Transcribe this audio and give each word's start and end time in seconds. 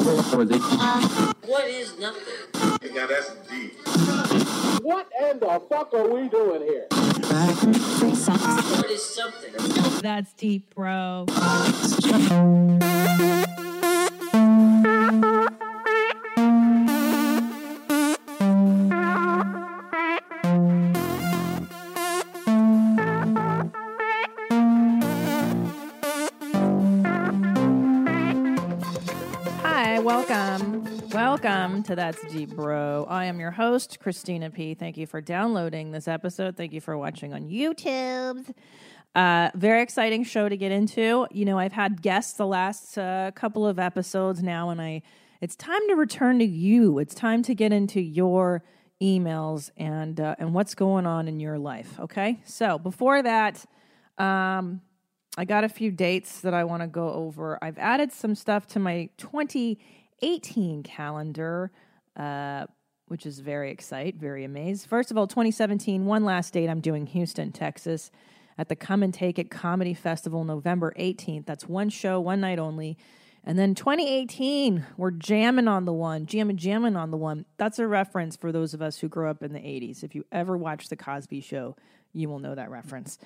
What 0.00 1.68
is 1.68 1.98
nothing? 1.98 2.94
Now 2.94 3.06
that's 3.06 3.34
deep. 3.50 3.74
What 4.82 5.08
in 5.20 5.40
the 5.40 5.60
fuck 5.68 5.92
are 5.92 6.08
we 6.08 6.28
doing 6.28 6.62
here? 6.62 6.86
What 6.90 8.90
is 8.90 9.04
something? 9.04 9.52
That's 10.00 10.32
deep, 10.34 10.72
bro. 10.74 11.26
To 31.88 31.96
That's 31.96 32.22
Deep 32.30 32.50
Bro. 32.50 33.06
I 33.08 33.24
am 33.24 33.40
your 33.40 33.50
host, 33.50 33.98
Christina 33.98 34.50
P. 34.50 34.74
Thank 34.74 34.98
you 34.98 35.06
for 35.06 35.22
downloading 35.22 35.90
this 35.90 36.06
episode. 36.06 36.54
Thank 36.54 36.74
you 36.74 36.82
for 36.82 36.98
watching 36.98 37.32
on 37.32 37.48
YouTube. 37.48 38.54
Uh, 39.14 39.48
very 39.54 39.80
exciting 39.80 40.22
show 40.22 40.50
to 40.50 40.56
get 40.58 40.70
into. 40.70 41.26
You 41.30 41.46
know, 41.46 41.58
I've 41.58 41.72
had 41.72 42.02
guests 42.02 42.34
the 42.34 42.46
last 42.46 42.98
uh, 42.98 43.30
couple 43.34 43.66
of 43.66 43.78
episodes 43.78 44.42
now, 44.42 44.68
and 44.68 44.82
I 44.82 45.00
it's 45.40 45.56
time 45.56 45.80
to 45.88 45.94
return 45.94 46.38
to 46.40 46.44
you. 46.44 46.98
It's 46.98 47.14
time 47.14 47.42
to 47.44 47.54
get 47.54 47.72
into 47.72 48.02
your 48.02 48.62
emails 49.00 49.70
and 49.78 50.20
uh, 50.20 50.34
and 50.38 50.52
what's 50.52 50.74
going 50.74 51.06
on 51.06 51.26
in 51.26 51.40
your 51.40 51.58
life. 51.58 51.98
Okay, 51.98 52.38
so 52.44 52.78
before 52.78 53.22
that, 53.22 53.64
um, 54.18 54.82
I 55.38 55.46
got 55.46 55.64
a 55.64 55.70
few 55.70 55.90
dates 55.90 56.42
that 56.42 56.52
I 56.52 56.64
want 56.64 56.82
to 56.82 56.86
go 56.86 57.08
over. 57.10 57.58
I've 57.62 57.78
added 57.78 58.12
some 58.12 58.34
stuff 58.34 58.66
to 58.66 58.78
my 58.78 59.08
2018 60.20 60.82
calendar, 60.82 61.70
uh, 62.16 62.66
which 63.06 63.26
is 63.26 63.38
very 63.40 63.70
excited, 63.70 64.20
very 64.20 64.44
amazed. 64.44 64.86
First 64.86 65.10
of 65.10 65.18
all, 65.18 65.26
2017, 65.26 66.06
one 66.06 66.24
last 66.24 66.52
date 66.52 66.68
I'm 66.68 66.80
doing 66.80 67.06
Houston, 67.06 67.52
Texas, 67.52 68.10
at 68.56 68.68
the 68.68 68.76
Come 68.76 69.02
and 69.02 69.14
Take 69.14 69.38
It 69.38 69.50
Comedy 69.50 69.94
Festival, 69.94 70.44
November 70.44 70.92
18th. 70.98 71.46
That's 71.46 71.68
one 71.68 71.88
show, 71.88 72.20
one 72.20 72.40
night 72.40 72.58
only. 72.58 72.98
And 73.44 73.58
then 73.58 73.74
2018, 73.74 74.84
we're 74.96 75.12
jamming 75.12 75.68
on 75.68 75.84
the 75.84 75.92
one, 75.92 76.26
jamming, 76.26 76.56
jamming 76.56 76.96
on 76.96 77.10
the 77.10 77.16
one. 77.16 77.46
That's 77.56 77.78
a 77.78 77.86
reference 77.86 78.36
for 78.36 78.50
those 78.50 78.74
of 78.74 78.82
us 78.82 78.98
who 78.98 79.08
grew 79.08 79.30
up 79.30 79.42
in 79.42 79.52
the 79.52 79.60
80s. 79.60 80.02
If 80.02 80.14
you 80.14 80.24
ever 80.32 80.56
watched 80.56 80.90
The 80.90 80.96
Cosby 80.96 81.40
Show, 81.40 81.76
you 82.12 82.28
will 82.28 82.40
know 82.40 82.56
that 82.56 82.70
reference. 82.70 83.18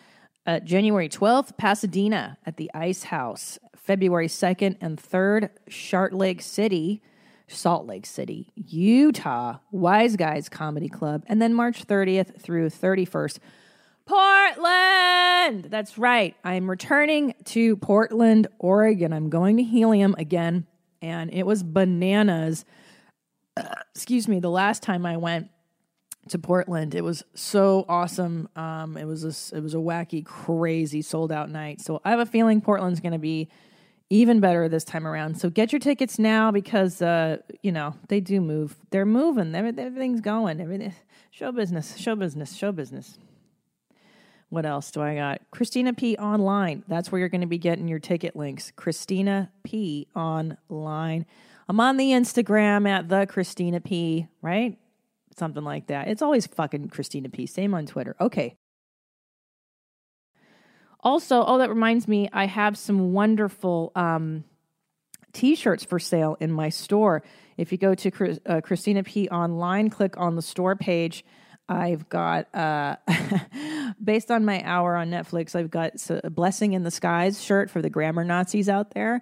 Uh, 0.45 0.61
January 0.61 1.09
12th, 1.09 1.57
Pasadena 1.57 2.39
at 2.45 2.57
the 2.57 2.71
Ice 2.75 3.05
House. 3.05 3.59
February 3.83 4.29
2nd 4.29 4.77
and 4.81 4.97
3rd, 4.97 5.51
Shart 5.69 6.13
Lake 6.13 6.41
City, 6.41 7.03
Salt 7.49 7.87
Lake 7.87 8.07
City, 8.07 8.53
Utah, 8.55 9.59
Wise 9.73 10.17
Guys 10.17 10.49
Comedy 10.49 10.89
Club. 10.89 11.25
And 11.27 11.43
then 11.43 11.53
March 11.53 11.87
30th 11.87 12.41
through 12.41 12.71
31st, 12.71 13.39
Portland. 14.07 15.65
That's 15.71 15.99
right. 15.99 16.37
I'm 16.45 16.71
returning 16.71 17.35
to 17.47 17.77
Portland, 17.77 18.47
Oregon. 18.59 19.13
I'm 19.13 19.31
going 19.31 19.57
to 19.57 19.65
Helium 19.65 20.15
again. 20.17 20.67
And 21.01 21.33
it 21.33 21.45
was 21.45 21.63
bananas. 21.63 22.65
Uh, 23.57 23.65
excuse 23.95 24.29
me, 24.29 24.39
the 24.39 24.51
last 24.51 24.83
time 24.83 25.05
I 25.05 25.17
went 25.17 25.49
to 26.29 26.39
Portland. 26.39 26.95
It 26.95 27.03
was 27.03 27.25
so 27.35 27.85
awesome. 27.89 28.49
Um, 28.57 28.97
it 28.97 29.05
was 29.05 29.25
a, 29.25 29.57
it 29.57 29.61
was 29.61 29.75
a 29.75 29.79
wacky, 29.79 30.25
crazy 30.25 31.03
sold 31.03 31.33
out 31.33 31.51
night. 31.51 31.81
So 31.81 32.01
I 32.05 32.11
have 32.11 32.21
a 32.21 32.27
feeling 32.27 32.61
Portland's 32.61 33.01
going 33.01 33.13
to 33.13 33.19
be 33.19 33.49
even 34.13 34.41
better 34.41 34.69
this 34.69 34.85
time 34.85 35.07
around. 35.07 35.41
So 35.41 35.49
get 35.49 35.73
your 35.73 35.79
tickets 35.79 36.19
now 36.19 36.51
because 36.51 37.01
uh, 37.01 37.39
you 37.63 37.73
know 37.73 37.95
they 38.09 38.21
do 38.21 38.41
move. 38.41 38.77
They're 38.91 39.07
moving. 39.07 39.55
Everything's 39.55 40.21
going. 40.21 40.61
Everything 40.61 40.95
show 41.31 41.51
business, 41.51 41.97
show 41.97 42.15
business, 42.15 42.55
show 42.55 42.73
business. 42.73 43.19
What 44.51 44.67
else 44.67 44.91
do 44.91 45.01
I 45.01 45.15
got? 45.15 45.41
Christina 45.51 45.95
P 45.95 46.17
online. 46.19 46.85
That's 46.87 47.11
where 47.11 47.19
you're 47.21 47.31
going 47.31 47.41
to 47.41 47.47
be 47.47 47.57
getting 47.57 47.89
your 47.89 47.99
ticket 47.99 48.37
links. 48.37 48.71
Christina 48.77 49.51
P 49.65 50.09
online. 50.15 51.25
I'm 51.71 51.81
on 51.81 51.97
the 51.97 52.11
Instagram 52.11 52.87
at 52.87 53.09
the 53.09 53.27
Christina 53.27 53.81
P. 53.81 54.27
Right? 54.43 54.79
Something 55.39 55.65
like 55.65 55.89
that. 55.89 56.09
It's 56.09 56.23
always 56.23 56.47
fucking 56.47 56.89
Christina 56.89 57.29
P. 57.29 57.47
Same 57.47 57.75
on 57.75 57.87
Twitter. 57.87 58.17
Okay. 58.21 58.57
Also, 61.01 61.45
oh, 61.45 61.59
that 61.59 61.69
reminds 61.69 62.07
me, 62.07 62.29
I 62.33 62.47
have 62.47 62.79
some 62.79 63.13
wonderful 63.13 63.91
um, 63.97 64.45
t-shirts 65.33 65.85
for 65.85 65.99
sale 65.99 66.37
in 66.39 66.53
my 66.53 66.69
store. 66.69 67.25
If 67.57 67.73
you 67.73 67.79
go 67.79 67.95
to 67.95 68.39
uh, 68.47 68.61
Christina 68.61 69.03
P 69.03 69.29
online, 69.29 69.91
click 69.91 70.17
on 70.17 70.37
the 70.37 70.43
store 70.43 70.77
page. 70.77 71.25
I've 71.69 72.09
got, 72.09 72.55
uh, 72.55 72.97
based 74.03 74.31
on 74.31 74.45
my 74.45 74.63
hour 74.65 74.97
on 74.97 75.11
Netflix, 75.11 75.57
I've 75.57 75.71
got 75.71 75.93
a 76.11 76.31
Blessing 76.31 76.73
in 76.75 76.83
the 76.83 76.91
Skies 76.91 77.43
shirt 77.43 77.71
for 77.71 77.83
the 77.83 77.91
grammar 77.91 78.25
Nazis 78.25 78.69
out 78.69 78.93
there. 78.95 79.21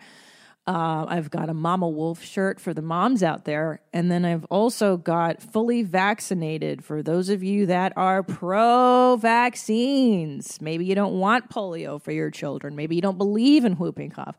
Uh, 0.67 1.07
I've 1.09 1.31
got 1.31 1.49
a 1.49 1.55
Mama 1.55 1.89
Wolf 1.89 2.23
shirt 2.23 2.61
for 2.61 2.75
the 2.75 2.83
moms 2.83 3.23
out 3.23 3.45
there. 3.45 3.81
And 3.93 4.11
then 4.11 4.25
I've 4.25 4.45
also 4.47 4.97
got 4.97 5.43
fully 5.43 5.83
vaccinated 5.83 6.85
for 6.85 7.03
those 7.03 7.29
of 7.29 7.43
you 7.43 7.67
that 7.67 7.93
are 7.97 8.23
pro 8.23 9.17
vaccines. 9.17 10.61
Maybe 10.61 10.85
you 10.85 10.95
don't 10.95 11.19
want 11.19 11.51
polio 11.51 12.01
for 12.01 12.13
your 12.13 12.31
children. 12.31 12.77
Maybe 12.77 12.95
you 12.95 13.03
don't 13.03 13.19
believe 13.19 13.65
in 13.65 13.75
whooping 13.75 14.11
cough. 14.11 14.37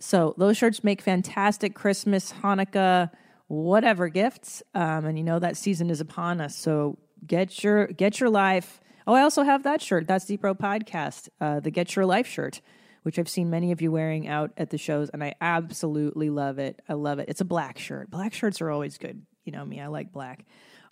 So 0.00 0.34
those 0.38 0.56
shirts 0.56 0.82
make 0.82 1.02
fantastic 1.02 1.74
Christmas, 1.74 2.32
Hanukkah, 2.32 3.10
whatever 3.48 4.08
gifts. 4.08 4.62
Um, 4.74 5.04
and 5.04 5.18
you 5.18 5.24
know 5.24 5.38
that 5.38 5.56
season 5.56 5.90
is 5.90 6.00
upon 6.00 6.40
us. 6.40 6.56
So 6.56 6.98
get 7.26 7.62
your 7.62 7.86
get 7.86 8.18
your 8.18 8.30
life. 8.30 8.80
Oh, 9.06 9.12
I 9.12 9.22
also 9.22 9.42
have 9.42 9.62
that 9.64 9.82
shirt. 9.82 10.06
That's 10.06 10.24
Deep 10.24 10.40
Bro 10.40 10.54
Podcast, 10.54 11.28
uh, 11.40 11.60
the 11.60 11.70
Get 11.70 11.96
Your 11.96 12.06
Life 12.06 12.26
shirt 12.26 12.60
which 13.02 13.18
I've 13.18 13.28
seen 13.28 13.50
many 13.50 13.72
of 13.72 13.80
you 13.80 13.90
wearing 13.90 14.28
out 14.28 14.52
at 14.56 14.70
the 14.70 14.78
shows, 14.78 15.08
and 15.10 15.22
I 15.22 15.34
absolutely 15.40 16.30
love 16.30 16.58
it. 16.58 16.80
I 16.88 16.94
love 16.94 17.18
it. 17.18 17.28
It's 17.28 17.40
a 17.40 17.44
black 17.44 17.78
shirt. 17.78 18.10
Black 18.10 18.32
shirts 18.32 18.60
are 18.60 18.70
always 18.70 18.98
good. 18.98 19.22
You 19.44 19.52
know 19.52 19.64
me, 19.64 19.80
I 19.80 19.86
like 19.86 20.12
black. 20.12 20.44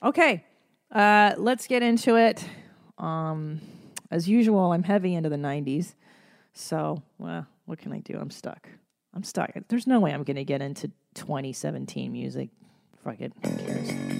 Okay, 0.03 0.45
uh, 0.93 1.35
let's 1.37 1.67
get 1.67 1.83
into 1.83 2.17
it. 2.17 2.45
Um, 2.99 3.61
as 4.11 4.29
usual, 4.29 4.73
I'm 4.73 4.83
heavy 4.83 5.15
into 5.15 5.29
the 5.29 5.37
90s. 5.37 5.95
So, 6.53 7.03
well, 7.19 7.47
what 7.67 7.79
can 7.79 7.93
I 7.93 7.99
do? 7.99 8.19
I'm 8.19 8.31
stuck. 8.31 8.69
I'm 9.15 9.23
stuck. 9.23 9.51
There's 9.69 9.87
no 9.87 10.01
way 10.01 10.13
I'm 10.13 10.25
going 10.25 10.37
to 10.37 10.45
get 10.45 10.63
into 10.63 10.91
2017 11.15 12.11
music. 12.11 12.51
Fuck 13.05 13.21
it. 13.21 13.33
Who 13.45 13.57
cares? 13.57 14.18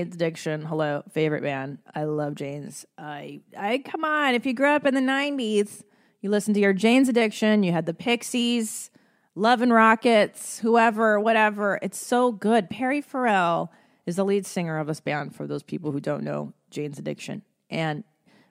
Jane's 0.00 0.14
Addiction. 0.14 0.62
Hello, 0.62 1.02
favorite 1.12 1.42
band. 1.42 1.76
I 1.94 2.04
love 2.04 2.34
Jane's. 2.34 2.86
I 2.96 3.40
I 3.54 3.82
come 3.84 4.02
on. 4.02 4.34
If 4.34 4.46
you 4.46 4.54
grew 4.54 4.68
up 4.70 4.86
in 4.86 4.94
the 4.94 5.00
'90s, 5.00 5.82
You 6.22 6.30
listen 6.30 6.54
to 6.54 6.60
your 6.60 6.72
Jane's 6.72 7.10
Addiction, 7.10 7.62
you 7.62 7.72
had 7.72 7.84
the 7.84 7.92
Pixies, 7.92 8.90
Love 9.34 9.60
and 9.60 9.72
Rockets, 9.74 10.60
whoever, 10.60 11.20
whatever. 11.20 11.78
It's 11.82 11.98
so 11.98 12.32
good. 12.32 12.70
Perry 12.70 13.02
Farrell 13.02 13.70
is 14.06 14.16
the 14.16 14.24
lead 14.24 14.46
singer 14.46 14.78
of 14.78 14.86
this 14.86 15.00
band 15.00 15.34
for 15.36 15.46
those 15.46 15.62
people 15.62 15.92
who 15.92 16.00
don't 16.00 16.22
know 16.22 16.54
Jane's 16.70 16.98
Addiction. 16.98 17.42
And 17.68 18.04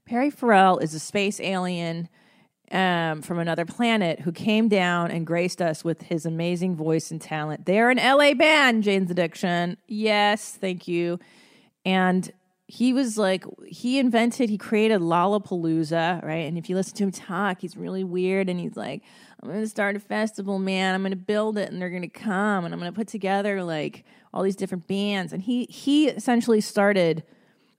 Perry 0.05 0.29
Farrell 0.29 0.77
is 0.77 0.93
a 0.93 0.99
space 0.99 1.39
alien 1.39 2.09
um, 2.71 3.23
from 3.23 3.39
another 3.39 3.65
planet 3.65 4.19
who 4.19 4.31
came 4.31 4.67
down 4.67 5.09
and 5.09 5.25
graced 5.25 5.61
us 5.63 5.83
with 5.83 6.03
his 6.03 6.27
amazing 6.27 6.75
voice 6.75 7.09
and 7.09 7.19
talent. 7.19 7.65
They're 7.65 7.89
an 7.89 7.97
LA 7.97 8.35
band, 8.35 8.83
Jane's 8.83 9.09
Addiction. 9.09 9.77
Yes, 9.87 10.51
thank 10.51 10.87
you. 10.87 11.19
And 11.89 12.31
he 12.67 12.93
was 12.93 13.17
like, 13.17 13.45
he 13.65 13.97
invented, 13.97 14.47
he 14.47 14.57
created 14.57 15.01
Lollapalooza, 15.01 16.23
right? 16.23 16.45
And 16.45 16.55
if 16.55 16.69
you 16.69 16.75
listen 16.75 16.95
to 16.97 17.03
him 17.05 17.11
talk, 17.11 17.61
he's 17.61 17.75
really 17.75 18.03
weird. 18.03 18.47
And 18.47 18.59
he's 18.59 18.77
like, 18.77 19.01
I'm 19.41 19.49
going 19.49 19.61
to 19.61 19.67
start 19.67 19.95
a 19.95 19.99
festival, 19.99 20.59
man. 20.59 20.93
I'm 20.93 21.01
going 21.01 21.11
to 21.11 21.17
build 21.17 21.57
it 21.57 21.71
and 21.71 21.81
they're 21.81 21.89
going 21.89 22.03
to 22.03 22.07
come 22.07 22.65
and 22.65 22.73
I'm 22.73 22.79
going 22.79 22.91
to 22.91 22.95
put 22.95 23.07
together 23.07 23.63
like 23.63 24.05
all 24.31 24.43
these 24.43 24.55
different 24.55 24.85
bands. 24.85 25.33
And 25.33 25.41
he, 25.41 25.65
he 25.65 26.09
essentially 26.09 26.61
started 26.61 27.23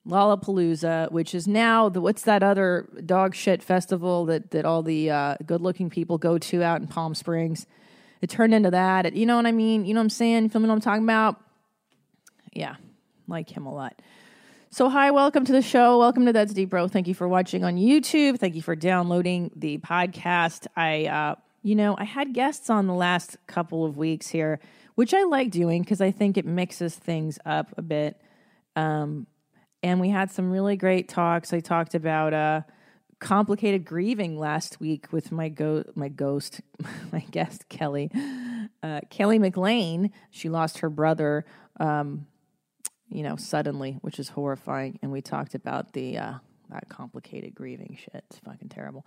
Lollapalooza, 0.09 1.13
which 1.13 1.37
is 1.37 1.47
now 1.47 1.89
the 1.89 2.01
what's 2.01 2.23
that 2.23 2.43
other 2.43 2.89
dog 3.07 3.37
shit 3.37 3.63
festival 3.63 4.25
that 4.27 4.51
that 4.51 4.65
all 4.65 4.83
the 4.83 5.11
uh, 5.11 5.37
good 5.47 5.61
looking 5.61 5.89
people 5.89 6.19
go 6.19 6.37
to 6.37 6.63
out 6.65 6.81
in 6.81 6.89
Palm 6.89 7.15
Springs. 7.15 7.67
It 8.23 8.29
turned 8.29 8.55
into 8.55 8.73
that. 8.73 9.15
You 9.15 9.27
know 9.27 9.37
what 9.37 9.47
I 9.47 9.53
mean? 9.53 9.85
You 9.85 9.95
know 9.95 10.01
what 10.01 10.05
I'm 10.05 10.11
saying? 10.11 10.43
You 10.45 10.49
feel 10.49 10.63
what 10.63 10.71
I'm 10.71 10.81
talking 10.81 11.05
about? 11.05 11.41
Yeah, 12.53 12.77
like 13.31 13.57
him 13.57 13.65
a 13.67 13.73
lot. 13.73 14.01
So 14.71 14.89
hi, 14.89 15.11
welcome 15.11 15.45
to 15.47 15.53
the 15.53 15.63
show. 15.63 15.99
Welcome 15.99 16.27
to 16.27 16.33
That's 16.33 16.53
Deep 16.53 16.71
Bro. 16.71 16.89
Thank 16.89 17.09
you 17.09 17.15
for 17.15 17.27
watching 17.27 17.65
on 17.65 17.77
YouTube. 17.77 18.39
Thank 18.39 18.55
you 18.55 18.63
for 18.63 18.77
downloading 18.77 19.51
the 19.57 19.79
podcast. 19.79 20.67
I, 20.77 21.07
uh, 21.07 21.35
you 21.63 21.75
know, 21.75 21.97
I 21.99 22.05
had 22.05 22.35
guests 22.35 22.71
on 22.71 22.87
the 22.87 22.95
last 22.95 23.37
couple 23.47 23.85
of 23.85 23.97
weeks 23.97 24.29
here, 24.29 24.61
which 24.95 25.15
I 25.15 25.25
like 25.25 25.51
doing 25.51 25.83
because 25.83 26.01
I 26.01 26.11
think 26.11 26.37
it 26.37 26.47
mixes 26.47 26.95
things 26.95 27.39
up 27.45 27.73
a 27.77 27.83
bit. 27.83 28.21
Um, 28.77 29.27
and 29.83 30.01
we 30.01 30.11
had 30.11 30.31
some 30.31 30.51
really 30.51 30.77
great 30.77 31.09
talks. 31.09 31.53
I 31.53 31.61
talked 31.61 31.95
about 31.95 32.35
uh, 32.35 32.63
complicated 33.19 33.85
grieving 33.85 34.39
last 34.39 34.81
week 34.81 35.13
with 35.13 35.31
my 35.31 35.49
go 35.49 35.85
my 35.95 36.09
ghost, 36.09 36.61
my 37.13 37.21
guest 37.31 37.69
Kelly, 37.69 38.11
uh, 38.83 39.01
Kelly 39.11 39.39
McLean. 39.39 40.13
She 40.31 40.49
lost 40.49 40.79
her 40.79 40.91
brother, 40.91 41.45
um, 41.79 42.27
you 43.11 43.23
know, 43.23 43.37
suddenly, 43.37 43.99
which 44.01 44.19
is 44.19 44.31
horrifying. 44.31 44.99
And 45.03 45.13
we 45.13 45.21
talked 45.21 45.55
about 45.55 45.93
the 45.93 46.19
uh, 46.19 46.35
that 46.71 46.89
complicated 46.89 47.55
grieving 47.55 47.99
shit. 48.01 48.25
It's 48.31 48.39
fucking 48.39 48.69
terrible. 48.69 49.05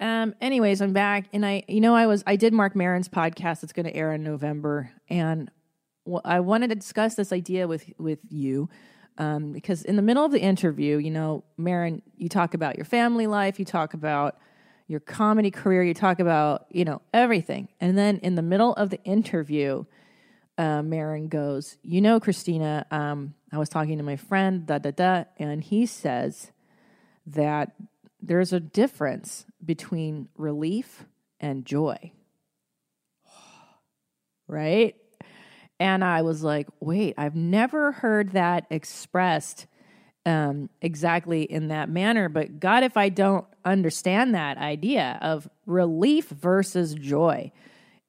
Um, 0.00 0.34
anyways, 0.40 0.80
I'm 0.80 0.92
back, 0.92 1.26
and 1.32 1.44
I, 1.44 1.62
you 1.68 1.80
know, 1.80 1.94
I 1.94 2.06
was 2.06 2.24
I 2.26 2.36
did 2.36 2.52
Mark 2.52 2.74
Maron's 2.74 3.08
podcast. 3.08 3.62
It's 3.62 3.72
going 3.72 3.86
to 3.86 3.94
air 3.94 4.12
in 4.12 4.22
November, 4.22 4.90
and 5.08 5.50
well, 6.04 6.22
I 6.24 6.40
wanted 6.40 6.70
to 6.70 6.74
discuss 6.74 7.14
this 7.14 7.32
idea 7.32 7.68
with 7.68 7.84
with 7.98 8.20
you 8.28 8.68
um, 9.18 9.52
because 9.52 9.84
in 9.84 9.96
the 9.96 10.02
middle 10.02 10.24
of 10.24 10.32
the 10.32 10.40
interview, 10.40 10.98
you 10.98 11.10
know, 11.10 11.44
Maron, 11.56 12.02
you 12.16 12.28
talk 12.28 12.54
about 12.54 12.76
your 12.76 12.84
family 12.84 13.26
life, 13.26 13.58
you 13.58 13.64
talk 13.64 13.94
about 13.94 14.38
your 14.88 15.00
comedy 15.00 15.50
career, 15.50 15.82
you 15.82 15.94
talk 15.94 16.18
about, 16.18 16.66
you 16.70 16.84
know, 16.84 17.02
everything. 17.12 17.68
And 17.80 17.96
then 17.96 18.18
in 18.18 18.34
the 18.34 18.42
middle 18.42 18.72
of 18.74 18.90
the 18.90 19.02
interview, 19.04 19.84
uh, 20.58 20.82
Maron 20.82 21.28
goes, 21.28 21.76
You 21.82 22.00
know, 22.00 22.20
Christina, 22.20 22.86
um, 22.90 23.34
I 23.52 23.58
was 23.58 23.68
talking 23.68 23.98
to 23.98 24.04
my 24.04 24.16
friend, 24.16 24.66
da 24.66 24.78
da 24.78 24.90
da, 24.90 25.24
and 25.38 25.62
he 25.62 25.86
says 25.86 26.52
that 27.26 27.72
there's 28.20 28.52
a 28.52 28.60
difference 28.60 29.46
between 29.64 30.28
relief 30.36 31.04
and 31.40 31.64
joy. 31.64 32.12
right? 34.46 34.96
And 35.80 36.04
I 36.04 36.22
was 36.22 36.44
like, 36.44 36.68
wait, 36.80 37.14
I've 37.18 37.34
never 37.34 37.90
heard 37.90 38.32
that 38.32 38.66
expressed 38.70 39.66
um, 40.24 40.70
exactly 40.80 41.42
in 41.42 41.68
that 41.68 41.88
manner. 41.88 42.28
But 42.28 42.60
God, 42.60 42.84
if 42.84 42.96
I 42.96 43.08
don't 43.08 43.44
understand 43.64 44.34
that 44.34 44.58
idea 44.58 45.18
of 45.20 45.48
relief 45.66 46.28
versus 46.28 46.94
joy. 46.94 47.50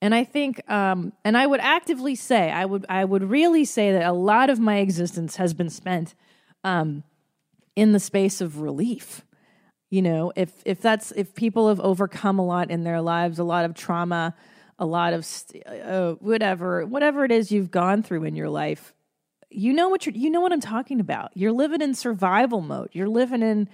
And 0.03 0.13
I 0.13 0.25
think, 0.25 0.69
um, 0.69 1.13
and 1.23 1.37
I 1.37 1.47
would 1.47 1.61
actively 1.61 2.13
say, 2.15 2.51
I 2.51 2.65
would, 2.65 2.85
I 2.89 3.05
would 3.05 3.23
really 3.23 3.63
say 3.63 3.93
that 3.93 4.03
a 4.03 4.11
lot 4.11 4.49
of 4.49 4.59
my 4.59 4.79
existence 4.79 5.37
has 5.37 5.53
been 5.53 5.69
spent 5.69 6.13
um, 6.65 7.05
in 7.77 7.93
the 7.93 8.01
space 8.01 8.41
of 8.41 8.59
relief. 8.59 9.23
You 9.89 10.01
know, 10.01 10.33
if 10.35 10.51
if 10.65 10.81
that's 10.81 11.11
if 11.11 11.33
people 11.35 11.69
have 11.69 11.79
overcome 11.79 12.37
a 12.37 12.45
lot 12.45 12.69
in 12.69 12.83
their 12.83 12.99
lives, 12.99 13.39
a 13.39 13.45
lot 13.45 13.63
of 13.63 13.75
trauma, 13.75 14.35
a 14.77 14.85
lot 14.85 15.13
of 15.13 15.23
st- 15.23 15.65
uh, 15.65 16.15
whatever 16.15 16.85
whatever 16.85 17.23
it 17.23 17.31
is 17.31 17.49
you've 17.49 17.71
gone 17.71 18.03
through 18.03 18.25
in 18.25 18.35
your 18.35 18.49
life 18.49 18.93
you 19.49 19.71
know 19.71 19.87
what 19.87 20.05
you're 20.05 20.15
you 20.15 20.29
know 20.29 20.41
what 20.41 20.51
i'm 20.51 20.59
talking 20.59 20.99
about. 20.99 21.31
You're 21.35 21.51
living 21.51 21.81
in 21.81 21.93
survival 21.93 22.59
mode. 22.59 22.89
You're 22.91 23.07
living 23.07 23.41
in 23.41 23.69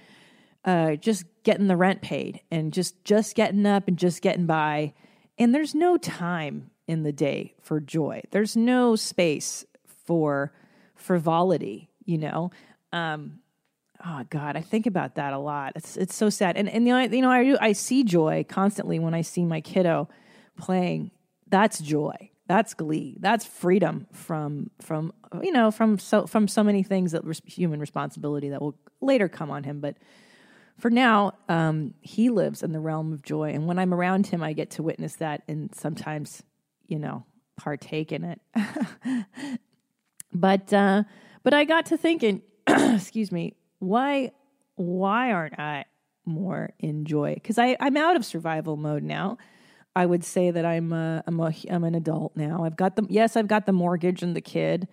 uh, 0.64 0.96
just 0.96 1.24
getting 1.42 1.66
the 1.66 1.76
rent 1.76 2.02
paid 2.02 2.40
and 2.50 2.72
just 2.72 3.02
just 3.02 3.34
getting 3.34 3.66
up 3.66 3.88
and 3.88 3.96
just 3.96 4.20
getting 4.22 4.46
by 4.46 4.92
and 5.40 5.52
there's 5.52 5.74
no 5.74 5.96
time 5.96 6.70
in 6.86 7.02
the 7.02 7.12
day 7.12 7.54
for 7.60 7.80
joy 7.80 8.22
there's 8.30 8.56
no 8.56 8.94
space 8.94 9.64
for 10.04 10.52
frivolity 10.94 11.88
you 12.04 12.18
know 12.18 12.50
um, 12.92 13.40
oh 14.04 14.24
god 14.30 14.56
i 14.56 14.60
think 14.60 14.86
about 14.86 15.16
that 15.16 15.32
a 15.32 15.38
lot 15.38 15.72
it's 15.74 15.96
it's 15.96 16.14
so 16.14 16.30
sad 16.30 16.56
and 16.56 16.68
and 16.68 16.86
the 16.86 17.16
you 17.16 17.22
know 17.22 17.30
i 17.30 17.56
i 17.60 17.72
see 17.72 18.04
joy 18.04 18.44
constantly 18.48 18.98
when 18.98 19.14
i 19.14 19.20
see 19.22 19.44
my 19.44 19.60
kiddo 19.60 20.08
playing, 20.60 21.10
that's 21.48 21.80
joy. 21.80 22.30
That's 22.46 22.74
glee. 22.74 23.16
That's 23.20 23.44
freedom 23.44 24.06
from 24.12 24.70
from 24.80 25.12
you 25.42 25.52
know 25.52 25.70
from 25.70 25.98
so 25.98 26.26
from 26.26 26.48
so 26.48 26.62
many 26.62 26.82
things 26.82 27.12
that 27.12 27.24
res- 27.24 27.42
human 27.44 27.80
responsibility 27.80 28.50
that 28.50 28.60
will 28.60 28.76
later 29.00 29.28
come 29.28 29.50
on 29.50 29.64
him. 29.64 29.80
But 29.80 29.96
for 30.80 30.90
now, 30.90 31.32
um, 31.48 31.94
he 32.00 32.30
lives 32.30 32.62
in 32.62 32.72
the 32.72 32.80
realm 32.80 33.12
of 33.12 33.22
joy, 33.22 33.50
and 33.50 33.66
when 33.66 33.78
I'm 33.78 33.92
around 33.92 34.26
him, 34.26 34.42
I 34.42 34.52
get 34.52 34.70
to 34.72 34.82
witness 34.82 35.16
that, 35.16 35.42
and 35.46 35.74
sometimes, 35.74 36.42
you 36.88 36.98
know, 36.98 37.24
partake 37.56 38.12
in 38.12 38.24
it. 38.24 38.40
but 40.32 40.72
uh, 40.72 41.04
but 41.42 41.54
I 41.54 41.64
got 41.64 41.86
to 41.86 41.96
thinking, 41.96 42.42
excuse 42.66 43.30
me, 43.30 43.54
why 43.78 44.32
why 44.76 45.32
aren't 45.32 45.58
I 45.58 45.84
more 46.24 46.70
in 46.78 47.04
joy? 47.04 47.34
Because 47.34 47.58
I'm 47.58 47.96
out 47.96 48.16
of 48.16 48.24
survival 48.24 48.76
mode 48.76 49.02
now. 49.02 49.38
I 49.94 50.06
would 50.06 50.24
say 50.24 50.50
that 50.50 50.64
I'm 50.64 50.92
a, 50.92 51.22
I'm 51.26 51.40
a 51.40 51.52
I'm 51.70 51.84
an 51.84 51.94
adult 51.94 52.36
now. 52.36 52.64
I've 52.64 52.76
got 52.76 52.96
the 52.96 53.06
yes, 53.08 53.36
I've 53.36 53.48
got 53.48 53.66
the 53.66 53.72
mortgage 53.72 54.22
and 54.22 54.34
the 54.34 54.40
kid, 54.40 54.88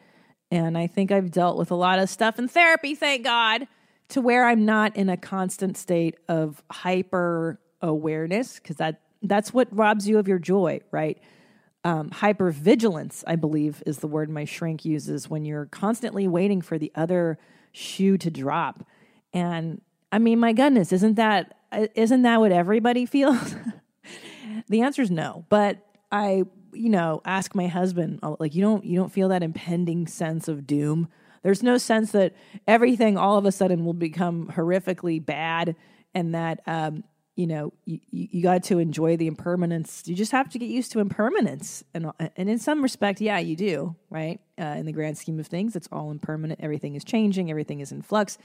and 0.51 0.77
I 0.77 0.87
think 0.87 1.11
I've 1.11 1.31
dealt 1.31 1.57
with 1.57 1.71
a 1.71 1.75
lot 1.75 1.99
of 1.99 2.09
stuff 2.09 2.39
in 2.39 2.47
therapy. 2.47 2.95
Thank 2.95 3.23
God, 3.23 3.67
to 4.09 4.21
where 4.21 4.45
I'm 4.45 4.65
not 4.65 4.95
in 4.95 5.09
a 5.09 5.17
constant 5.17 5.77
state 5.77 6.15
of 6.27 6.63
hyper 6.71 7.59
awareness 7.81 8.59
because 8.59 8.77
that 8.77 9.01
that's 9.21 9.53
what 9.53 9.67
robs 9.71 10.07
you 10.07 10.19
of 10.19 10.27
your 10.27 10.39
joy, 10.39 10.79
right? 10.91 11.17
Um, 11.83 12.11
hyper 12.11 12.51
vigilance, 12.51 13.23
I 13.27 13.35
believe, 13.35 13.81
is 13.85 13.99
the 13.99 14.07
word 14.07 14.29
my 14.29 14.45
shrink 14.45 14.85
uses 14.85 15.29
when 15.29 15.45
you're 15.45 15.65
constantly 15.67 16.27
waiting 16.27 16.61
for 16.61 16.77
the 16.77 16.91
other 16.95 17.37
shoe 17.71 18.17
to 18.17 18.29
drop. 18.29 18.85
And 19.33 19.81
I 20.11 20.19
mean, 20.19 20.39
my 20.39 20.53
goodness, 20.53 20.91
isn't 20.91 21.15
that 21.15 21.57
isn't 21.95 22.21
that 22.21 22.39
what 22.39 22.51
everybody 22.51 23.05
feels? 23.05 23.55
The 24.69 24.81
answer 24.81 25.01
is 25.01 25.11
no. 25.11 25.45
But 25.49 25.85
I, 26.11 26.43
you 26.73 26.89
know, 26.89 27.21
ask 27.25 27.53
my 27.55 27.67
husband 27.67 28.19
like 28.39 28.55
you 28.55 28.61
don't 28.61 28.85
you 28.85 28.97
don't 28.97 29.11
feel 29.11 29.29
that 29.29 29.43
impending 29.43 30.07
sense 30.07 30.47
of 30.47 30.65
doom. 30.65 31.09
There's 31.47 31.63
no 31.63 31.77
sense 31.77 32.11
that 32.11 32.33
everything 32.67 33.17
all 33.17 33.37
of 33.37 33.45
a 33.45 33.53
sudden 33.53 33.85
will 33.85 33.93
become 33.93 34.51
horrifically 34.53 35.25
bad 35.25 35.77
and 36.13 36.35
that 36.35 36.59
um, 36.67 37.05
you 37.37 37.47
know 37.47 37.71
you, 37.85 38.01
you 38.11 38.43
got 38.43 38.63
to 38.63 38.79
enjoy 38.79 39.15
the 39.15 39.27
impermanence. 39.27 40.03
You 40.07 40.13
just 40.13 40.33
have 40.33 40.49
to 40.49 40.59
get 40.59 40.69
used 40.69 40.91
to 40.91 40.99
impermanence. 40.99 41.85
And 41.93 42.11
and 42.35 42.49
in 42.49 42.59
some 42.59 42.83
respect 42.83 43.21
yeah 43.21 43.39
you 43.39 43.55
do 43.55 43.95
right? 44.09 44.41
Uh, 44.59 44.75
in 44.75 44.85
the 44.85 44.91
grand 44.91 45.17
scheme 45.17 45.39
of 45.39 45.47
things 45.47 45.77
it's 45.77 45.87
all 45.89 46.11
impermanent. 46.11 46.59
Everything 46.61 46.95
is 46.95 47.05
changing. 47.05 47.49
Everything 47.49 47.79
is 47.79 47.93
in 47.93 48.01
flux. 48.01 48.37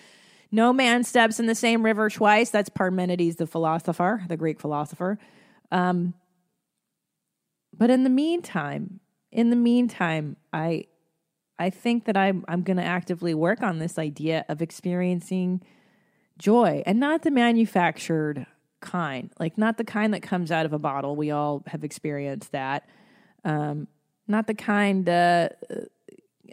No 0.52 0.72
man 0.72 1.02
steps 1.02 1.40
in 1.40 1.46
the 1.46 1.56
same 1.56 1.84
river 1.84 2.08
twice. 2.08 2.50
That's 2.50 2.70
parmenides 2.70 3.34
the 3.34 3.48
philosopher 3.48 4.22
the 4.28 4.36
greek 4.36 4.60
philosopher. 4.60 5.18
Um, 5.72 6.14
but 7.76 7.90
in 7.90 8.04
the 8.04 8.10
meantime, 8.10 9.00
in 9.32 9.50
the 9.50 9.56
meantime, 9.56 10.36
I 10.52 10.84
I 11.62 11.70
think 11.70 12.06
that 12.06 12.16
I'm 12.16 12.44
I'm 12.48 12.62
going 12.62 12.76
to 12.76 12.84
actively 12.84 13.34
work 13.34 13.62
on 13.62 13.78
this 13.78 13.98
idea 13.98 14.44
of 14.48 14.60
experiencing 14.60 15.62
joy 16.38 16.82
and 16.84 16.98
not 16.98 17.22
the 17.22 17.30
manufactured 17.30 18.46
kind, 18.80 19.30
like 19.38 19.56
not 19.56 19.78
the 19.78 19.84
kind 19.84 20.12
that 20.12 20.22
comes 20.22 20.50
out 20.50 20.66
of 20.66 20.72
a 20.72 20.78
bottle. 20.78 21.14
We 21.14 21.30
all 21.30 21.62
have 21.68 21.84
experienced 21.84 22.50
that. 22.50 22.88
Um, 23.44 23.86
not 24.26 24.48
the 24.48 24.54
kind. 24.54 25.08
Uh, 25.08 25.50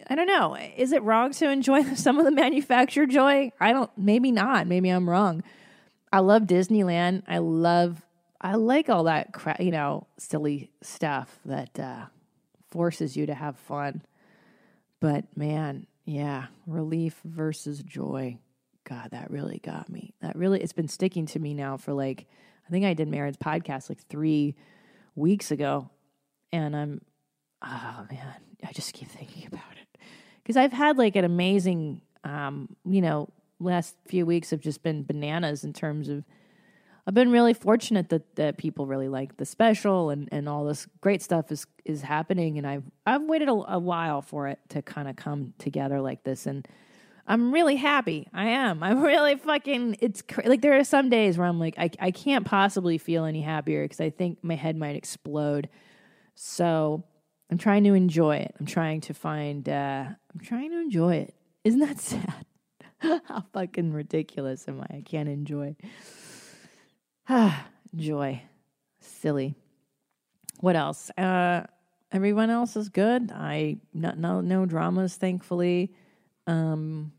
I 0.10 0.16
don't 0.16 0.28
know. 0.28 0.56
Is 0.78 0.92
it 0.92 1.01
wrong 1.01 1.32
to 1.34 1.50
enjoy 1.50 1.84
some 1.96 2.20
of 2.20 2.25
the 2.25 2.32
manufactured 2.32 3.10
joy? 3.10 3.51
I 3.60 3.72
don't. 3.72 3.89
Maybe 3.98 4.32
not. 4.32 4.68
Maybe 4.68 4.89
I'm 4.89 5.10
wrong. 5.10 5.44
I 6.13 6.20
love 6.20 6.44
Disneyland. 6.44 7.24
I 7.28 7.39
love 7.39 8.06
I 8.42 8.56
like 8.56 8.89
all 8.89 9.06
that 9.06 9.34
crap, 9.34 9.60
you 9.60 9.72
know, 9.72 10.08
silly 10.18 10.72
stuff 10.82 11.39
that 11.46 11.80
uh, 11.80 12.06
forces 12.70 13.18
you 13.18 13.25
to 13.25 13.34
have 13.34 13.58
fun. 13.58 14.04
But 15.00 15.25
man, 15.38 15.88
yeah, 16.06 16.48
relief 16.68 17.20
versus 17.24 17.82
joy. 17.84 18.38
God, 18.84 19.12
that 19.12 19.29
really 19.29 19.60
got 19.60 19.89
me. 19.89 20.13
That 20.22 20.36
really, 20.36 20.62
it's 20.62 20.74
been 20.74 20.88
sticking 20.88 21.25
to 21.27 21.39
me 21.39 21.53
now 21.53 21.77
for 21.77 21.94
like, 21.94 22.25
I 22.68 22.72
think 22.72 22.86
I 22.86 22.94
did 22.94 23.08
Maron's 23.08 23.38
podcast 23.38 23.89
like 23.89 24.06
three 24.08 24.56
weeks 25.15 25.51
ago. 25.51 25.89
And 26.51 26.75
I'm, 26.75 27.01
oh 27.62 28.06
man, 28.10 28.36
I 28.65 28.72
just 28.72 28.94
keep 28.94 29.10
thinking 29.10 29.46
about 29.48 29.62
it. 29.79 30.01
Because 30.41 30.58
I've 30.58 30.74
had 30.74 30.98
like 30.98 31.15
an 31.15 31.25
amazing, 31.25 32.01
um, 32.24 32.75
you 32.86 33.01
know, 33.01 33.29
last 33.60 33.96
few 34.08 34.25
weeks 34.25 34.50
have 34.50 34.62
just 34.62 34.82
been 34.82 35.03
bananas 35.03 35.63
in 35.63 35.74
terms 35.74 36.10
of 36.10 36.24
I've 37.10 37.16
been 37.16 37.32
really 37.32 37.56
fortunate 37.56 38.10
that, 38.10 38.36
that 38.36 38.58
people 38.60 38.86
really 38.86 39.08
like 39.08 39.36
the 39.38 39.46
special 39.46 40.12
and, 40.12 40.30
and 40.32 40.48
all 40.48 40.63
this 40.63 40.86
great 41.01 41.24
stuff 41.24 41.51
is 41.51 41.66
is 41.84 42.04
happening 42.04 42.60
and 42.60 42.68
I've 42.68 42.84
I've 43.04 43.24
waited 43.24 43.50
a, 43.50 43.54
a 43.54 43.80
while 43.80 44.22
for 44.22 44.48
it 44.48 44.60
to 44.70 44.84
kind 44.84 45.08
of 45.08 45.16
come 45.16 45.56
together 45.58 46.01
like 46.01 46.24
this 46.24 46.46
and 46.46 46.68
I'm 47.25 47.51
really 47.51 47.78
happy. 47.78 48.28
I 48.32 48.50
am. 48.50 48.84
I'm 48.84 49.01
really 49.01 49.38
fucking. 49.38 49.98
It's 50.01 50.22
cr- 50.22 50.42
like 50.46 50.62
there 50.62 50.78
are 50.78 50.84
some 50.84 51.10
days 51.10 51.36
where 51.36 51.48
I'm 51.48 51.60
like, 51.60 51.80
I, 51.80 51.89
I 52.00 52.12
can't 52.12 52.46
possibly 52.46 53.00
feel 53.00 53.25
any 53.25 53.42
happier 53.42 53.86
because 53.86 54.01
I 54.01 54.12
think 54.12 54.44
my 54.44 54.54
head 54.54 54.78
might 54.78 54.96
explode. 54.96 55.68
So 56.36 57.04
I'm 57.50 57.58
trying 57.58 57.86
to 57.86 57.96
enjoy 57.96 58.36
it. 58.36 58.54
I'm 58.60 58.68
trying 58.68 59.01
to 59.01 59.16
find. 59.16 59.68
Uh, 59.68 60.06
I'm 60.06 60.39
trying 60.44 60.70
to 60.70 60.78
enjoy 60.78 61.16
it. 61.16 61.34
Isn't 61.63 61.80
that 61.80 62.00
sad? 62.00 62.46
How 63.00 63.46
fucking 63.51 63.94
ridiculous 63.94 64.68
am 64.68 64.82
I? 64.82 64.98
I 64.98 65.01
can't 65.01 65.30
enjoy. 65.30 65.75
Ah, 67.30 67.68
joy. 67.96 68.42
Silly. 69.00 69.56
What 70.60 70.76
else? 70.76 71.10
Uh, 71.12 71.64
everyone 72.12 72.50
else 72.50 72.76
is 72.76 72.90
good. 72.90 73.32
I 73.32 73.78
no 73.94 74.14
no 74.18 74.42
no 74.42 74.66
dramas, 74.66 75.16
thankfully. 75.16 75.94
Um, 76.48 77.14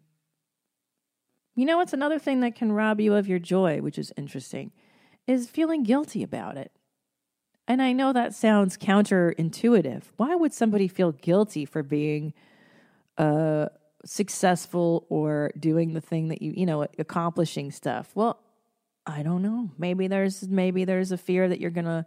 you 1.54 1.64
know 1.64 1.78
what's 1.78 1.92
another 1.92 2.18
thing 2.18 2.40
that 2.40 2.54
can 2.54 2.72
rob 2.72 3.00
you 3.00 3.14
of 3.14 3.28
your 3.28 3.38
joy, 3.38 3.80
which 3.80 3.98
is 3.98 4.12
interesting, 4.16 4.72
is 5.26 5.48
feeling 5.48 5.84
guilty 5.84 6.22
about 6.22 6.56
it. 6.58 6.72
And 7.66 7.80
I 7.80 7.92
know 7.92 8.12
that 8.12 8.34
sounds 8.34 8.76
counterintuitive. 8.76 10.02
Why 10.16 10.34
would 10.34 10.52
somebody 10.52 10.88
feel 10.88 11.12
guilty 11.12 11.64
for 11.64 11.82
being 11.82 12.34
uh, 13.16 13.66
successful 14.04 15.06
or 15.08 15.52
doing 15.58 15.94
the 15.94 16.00
thing 16.00 16.28
that 16.28 16.42
you, 16.42 16.52
you 16.56 16.66
know, 16.66 16.86
accomplishing 16.98 17.70
stuff? 17.70 18.10
Well, 18.14 18.40
I 19.06 19.22
don't 19.22 19.42
know. 19.42 19.70
Maybe 19.78 20.08
there's 20.08 20.48
maybe 20.48 20.84
there's 20.84 21.12
a 21.12 21.18
fear 21.18 21.48
that 21.48 21.60
you're 21.60 21.70
gonna, 21.70 22.06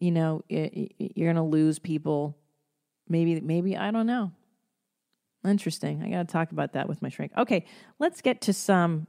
you 0.00 0.10
know, 0.10 0.42
you're 0.48 1.32
gonna 1.32 1.46
lose 1.46 1.78
people. 1.78 2.36
Maybe 3.08 3.40
maybe 3.40 3.76
I 3.76 3.90
don't 3.90 4.06
know. 4.06 4.32
Interesting. 5.46 6.02
I 6.02 6.10
got 6.10 6.28
to 6.28 6.32
talk 6.32 6.50
about 6.50 6.72
that 6.72 6.88
with 6.88 7.00
my 7.00 7.08
shrink. 7.08 7.32
Okay, 7.36 7.64
let's 7.98 8.20
get 8.20 8.40
to 8.42 8.52
some 8.52 9.06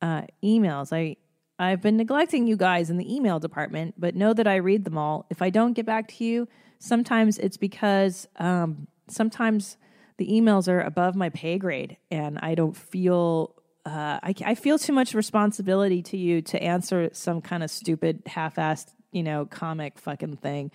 uh, 0.00 0.22
emails. 0.42 0.92
I 0.92 1.16
I've 1.58 1.82
been 1.82 1.98
neglecting 1.98 2.46
you 2.46 2.56
guys 2.56 2.88
in 2.88 2.96
the 2.96 3.14
email 3.14 3.38
department, 3.38 3.94
but 3.98 4.14
know 4.14 4.32
that 4.32 4.46
I 4.46 4.56
read 4.56 4.84
them 4.84 4.96
all. 4.96 5.26
If 5.28 5.42
I 5.42 5.50
don't 5.50 5.74
get 5.74 5.84
back 5.84 6.08
to 6.08 6.24
you, 6.24 6.48
sometimes 6.78 7.36
it's 7.38 7.58
because 7.58 8.26
um, 8.36 8.88
sometimes 9.08 9.76
the 10.16 10.26
emails 10.28 10.68
are 10.68 10.80
above 10.80 11.14
my 11.14 11.28
pay 11.28 11.58
grade, 11.58 11.98
and 12.10 12.38
I 12.40 12.54
don't 12.54 12.76
feel 12.76 13.54
uh, 13.86 14.20
I, 14.22 14.34
I 14.44 14.54
feel 14.54 14.78
too 14.78 14.92
much 14.92 15.14
responsibility 15.14 16.02
to 16.02 16.16
you 16.16 16.42
to 16.42 16.62
answer 16.62 17.10
some 17.12 17.40
kind 17.40 17.62
of 17.62 17.70
stupid, 17.70 18.22
half-assed, 18.26 18.92
you 19.12 19.22
know, 19.22 19.46
comic 19.46 19.98
fucking 19.98 20.36
thing. 20.36 20.70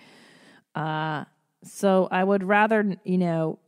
Uh, 0.74 1.24
so 1.62 2.08
I 2.10 2.22
would 2.22 2.42
rather, 2.42 2.96
you 3.04 3.18
know, 3.18 3.58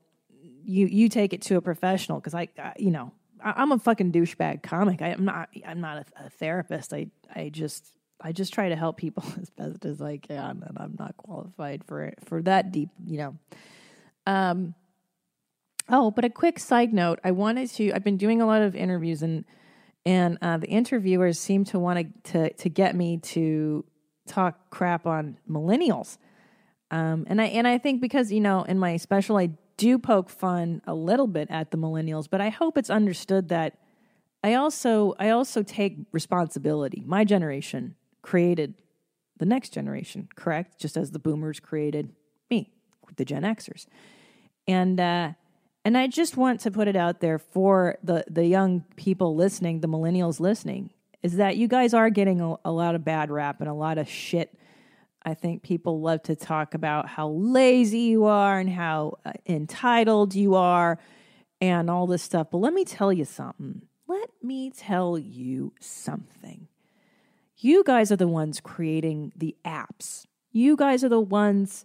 you 0.64 0.86
you 0.86 1.08
take 1.08 1.32
it 1.32 1.42
to 1.42 1.56
a 1.56 1.62
professional 1.62 2.20
because 2.20 2.34
I, 2.34 2.48
I, 2.58 2.74
you 2.78 2.90
know, 2.90 3.12
I, 3.42 3.62
am 3.62 3.72
a 3.72 3.78
fucking 3.78 4.12
douchebag 4.12 4.62
comic. 4.62 5.00
I, 5.00 5.08
am 5.08 5.24
not. 5.24 5.48
I'm 5.66 5.80
not 5.80 5.98
a, 5.98 6.26
a, 6.26 6.30
therapist. 6.30 6.92
I 6.92 7.06
I 7.34 7.48
just 7.48 7.92
I 8.20 8.32
just 8.32 8.52
try 8.52 8.68
to 8.68 8.76
help 8.76 8.98
people 8.98 9.24
as 9.40 9.48
best 9.50 9.84
as 9.84 10.02
I 10.02 10.18
can, 10.18 10.62
and 10.66 10.76
I'm 10.76 10.96
not 10.98 11.16
qualified 11.16 11.84
for 11.84 12.02
it 12.02 12.18
for 12.26 12.42
that 12.42 12.70
deep, 12.70 12.90
you 13.04 13.18
know. 13.18 13.38
Um, 14.26 14.74
Oh, 15.90 16.10
but 16.10 16.24
a 16.24 16.30
quick 16.30 16.58
side 16.58 16.92
note: 16.92 17.18
I 17.24 17.30
wanted 17.30 17.70
to. 17.70 17.92
I've 17.92 18.04
been 18.04 18.18
doing 18.18 18.42
a 18.42 18.46
lot 18.46 18.62
of 18.62 18.76
interviews, 18.76 19.22
and 19.22 19.44
and 20.04 20.38
uh, 20.42 20.58
the 20.58 20.68
interviewers 20.68 21.38
seem 21.38 21.64
to 21.66 21.78
want 21.78 22.24
to 22.24 22.52
to 22.52 22.68
get 22.68 22.94
me 22.94 23.18
to 23.18 23.84
talk 24.26 24.70
crap 24.70 25.06
on 25.06 25.38
millennials. 25.48 26.18
Um, 26.90 27.26
and 27.28 27.40
I 27.40 27.46
and 27.46 27.66
I 27.66 27.78
think 27.78 28.00
because 28.00 28.30
you 28.30 28.40
know 28.40 28.62
in 28.64 28.78
my 28.78 28.96
special 28.98 29.38
I 29.38 29.50
do 29.76 29.98
poke 29.98 30.28
fun 30.28 30.82
a 30.86 30.94
little 30.94 31.26
bit 31.26 31.48
at 31.50 31.70
the 31.70 31.78
millennials, 31.78 32.28
but 32.30 32.40
I 32.40 32.50
hope 32.50 32.76
it's 32.76 32.90
understood 32.90 33.48
that 33.48 33.78
I 34.44 34.54
also 34.54 35.14
I 35.18 35.30
also 35.30 35.62
take 35.62 35.96
responsibility. 36.12 37.02
My 37.06 37.24
generation 37.24 37.94
created 38.20 38.74
the 39.38 39.46
next 39.46 39.70
generation, 39.70 40.28
correct? 40.34 40.78
Just 40.78 40.96
as 40.96 41.12
the 41.12 41.18
boomers 41.18 41.60
created 41.60 42.12
me, 42.50 42.72
the 43.16 43.24
Gen 43.24 43.42
Xers, 43.42 43.86
and. 44.66 45.00
Uh, 45.00 45.32
and 45.84 45.96
I 45.96 46.06
just 46.06 46.36
want 46.36 46.60
to 46.60 46.70
put 46.70 46.88
it 46.88 46.96
out 46.96 47.20
there 47.20 47.38
for 47.38 47.98
the, 48.02 48.24
the 48.28 48.44
young 48.44 48.84
people 48.96 49.34
listening, 49.34 49.80
the 49.80 49.88
millennials 49.88 50.40
listening, 50.40 50.90
is 51.22 51.36
that 51.36 51.56
you 51.56 51.68
guys 51.68 51.94
are 51.94 52.10
getting 52.10 52.40
a, 52.40 52.56
a 52.64 52.72
lot 52.72 52.94
of 52.94 53.04
bad 53.04 53.30
rap 53.30 53.60
and 53.60 53.68
a 53.68 53.74
lot 53.74 53.98
of 53.98 54.08
shit. 54.08 54.56
I 55.22 55.34
think 55.34 55.62
people 55.62 56.00
love 56.00 56.22
to 56.24 56.36
talk 56.36 56.74
about 56.74 57.08
how 57.08 57.28
lazy 57.28 58.00
you 58.00 58.24
are 58.24 58.58
and 58.58 58.70
how 58.70 59.18
uh, 59.24 59.32
entitled 59.46 60.34
you 60.34 60.54
are 60.54 60.98
and 61.60 61.90
all 61.90 62.06
this 62.06 62.22
stuff. 62.22 62.48
But 62.50 62.58
let 62.58 62.72
me 62.72 62.84
tell 62.84 63.12
you 63.12 63.24
something. 63.24 63.82
Let 64.06 64.30
me 64.42 64.70
tell 64.70 65.18
you 65.18 65.72
something. 65.80 66.68
You 67.58 67.82
guys 67.84 68.12
are 68.12 68.16
the 68.16 68.28
ones 68.28 68.60
creating 68.60 69.32
the 69.36 69.56
apps. 69.64 70.26
You 70.52 70.76
guys 70.76 71.02
are 71.02 71.08
the 71.08 71.20
ones 71.20 71.84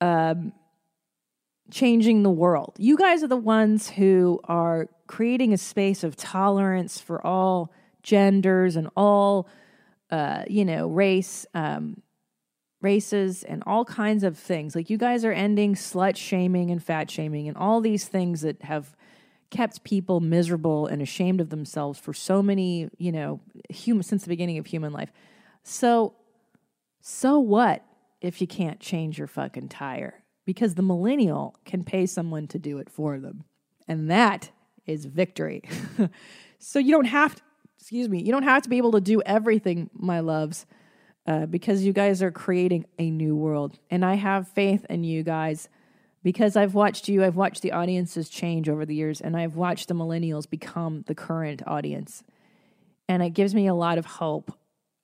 um, 0.00 0.52
changing 1.70 2.22
the 2.22 2.30
world. 2.30 2.74
You 2.78 2.96
guys 2.96 3.22
are 3.22 3.28
the 3.28 3.36
ones 3.36 3.90
who 3.90 4.40
are 4.44 4.88
creating 5.06 5.52
a 5.52 5.58
space 5.58 6.04
of 6.04 6.16
tolerance 6.16 7.00
for 7.00 7.24
all 7.26 7.72
genders 8.02 8.76
and 8.76 8.88
all, 8.96 9.48
uh, 10.10 10.44
you 10.48 10.64
know, 10.64 10.88
race, 10.88 11.46
um, 11.54 12.02
races, 12.80 13.44
and 13.44 13.62
all 13.66 13.84
kinds 13.84 14.24
of 14.24 14.36
things. 14.36 14.74
Like 14.74 14.90
you 14.90 14.98
guys 14.98 15.24
are 15.24 15.32
ending 15.32 15.74
slut 15.74 16.16
shaming 16.16 16.70
and 16.70 16.82
fat 16.82 17.10
shaming 17.10 17.48
and 17.48 17.56
all 17.56 17.80
these 17.80 18.06
things 18.06 18.40
that 18.42 18.62
have 18.62 18.96
kept 19.50 19.84
people 19.84 20.20
miserable 20.20 20.86
and 20.86 21.02
ashamed 21.02 21.40
of 21.40 21.50
themselves 21.50 21.98
for 21.98 22.12
so 22.14 22.42
many, 22.42 22.88
you 22.96 23.12
know, 23.12 23.38
human 23.68 24.02
since 24.02 24.22
the 24.22 24.28
beginning 24.28 24.58
of 24.58 24.66
human 24.66 24.92
life. 24.92 25.12
So, 25.62 26.14
so 27.00 27.38
what 27.38 27.84
if 28.20 28.40
you 28.40 28.46
can't 28.46 28.80
change 28.80 29.18
your 29.18 29.26
fucking 29.26 29.68
tire? 29.68 30.21
Because 30.44 30.74
the 30.74 30.82
millennial 30.82 31.56
can 31.64 31.84
pay 31.84 32.06
someone 32.06 32.46
to 32.48 32.58
do 32.58 32.78
it 32.78 32.90
for 32.90 33.18
them. 33.18 33.44
And 33.88 34.10
that 34.10 34.50
is 34.86 35.04
victory. 35.04 35.62
so 36.58 36.78
you 36.78 36.92
don't 36.92 37.06
have 37.06 37.36
to, 37.36 37.42
excuse 37.78 38.08
me, 38.08 38.22
you 38.22 38.32
don't 38.32 38.42
have 38.42 38.62
to 38.62 38.68
be 38.68 38.78
able 38.78 38.92
to 38.92 39.00
do 39.00 39.22
everything, 39.22 39.90
my 39.92 40.20
loves, 40.20 40.66
uh, 41.26 41.46
because 41.46 41.84
you 41.84 41.92
guys 41.92 42.22
are 42.22 42.30
creating 42.30 42.84
a 42.98 43.10
new 43.10 43.36
world. 43.36 43.78
And 43.90 44.04
I 44.04 44.14
have 44.14 44.48
faith 44.48 44.84
in 44.88 45.04
you 45.04 45.22
guys 45.22 45.68
because 46.22 46.56
I've 46.56 46.74
watched 46.74 47.08
you, 47.08 47.24
I've 47.24 47.36
watched 47.36 47.62
the 47.62 47.72
audiences 47.72 48.28
change 48.28 48.68
over 48.68 48.86
the 48.86 48.94
years, 48.94 49.20
and 49.20 49.36
I've 49.36 49.56
watched 49.56 49.88
the 49.88 49.94
millennials 49.94 50.48
become 50.48 51.04
the 51.06 51.14
current 51.14 51.62
audience. 51.66 52.22
And 53.08 53.22
it 53.22 53.30
gives 53.30 53.54
me 53.54 53.66
a 53.66 53.74
lot 53.74 53.98
of 53.98 54.06
hope 54.06 54.56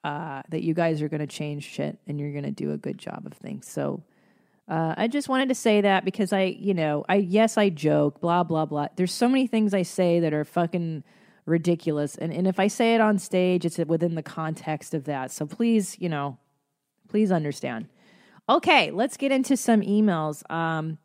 uh, 0.04 0.42
that 0.48 0.62
you 0.62 0.74
guys 0.74 1.02
are 1.02 1.08
going 1.08 1.20
to 1.20 1.26
change 1.26 1.64
shit 1.64 1.98
and 2.06 2.20
you're 2.20 2.30
going 2.30 2.44
to 2.44 2.50
do 2.50 2.72
a 2.72 2.76
good 2.76 2.98
job 2.98 3.26
of 3.26 3.32
things. 3.32 3.68
So, 3.68 4.02
uh, 4.68 4.94
I 4.96 5.08
just 5.08 5.28
wanted 5.28 5.48
to 5.48 5.54
say 5.54 5.80
that 5.80 6.04
because 6.04 6.32
I, 6.32 6.42
you 6.42 6.74
know, 6.74 7.04
I 7.08 7.16
yes 7.16 7.56
I 7.56 7.70
joke, 7.70 8.20
blah 8.20 8.42
blah 8.42 8.66
blah. 8.66 8.88
There's 8.96 9.12
so 9.12 9.28
many 9.28 9.46
things 9.46 9.72
I 9.72 9.82
say 9.82 10.20
that 10.20 10.34
are 10.34 10.44
fucking 10.44 11.04
ridiculous, 11.46 12.16
and 12.16 12.32
and 12.32 12.46
if 12.46 12.60
I 12.60 12.68
say 12.68 12.94
it 12.94 13.00
on 13.00 13.18
stage, 13.18 13.64
it's 13.64 13.78
within 13.78 14.14
the 14.14 14.22
context 14.22 14.92
of 14.92 15.04
that. 15.04 15.30
So 15.30 15.46
please, 15.46 15.96
you 15.98 16.08
know, 16.08 16.38
please 17.08 17.32
understand. 17.32 17.88
Okay, 18.48 18.90
let's 18.90 19.16
get 19.16 19.32
into 19.32 19.56
some 19.56 19.80
emails. 19.80 20.48
Um, 20.50 20.98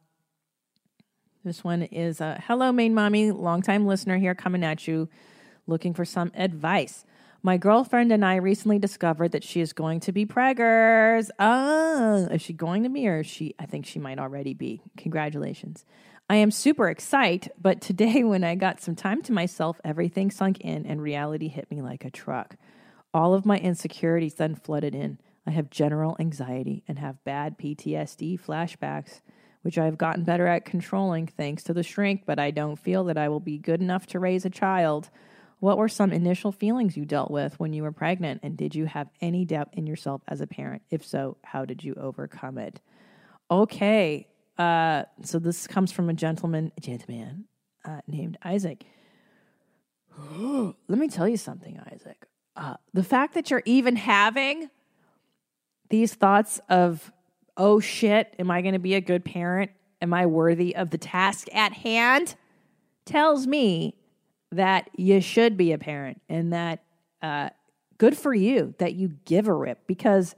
this 1.46 1.64
one 1.64 1.84
is 1.84 2.22
uh, 2.22 2.40
hello, 2.46 2.72
main 2.72 2.94
mommy, 2.94 3.32
longtime 3.32 3.86
listener 3.86 4.18
here, 4.18 4.36
coming 4.36 4.64
at 4.64 4.88
you, 4.88 5.10
looking 5.68 5.94
for 5.94 6.06
some 6.06 6.32
advice. 6.36 7.06
My 7.46 7.58
girlfriend 7.58 8.14
and 8.14 8.24
I 8.24 8.38
recently 8.38 8.80
discovered 8.80 9.34
that 9.34 9.44
she 9.44 9.60
is 9.60 9.74
going 9.74 10.00
to 10.02 10.14
be 10.14 10.26
preggers. 10.26 11.30
Oh, 11.38 12.30
is 12.32 12.42
she 12.42 12.54
going 12.54 12.84
to 12.84 12.90
be 12.90 13.06
or 13.06 13.20
is 13.20 13.28
she? 13.28 13.54
I 13.60 13.66
think 13.66 13.86
she 13.86 14.00
might 14.00 14.18
already 14.18 14.54
be. 14.54 14.82
Congratulations. 14.96 15.84
I 16.30 16.38
am 16.38 16.52
super 16.52 16.90
excited, 16.90 17.52
but 17.60 17.82
today 17.82 18.24
when 18.24 18.46
I 18.46 18.56
got 18.56 18.80
some 18.80 18.96
time 18.96 19.22
to 19.24 19.34
myself, 19.34 19.82
everything 19.84 20.32
sunk 20.32 20.62
in 20.62 20.86
and 20.86 21.02
reality 21.02 21.50
hit 21.50 21.70
me 21.70 21.82
like 21.82 22.06
a 22.06 22.10
truck. 22.10 22.56
All 23.14 23.34
of 23.34 23.46
my 23.46 23.58
insecurities 23.58 24.36
then 24.36 24.56
flooded 24.56 24.96
in. 24.96 25.20
I 25.46 25.52
have 25.52 25.70
general 25.70 26.16
anxiety 26.22 26.86
and 26.88 26.98
have 27.00 27.26
bad 27.26 27.58
PTSD 27.60 28.40
flashbacks, 28.40 29.20
which 29.64 29.78
I 29.78 29.84
have 29.84 29.98
gotten 29.98 30.24
better 30.24 30.48
at 30.48 30.64
controlling 30.64 31.28
thanks 31.28 31.64
to 31.64 31.74
the 31.74 31.84
shrink, 31.84 32.24
but 32.26 32.40
I 32.40 32.52
don't 32.52 32.78
feel 32.78 33.04
that 33.04 33.18
I 33.18 33.28
will 33.28 33.42
be 33.42 33.58
good 33.58 33.82
enough 33.82 34.08
to 34.08 34.20
raise 34.20 34.46
a 34.46 34.50
child. 34.50 35.10
What 35.64 35.78
were 35.78 35.88
some 35.88 36.12
initial 36.12 36.52
feelings 36.52 36.98
you 36.98 37.06
dealt 37.06 37.32
with 37.32 37.58
when 37.58 37.72
you 37.72 37.84
were 37.84 37.94
pregnant, 37.94 38.42
and 38.44 38.58
did 38.58 38.76
you 38.76 38.84
have 38.84 39.08
any 39.22 39.46
doubt 39.46 39.70
in 39.72 39.88
yourself 39.88 40.22
as 40.28 40.42
a 40.42 40.46
parent? 40.46 40.82
If 40.90 41.06
so, 41.06 41.38
how 41.42 41.64
did 41.64 41.86
you 41.86 41.96
overcome 41.96 42.58
it? 42.58 42.82
Okay, 43.50 44.28
uh, 44.58 45.04
so 45.22 45.40
this 45.40 45.66
comes 45.66 45.94
from 45.94 46.10
a 46.10 46.14
gentleman, 46.14 46.74
a 46.78 46.82
gentleman 46.82 47.46
uh, 47.86 48.02
named 48.08 48.38
Isaac. 48.44 48.84
Let 50.38 51.00
me 51.00 51.08
tell 51.08 51.30
you 51.30 51.38
something, 51.38 51.80
Isaac. 51.94 52.26
Uh, 52.58 52.76
the 52.94 53.02
fact 53.02 53.34
that 53.36 53.50
you're 53.50 53.64
even 53.64 53.96
having 53.96 54.70
these 55.88 56.14
thoughts 56.14 56.60
of, 56.68 57.10
oh 57.56 57.80
shit, 57.80 58.36
am 58.38 58.52
I 58.52 58.64
going 58.64 58.74
to 58.74 58.80
be 58.80 58.96
a 58.96 59.02
good 59.02 59.24
parent? 59.24 59.72
Am 60.02 60.14
I 60.14 60.26
worthy 60.26 60.76
of 60.76 60.90
the 60.90 60.98
task 60.98 61.48
at 61.56 61.72
hand? 61.72 62.36
tells 63.06 63.48
me 63.48 63.96
that 64.54 64.90
you 64.96 65.22
should 65.22 65.58
be 65.58 65.72
a 65.72 65.78
parent 65.78 66.22
and 66.30 66.54
that 66.54 66.84
uh, 67.22 67.50
good 67.98 68.18
for 68.18 68.34
you 68.34 68.74
that 68.80 68.94
you 68.94 69.14
give 69.26 69.48
a 69.48 69.54
rip 69.54 69.86
because 69.88 70.36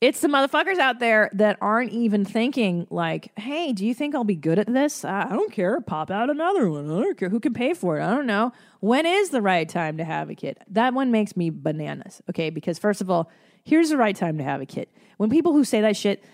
it's 0.00 0.20
the 0.20 0.28
motherfuckers 0.28 0.78
out 0.78 0.98
there 0.98 1.28
that 1.34 1.58
aren't 1.60 1.92
even 1.92 2.24
thinking 2.24 2.86
like, 2.90 3.38
"Hey, 3.38 3.72
do 3.72 3.84
you 3.84 3.92
think 3.92 4.14
I'll 4.14 4.24
be 4.24 4.34
good 4.34 4.58
at 4.58 4.66
this? 4.66 5.04
I 5.04 5.28
don't 5.28 5.52
care. 5.52 5.80
Pop 5.80 6.10
out 6.10 6.30
another 6.30 6.70
one. 6.70 6.86
I 6.86 7.02
don't 7.02 7.18
care 7.18 7.28
who 7.28 7.38
can 7.38 7.52
pay 7.52 7.74
for 7.74 7.98
it. 7.98 8.02
I 8.02 8.10
don't 8.10 8.26
know. 8.26 8.52
When 8.80 9.04
is 9.04 9.28
the 9.28 9.42
right 9.42 9.68
time 9.68 9.98
to 9.98 10.04
have 10.04 10.30
a 10.30 10.34
kid? 10.34 10.58
That 10.68 10.94
one 10.94 11.10
makes 11.10 11.36
me 11.36 11.50
bananas. 11.50 12.22
Okay, 12.30 12.48
because 12.48 12.78
first 12.78 13.02
of 13.02 13.10
all, 13.10 13.30
here's 13.62 13.90
the 13.90 13.98
right 13.98 14.16
time 14.16 14.38
to 14.38 14.44
have 14.44 14.62
a 14.62 14.66
kid. 14.66 14.88
When 15.18 15.28
people 15.28 15.52
who 15.52 15.64
say 15.64 15.82
that 15.82 15.96
shit, 15.96 16.24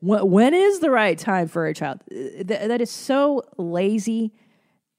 when 0.00 0.52
is 0.52 0.80
the 0.80 0.90
right 0.90 1.16
time 1.16 1.46
for 1.46 1.66
a 1.66 1.74
child? 1.74 2.00
That 2.10 2.80
is 2.80 2.90
so 2.90 3.42
lazy 3.56 4.32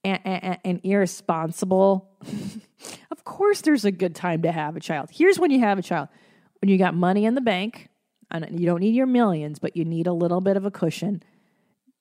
and, 0.04 0.20
and, 0.24 0.60
and 0.64 0.82
irresponsible. 0.84 2.10
of 3.12 3.24
course, 3.24 3.62
there's 3.62 3.86
a 3.86 3.92
good 3.92 4.16
time 4.16 4.42
to 4.44 4.52
have 4.52 4.76
a 4.76 4.80
child. 4.80 5.10
Here's 5.12 5.40
when 5.40 5.52
you 5.52 5.60
have 5.60 5.78
a 5.78 5.82
child: 5.82 6.10
when 6.62 6.70
you 6.70 6.78
got 6.78 6.94
money 6.94 7.26
in 7.26 7.36
the 7.36 7.42
bank 7.42 7.90
and 8.32 8.60
you 8.60 8.66
don't 8.66 8.80
need 8.80 8.96
your 8.96 9.06
millions, 9.06 9.60
but 9.60 9.78
you 9.78 9.86
need 9.86 10.08
a 10.08 10.14
little 10.14 10.42
bit 10.42 10.58
of 10.58 10.66
a 10.66 10.72
cushion. 10.72 11.24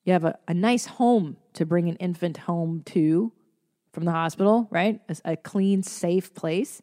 You 0.04 0.12
have 0.14 0.24
a, 0.24 0.38
a 0.48 0.54
nice 0.54 0.86
home 0.86 1.36
to 1.54 1.66
bring 1.66 1.88
an 1.88 1.96
infant 1.96 2.38
home 2.38 2.82
to 2.86 3.32
from 3.92 4.04
the 4.04 4.10
hospital, 4.10 4.66
right? 4.70 5.00
A, 5.08 5.32
a 5.32 5.36
clean, 5.36 5.82
safe 5.82 6.34
place. 6.34 6.82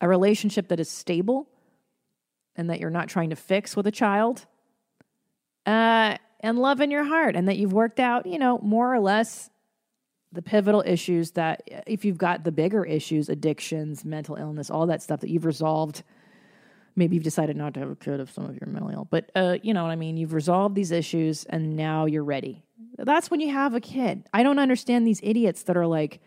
A 0.00 0.08
relationship 0.08 0.68
that 0.68 0.80
is 0.80 0.90
stable 0.90 1.48
and 2.56 2.70
that 2.70 2.80
you're 2.80 2.90
not 2.90 3.08
trying 3.08 3.30
to 3.30 3.36
fix 3.36 3.76
with 3.76 3.86
a 3.86 3.90
child. 3.90 4.46
Uh, 5.66 6.16
and 6.40 6.58
love 6.58 6.80
in 6.82 6.90
your 6.90 7.04
heart, 7.04 7.36
and 7.36 7.48
that 7.48 7.56
you've 7.56 7.72
worked 7.72 7.98
out, 7.98 8.26
you 8.26 8.38
know, 8.38 8.58
more 8.58 8.92
or 8.92 9.00
less 9.00 9.48
the 10.34 10.42
pivotal 10.42 10.82
issues 10.84 11.32
that 11.32 11.62
if 11.86 12.04
you've 12.04 12.18
got 12.18 12.44
the 12.44 12.52
bigger 12.52 12.84
issues, 12.84 13.28
addictions, 13.28 14.04
mental 14.04 14.36
illness, 14.36 14.70
all 14.70 14.86
that 14.86 15.02
stuff 15.02 15.20
that 15.20 15.30
you've 15.30 15.44
resolved 15.44 16.02
maybe 16.96 17.16
you've 17.16 17.24
decided 17.24 17.56
not 17.56 17.74
to 17.74 17.80
have 17.80 17.90
a 17.90 17.96
kid 17.96 18.20
if 18.20 18.32
some 18.32 18.44
of 18.44 18.54
you 18.54 18.60
are 18.62 18.70
mentally 18.70 18.94
ill, 18.94 19.06
but 19.10 19.30
uh, 19.34 19.58
you 19.62 19.74
know 19.74 19.82
what 19.82 19.90
I 19.90 19.96
mean. 19.96 20.16
You've 20.16 20.32
resolved 20.32 20.74
these 20.74 20.90
issues, 20.90 21.44
and 21.44 21.76
now 21.76 22.06
you're 22.06 22.24
ready. 22.24 22.64
That's 22.98 23.30
when 23.30 23.40
you 23.40 23.52
have 23.52 23.74
a 23.74 23.80
kid. 23.80 24.28
I 24.32 24.42
don't 24.42 24.58
understand 24.58 25.06
these 25.06 25.20
idiots 25.22 25.64
that 25.64 25.76
are 25.76 25.86
like, 25.86 26.20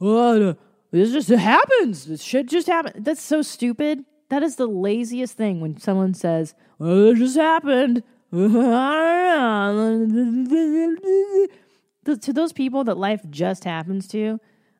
"Oh, 0.00 0.56
this 0.90 1.12
just 1.12 1.28
happens. 1.28 2.06
This 2.06 2.22
shit 2.22 2.46
just 2.46 2.66
happens." 2.66 3.04
That's 3.04 3.22
so 3.22 3.42
stupid. 3.42 4.04
That 4.28 4.42
is 4.42 4.56
the 4.56 4.66
laziest 4.66 5.36
thing 5.36 5.60
when 5.60 5.78
someone 5.78 6.14
says, 6.14 6.54
"Oh, 6.80 7.10
it 7.10 7.16
just 7.16 7.36
happened." 7.36 8.02
to 12.14 12.32
those 12.32 12.52
people 12.52 12.84
that 12.84 12.96
life 12.96 13.20
just 13.30 13.64
happens 13.64 14.06
to, 14.08 14.38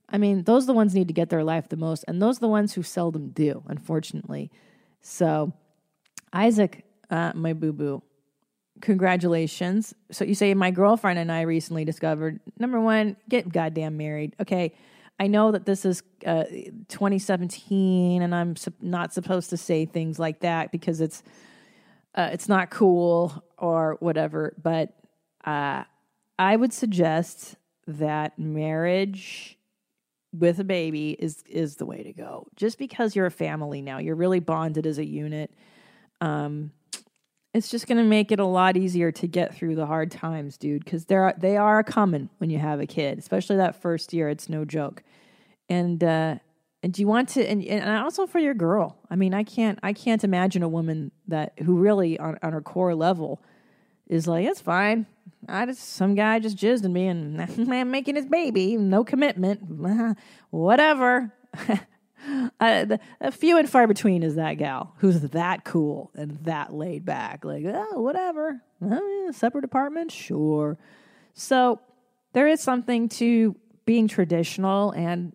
I 0.09 0.19
mean, 0.19 0.45
those 0.45 0.65
are 0.65 0.67
the 0.67 0.73
ones 0.75 0.95
need 0.95 1.09
to 1.09 1.15
get 1.15 1.31
their 1.31 1.43
life 1.43 1.69
the 1.69 1.77
most, 1.77 2.05
and 2.07 2.23
those 2.23 2.37
are 2.39 2.41
the 2.41 2.49
ones 2.49 2.75
who 2.75 2.83
seldom 2.83 3.31
do, 3.31 3.65
unfortunately. 3.67 4.51
So, 5.01 5.53
Isaac, 6.33 6.85
uh, 7.11 7.33
my 7.35 7.53
boo 7.55 7.73
boo, 7.73 8.03
congratulations. 8.81 9.95
So, 10.13 10.25
you 10.25 10.35
say, 10.35 10.55
my 10.55 10.71
girlfriend 10.71 11.19
and 11.19 11.33
I 11.33 11.41
recently 11.43 11.85
discovered 11.85 12.39
number 12.59 12.81
one, 12.81 13.17
get 13.29 13.51
goddamn 13.51 13.97
married. 13.97 14.37
Okay. 14.41 14.75
I 15.19 15.29
know 15.29 15.51
that 15.53 15.65
this 15.65 15.87
is 15.87 16.03
uh, 16.27 16.45
2017 16.89 18.21
and 18.21 18.35
I'm 18.35 18.55
su- 18.55 18.73
not 18.83 19.15
supposed 19.15 19.49
to 19.51 19.57
say 19.57 19.87
things 19.87 20.19
like 20.19 20.41
that 20.41 20.71
because 20.71 21.01
it's 21.01 21.23
uh, 22.15 22.31
it's 22.33 22.49
not 22.49 22.71
cool 22.71 23.45
or 23.59 23.97
whatever, 24.01 24.55
but 24.63 24.95
uh, 25.45 25.85
I 26.39 26.57
would 26.57 26.73
suggest 26.73 27.57
that 27.87 28.39
marriage 28.39 29.59
with 30.33 30.59
a 30.59 30.65
baby 30.65 31.17
is 31.19 31.43
is 31.49 31.77
the 31.77 31.87
way 31.87 32.03
to 32.03 32.13
go. 32.13 32.47
Just 32.57 32.79
because 32.79 33.17
you're 33.17 33.27
a 33.27 33.31
family 33.31 33.81
now, 33.81 33.99
you're 33.99 34.17
really 34.17 34.41
bonded 34.41 34.87
as 34.87 34.99
a 34.99 35.05
unit. 35.05 35.51
Um, 36.21 36.73
it's 37.55 37.71
just 37.71 37.87
going 37.87 37.99
to 37.99 38.05
make 38.05 38.33
it 38.33 38.39
a 38.39 38.45
lot 38.45 38.77
easier 38.77 39.11
to 39.13 39.27
get 39.27 39.55
through 39.55 39.77
the 39.77 39.87
hard 39.87 40.11
times, 40.11 40.59
dude. 40.59 40.85
Because 40.85 41.07
they 41.07 41.17
are 41.17 41.35
they 41.39 41.57
are 41.57 41.83
coming 41.83 42.29
when 42.39 42.51
you 42.51 42.59
have 42.59 42.81
a 42.81 42.87
kid, 42.87 43.19
especially 43.19 43.57
that 43.57 43.81
first 43.81 44.13
year. 44.13 44.29
It's 44.29 44.49
no 44.49 44.65
joke. 44.65 45.03
And 45.69 46.03
uh, 46.05 46.37
and 46.83 46.93
do 46.93 47.01
you 47.01 47.09
want 47.09 47.31
to? 47.31 47.47
And, 47.47 47.65
and 47.65 48.05
also 48.05 48.27
for 48.27 48.39
your 48.39 48.55
girl. 48.55 48.99
I 49.11 49.17
mean, 49.17 49.33
I 49.33 49.43
can't 49.43 49.79
I 49.83 49.93
can't 49.93 50.23
imagine 50.23 50.63
a 50.63 50.69
woman 50.69 51.13
that 51.29 51.55
who 51.61 51.79
really 51.79 52.19
on 52.19 52.39
on 52.43 52.53
her 52.53 52.61
core 52.61 52.95
level 52.95 53.43
is 54.07 54.29
like, 54.29 54.47
it's 54.47 54.61
fine. 54.61 55.07
I 55.49 55.67
just 55.67 55.83
some 55.83 56.15
guy 56.15 56.39
just 56.39 56.57
jizzed 56.57 56.85
in 56.85 56.93
me 56.93 57.07
and 57.07 57.41
I'm 57.73 57.91
making 57.91 58.17
his 58.17 58.27
baby, 58.27 58.77
no 58.77 59.05
commitment, 59.05 59.63
whatever. 60.51 61.33
uh, 62.61 62.87
a 63.21 63.33
few 63.33 63.59
and 63.59 63.69
far 63.69 63.87
between 63.87 64.23
is 64.23 64.35
that 64.35 64.55
gal 64.55 64.95
who's 64.99 65.21
that 65.21 65.65
cool 65.65 66.11
and 66.15 66.39
that 66.45 66.73
laid 66.73 67.05
back. 67.05 67.45
Like, 67.45 67.65
oh, 67.67 68.01
whatever. 68.01 68.61
Oh, 68.83 69.25
yeah, 69.25 69.31
separate 69.31 69.65
apartment, 69.65 70.13
sure. 70.13 70.79
So 71.35 71.81
there 72.33 72.49
is 72.49 72.61
something 72.61 73.09
to 73.11 73.57
being 73.85 74.09
traditional 74.09 74.91
and 74.93 75.35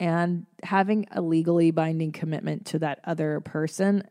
and 0.00 0.46
having 0.64 1.06
a 1.12 1.22
legally 1.22 1.70
binding 1.70 2.10
commitment 2.10 2.66
to 2.66 2.78
that 2.80 2.98
other 3.04 3.40
person. 3.40 4.02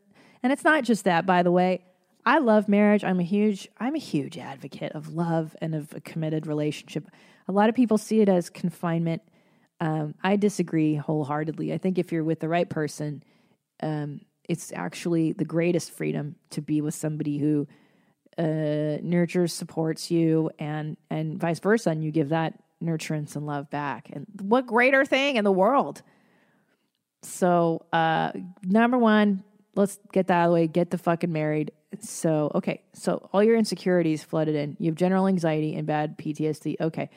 And 0.42 0.52
it's 0.52 0.64
not 0.64 0.84
just 0.84 1.04
that, 1.04 1.26
by 1.26 1.42
the 1.42 1.52
way. 1.52 1.84
I 2.24 2.38
love 2.38 2.68
marriage. 2.68 3.02
I'm 3.02 3.18
a 3.20 3.24
huge 3.24 3.68
I'm 3.78 3.94
a 3.94 4.00
huge 4.00 4.38
advocate 4.38 4.92
of 4.92 5.14
love 5.14 5.56
and 5.60 5.74
of 5.74 5.92
a 5.94 6.00
committed 6.00 6.46
relationship. 6.46 7.08
A 7.48 7.52
lot 7.52 7.68
of 7.68 7.74
people 7.74 7.98
see 7.98 8.20
it 8.20 8.28
as 8.28 8.48
confinement. 8.48 9.22
Um, 9.80 10.14
I 10.22 10.36
disagree 10.36 10.94
wholeheartedly. 10.94 11.72
I 11.72 11.78
think 11.78 11.98
if 11.98 12.12
you're 12.12 12.22
with 12.22 12.38
the 12.38 12.48
right 12.48 12.68
person, 12.68 13.24
um, 13.82 14.20
it's 14.48 14.72
actually 14.72 15.32
the 15.32 15.44
greatest 15.44 15.90
freedom 15.90 16.36
to 16.50 16.62
be 16.62 16.80
with 16.80 16.94
somebody 16.94 17.38
who 17.38 17.66
uh, 18.38 18.98
nurtures, 19.02 19.52
supports 19.52 20.10
you, 20.10 20.50
and 20.58 20.96
and 21.10 21.38
vice 21.40 21.58
versa, 21.58 21.90
and 21.90 22.04
you 22.04 22.12
give 22.12 22.30
that 22.30 22.54
nurturance 22.82 23.36
and 23.36 23.46
love 23.46 23.68
back. 23.70 24.10
And 24.12 24.26
what 24.40 24.66
greater 24.66 25.04
thing 25.04 25.36
in 25.36 25.44
the 25.44 25.52
world? 25.52 26.02
So, 27.22 27.84
uh, 27.92 28.32
number 28.62 28.98
one, 28.98 29.44
let's 29.74 29.98
get 30.12 30.28
that 30.28 30.34
out 30.34 30.44
of 30.44 30.50
the 30.50 30.54
way. 30.54 30.66
Get 30.66 30.90
the 30.90 30.98
fucking 30.98 31.32
married 31.32 31.72
so, 32.00 32.50
okay. 32.54 32.82
So, 32.92 33.28
all 33.32 33.42
your 33.42 33.56
insecurities 33.56 34.22
flooded 34.22 34.54
in. 34.54 34.76
You 34.78 34.86
have 34.86 34.94
general 34.94 35.26
anxiety 35.26 35.74
and 35.74 35.86
bad 35.86 36.18
PTSD. 36.18 36.76
Okay. 36.80 37.10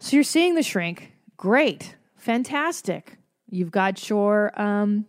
So, 0.00 0.16
you're 0.16 0.24
seeing 0.24 0.54
the 0.54 0.62
shrink. 0.62 1.12
Great. 1.36 1.96
Fantastic. 2.16 3.18
You've 3.48 3.70
got 3.70 4.08
your 4.08 4.58
um 4.60 5.06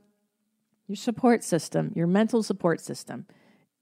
your 0.88 0.96
support 0.96 1.44
system, 1.44 1.92
your 1.96 2.08
mental 2.08 2.44
support 2.44 2.82
system 2.82 3.26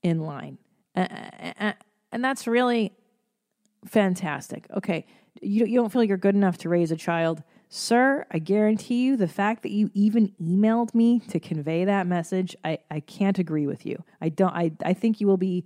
in 0.03 0.19
line. 0.21 0.57
And 0.95 1.75
that's 2.11 2.47
really 2.47 2.93
fantastic. 3.85 4.67
Okay. 4.75 5.05
You, 5.41 5.65
you 5.65 5.79
don't 5.79 5.91
feel 5.91 6.03
you're 6.03 6.17
good 6.17 6.35
enough 6.35 6.57
to 6.59 6.69
raise 6.69 6.91
a 6.91 6.95
child. 6.95 7.41
Sir, 7.73 8.25
I 8.29 8.39
guarantee 8.39 9.01
you 9.05 9.15
the 9.15 9.29
fact 9.29 9.63
that 9.63 9.71
you 9.71 9.89
even 9.93 10.33
emailed 10.41 10.93
me 10.93 11.21
to 11.29 11.39
convey 11.39 11.85
that 11.85 12.05
message, 12.05 12.53
I, 12.65 12.79
I 12.91 12.99
can't 12.99 13.39
agree 13.39 13.65
with 13.65 13.85
you. 13.85 14.03
I 14.19 14.27
don't 14.27 14.53
I, 14.53 14.73
I 14.83 14.91
think 14.91 15.21
you 15.21 15.27
will 15.27 15.37
be 15.37 15.63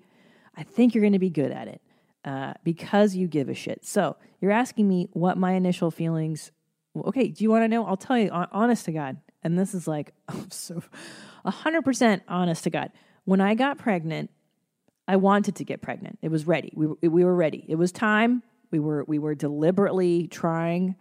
I 0.56 0.62
think 0.62 0.94
you're 0.94 1.04
gonna 1.04 1.18
be 1.18 1.32
good 1.32 1.52
at 1.52 1.68
it. 1.68 1.82
Uh, 2.24 2.54
because 2.64 3.16
you 3.16 3.28
give 3.28 3.50
a 3.50 3.56
shit. 3.56 3.84
So 3.86 4.18
you're 4.40 4.52
asking 4.52 4.88
me 4.88 5.10
what 5.14 5.40
my 5.40 5.54
initial 5.54 5.90
feelings 5.90 6.52
okay, 6.96 7.30
do 7.30 7.44
you 7.44 7.50
want 7.50 7.64
to 7.64 7.68
know? 7.68 7.84
I'll 7.88 7.98
tell 7.98 8.20
you 8.20 8.30
honest 8.30 8.86
to 8.86 8.92
God. 8.92 9.18
And 9.42 9.58
this 9.58 9.74
is 9.74 9.88
like 9.88 10.14
I'm 10.28 10.52
so 10.52 10.84
100% 11.44 12.22
honest 12.28 12.66
to 12.66 12.70
God. 12.70 12.92
When 13.24 13.42
I 13.42 13.56
got 13.56 13.80
pregnant, 13.80 14.30
I 15.08 15.16
wanted 15.16 15.56
to 15.56 15.64
get 15.64 15.82
pregnant. 15.82 16.20
It 16.22 16.30
was 16.30 16.46
ready. 16.46 16.72
We 16.76 16.86
we 17.10 17.26
were 17.26 17.36
ready. 17.36 17.66
It 17.68 17.80
was 17.80 17.92
time. 17.92 18.44
We 18.70 18.78
were 18.78 19.04
we 19.08 19.18
were 19.18 19.34
deliberately 19.34 20.28
trying 20.28 20.98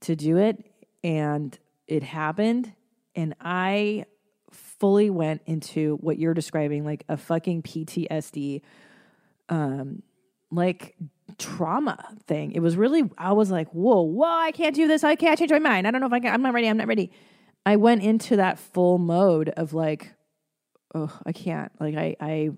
to 0.00 0.16
do 0.16 0.36
it 0.36 0.64
and 1.02 1.58
it 1.86 2.02
happened 2.02 2.72
and 3.14 3.34
I 3.40 4.04
fully 4.52 5.10
went 5.10 5.42
into 5.46 5.96
what 6.00 6.18
you're 6.18 6.34
describing, 6.34 6.84
like 6.84 7.04
a 7.08 7.16
fucking 7.16 7.62
PTSD, 7.62 8.62
um, 9.48 10.02
like 10.50 10.94
trauma 11.36 12.16
thing. 12.26 12.52
It 12.52 12.60
was 12.60 12.76
really, 12.76 13.10
I 13.18 13.32
was 13.32 13.50
like, 13.50 13.68
whoa, 13.70 14.02
whoa, 14.02 14.26
I 14.26 14.52
can't 14.52 14.74
do 14.74 14.86
this. 14.86 15.04
I 15.04 15.16
can't 15.16 15.38
change 15.38 15.50
my 15.50 15.58
mind. 15.58 15.86
I 15.86 15.90
don't 15.90 16.00
know 16.00 16.06
if 16.06 16.12
I 16.12 16.20
can. 16.20 16.32
I'm 16.32 16.42
not 16.42 16.54
ready. 16.54 16.68
I'm 16.68 16.76
not 16.76 16.86
ready. 16.86 17.10
I 17.66 17.76
went 17.76 18.02
into 18.02 18.36
that 18.36 18.58
full 18.58 18.98
mode 18.98 19.50
of 19.50 19.74
like, 19.74 20.14
oh, 20.94 21.12
I 21.26 21.32
can't. 21.32 21.72
Like, 21.80 21.96
I, 21.96 22.16
I, 22.20 22.50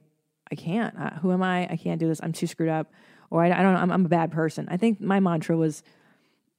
I 0.53 0.55
can't. 0.55 0.97
Uh, 0.99 1.11
who 1.21 1.33
am 1.33 1.43
I? 1.43 1.69
I 1.71 1.77
can't 1.77 1.99
do 1.99 2.07
this. 2.07 2.21
I'm 2.23 2.33
too 2.33 2.47
screwed 2.47 2.69
up. 2.69 2.93
Or 3.31 3.43
I, 3.43 3.51
I 3.51 3.63
don't 3.63 3.75
know. 3.75 3.81
I'm, 3.81 3.91
I'm 3.91 4.05
a 4.05 4.11
bad 4.11 4.31
person. 4.31 4.69
I 4.71 4.77
think 4.77 5.01
my 5.01 5.21
mantra 5.21 5.57
was, 5.57 5.83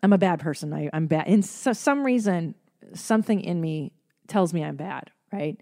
I'm 0.04 0.14
a 0.14 0.18
bad 0.18 0.40
person. 0.40 0.74
I, 0.74 0.90
I'm 0.94 1.08
bad. 1.08 1.28
And 1.28 1.46
so, 1.46 1.74
some 1.74 2.04
reason, 2.04 2.56
something 2.94 3.42
in 3.42 3.62
me 3.62 3.92
tells 4.28 4.54
me 4.54 4.64
I'm 4.64 4.76
bad, 4.76 5.12
right? 5.32 5.60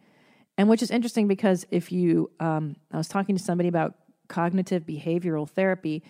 And 0.58 0.69
which 0.69 0.82
is 0.82 0.91
interesting 0.91 1.28
because 1.28 1.65
if 1.71 1.91
you, 1.91 2.32
um, 2.39 2.75
I 2.91 2.97
was 2.97 3.08
talking 3.08 3.36
to 3.36 3.43
somebody 3.43 3.69
about 3.69 3.95
cognitive 4.28 4.86
behavioral 4.86 5.49
therapy, 5.49 6.04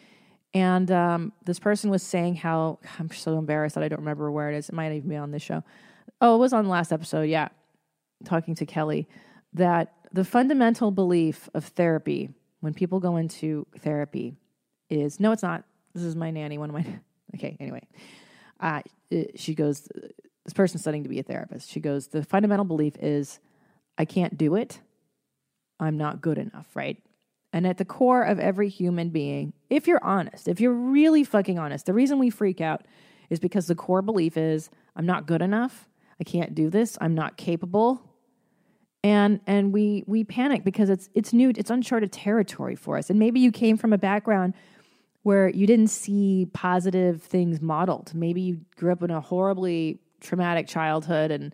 and 0.53 0.89
um, 0.91 1.33
this 1.45 1.59
person 1.59 1.89
was 1.89 2.01
saying 2.01 2.35
how 2.35 2.79
I'm 2.97 3.11
so 3.11 3.37
embarrassed 3.37 3.75
that 3.75 3.83
I 3.83 3.87
don't 3.87 3.99
remember 3.99 4.31
where 4.31 4.51
it 4.51 4.57
is. 4.57 4.69
It 4.69 4.75
might 4.75 4.91
even 4.91 5.09
be 5.09 5.15
on 5.15 5.31
this 5.31 5.43
show. 5.43 5.63
Oh, 6.21 6.35
it 6.35 6.39
was 6.39 6.53
on 6.53 6.65
the 6.65 6.71
last 6.71 6.91
episode. 6.91 7.29
Yeah, 7.29 7.49
talking 8.25 8.55
to 8.55 8.65
Kelly 8.65 9.07
that 9.53 9.93
the 10.11 10.23
fundamental 10.23 10.91
belief 10.91 11.49
of 11.53 11.65
therapy 11.65 12.29
when 12.61 12.73
people 12.73 12.99
go 12.99 13.17
into 13.17 13.65
therapy 13.77 14.35
is 14.89 15.19
no, 15.19 15.31
it's 15.31 15.43
not. 15.43 15.63
This 15.93 16.03
is 16.03 16.15
my 16.15 16.31
nanny. 16.31 16.57
One 16.57 16.69
of 16.69 16.73
my 16.73 16.85
okay. 17.35 17.55
Anyway, 17.59 17.87
uh, 18.59 18.81
she 19.35 19.55
goes. 19.55 19.87
This 20.45 20.53
person's 20.53 20.81
studying 20.81 21.03
to 21.03 21.09
be 21.09 21.19
a 21.19 21.23
therapist. 21.23 21.69
She 21.69 21.79
goes. 21.79 22.07
The 22.07 22.23
fundamental 22.23 22.65
belief 22.65 22.95
is, 22.99 23.39
I 23.97 24.05
can't 24.05 24.37
do 24.37 24.55
it. 24.55 24.81
I'm 25.79 25.97
not 25.97 26.21
good 26.21 26.37
enough. 26.37 26.67
Right. 26.75 26.97
And 27.51 27.65
at 27.65 27.77
the 27.77 27.85
core 27.85 28.23
of 28.23 28.39
every 28.39 28.69
human 28.69 29.09
being, 29.09 29.53
if 29.69 29.87
you're 29.87 30.03
honest, 30.03 30.47
if 30.47 30.59
you're 30.61 30.73
really 30.73 31.23
fucking 31.23 31.57
honest, 31.57 31.85
the 31.85 31.93
reason 31.93 32.19
we 32.19 32.29
freak 32.29 32.61
out 32.61 32.85
is 33.29 33.39
because 33.39 33.67
the 33.67 33.75
core 33.75 34.01
belief 34.01 34.37
is 34.37 34.69
I'm 34.95 35.05
not 35.05 35.25
good 35.25 35.41
enough. 35.41 35.87
I 36.19 36.23
can't 36.23 36.53
do 36.53 36.69
this. 36.69 36.97
I'm 37.01 37.15
not 37.15 37.37
capable. 37.37 38.03
And 39.03 39.39
and 39.47 39.71
we 39.71 40.03
we 40.07 40.25
panic 40.25 40.63
because 40.63 40.89
it's 40.89 41.09
it's 41.15 41.31
new, 41.31 41.51
it's 41.55 41.69
uncharted 41.69 42.11
territory 42.11 42.75
for 42.75 42.97
us. 42.97 43.09
And 43.09 43.17
maybe 43.17 43.39
you 43.39 43.51
came 43.51 43.77
from 43.77 43.93
a 43.93 43.97
background 43.97 44.53
where 45.23 45.49
you 45.49 45.67
didn't 45.67 45.89
see 45.89 46.47
positive 46.53 47.21
things 47.21 47.61
modeled. 47.61 48.13
Maybe 48.13 48.41
you 48.41 48.61
grew 48.75 48.91
up 48.91 49.03
in 49.03 49.11
a 49.11 49.21
horribly 49.21 49.99
traumatic 50.21 50.67
childhood 50.67 51.31
and 51.31 51.53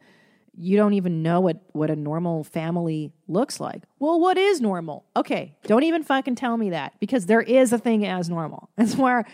you 0.57 0.77
don't 0.77 0.93
even 0.93 1.21
know 1.21 1.41
what 1.41 1.61
what 1.73 1.89
a 1.89 1.95
normal 1.95 2.43
family 2.43 3.11
looks 3.27 3.59
like. 3.59 3.83
Well, 3.99 4.19
what 4.19 4.37
is 4.37 4.61
normal? 4.61 5.05
Okay, 5.15 5.55
don't 5.63 5.83
even 5.83 6.03
fucking 6.03 6.35
tell 6.35 6.55
me 6.55 6.69
that 6.69 6.93
because 6.99 7.25
there 7.25 7.41
is 7.41 7.73
a 7.73 7.77
thing 7.77 8.05
as 8.05 8.29
normal. 8.29 8.69
It's 8.77 8.95
where 8.95 9.25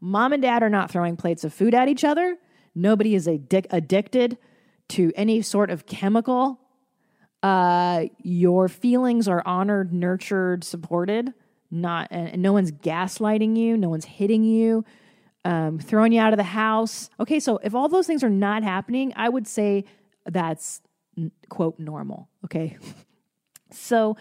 mom 0.00 0.32
and 0.32 0.42
dad 0.42 0.62
are 0.62 0.68
not 0.68 0.90
throwing 0.90 1.16
plates 1.16 1.42
of 1.44 1.52
food 1.52 1.74
at 1.74 1.88
each 1.88 2.04
other. 2.04 2.36
Nobody 2.74 3.14
is 3.14 3.26
addic- 3.26 3.66
addicted 3.70 4.38
to 4.90 5.12
any 5.16 5.42
sort 5.42 5.70
of 5.70 5.86
chemical. 5.86 6.60
Uh, 7.42 8.06
your 8.22 8.68
feelings 8.68 9.26
are 9.28 9.42
honored, 9.44 9.92
nurtured, 9.92 10.64
supported. 10.64 11.32
Not 11.70 12.08
and, 12.10 12.40
no 12.40 12.52
one's 12.52 12.72
gaslighting 12.72 13.56
you. 13.56 13.76
No 13.76 13.88
one's 13.88 14.04
hitting 14.04 14.44
you. 14.44 14.84
Um, 15.44 15.78
throwing 15.78 16.12
you 16.12 16.20
out 16.20 16.32
of 16.32 16.36
the 16.36 16.42
house. 16.42 17.10
Okay, 17.20 17.40
so 17.40 17.58
if 17.62 17.74
all 17.74 17.88
those 17.88 18.06
things 18.06 18.22
are 18.22 18.30
not 18.30 18.62
happening, 18.62 19.12
I 19.16 19.28
would 19.28 19.46
say 19.46 19.84
that's 20.26 20.82
quote 21.48 21.78
normal. 21.78 22.28
Okay. 22.44 22.76
so 23.70 24.16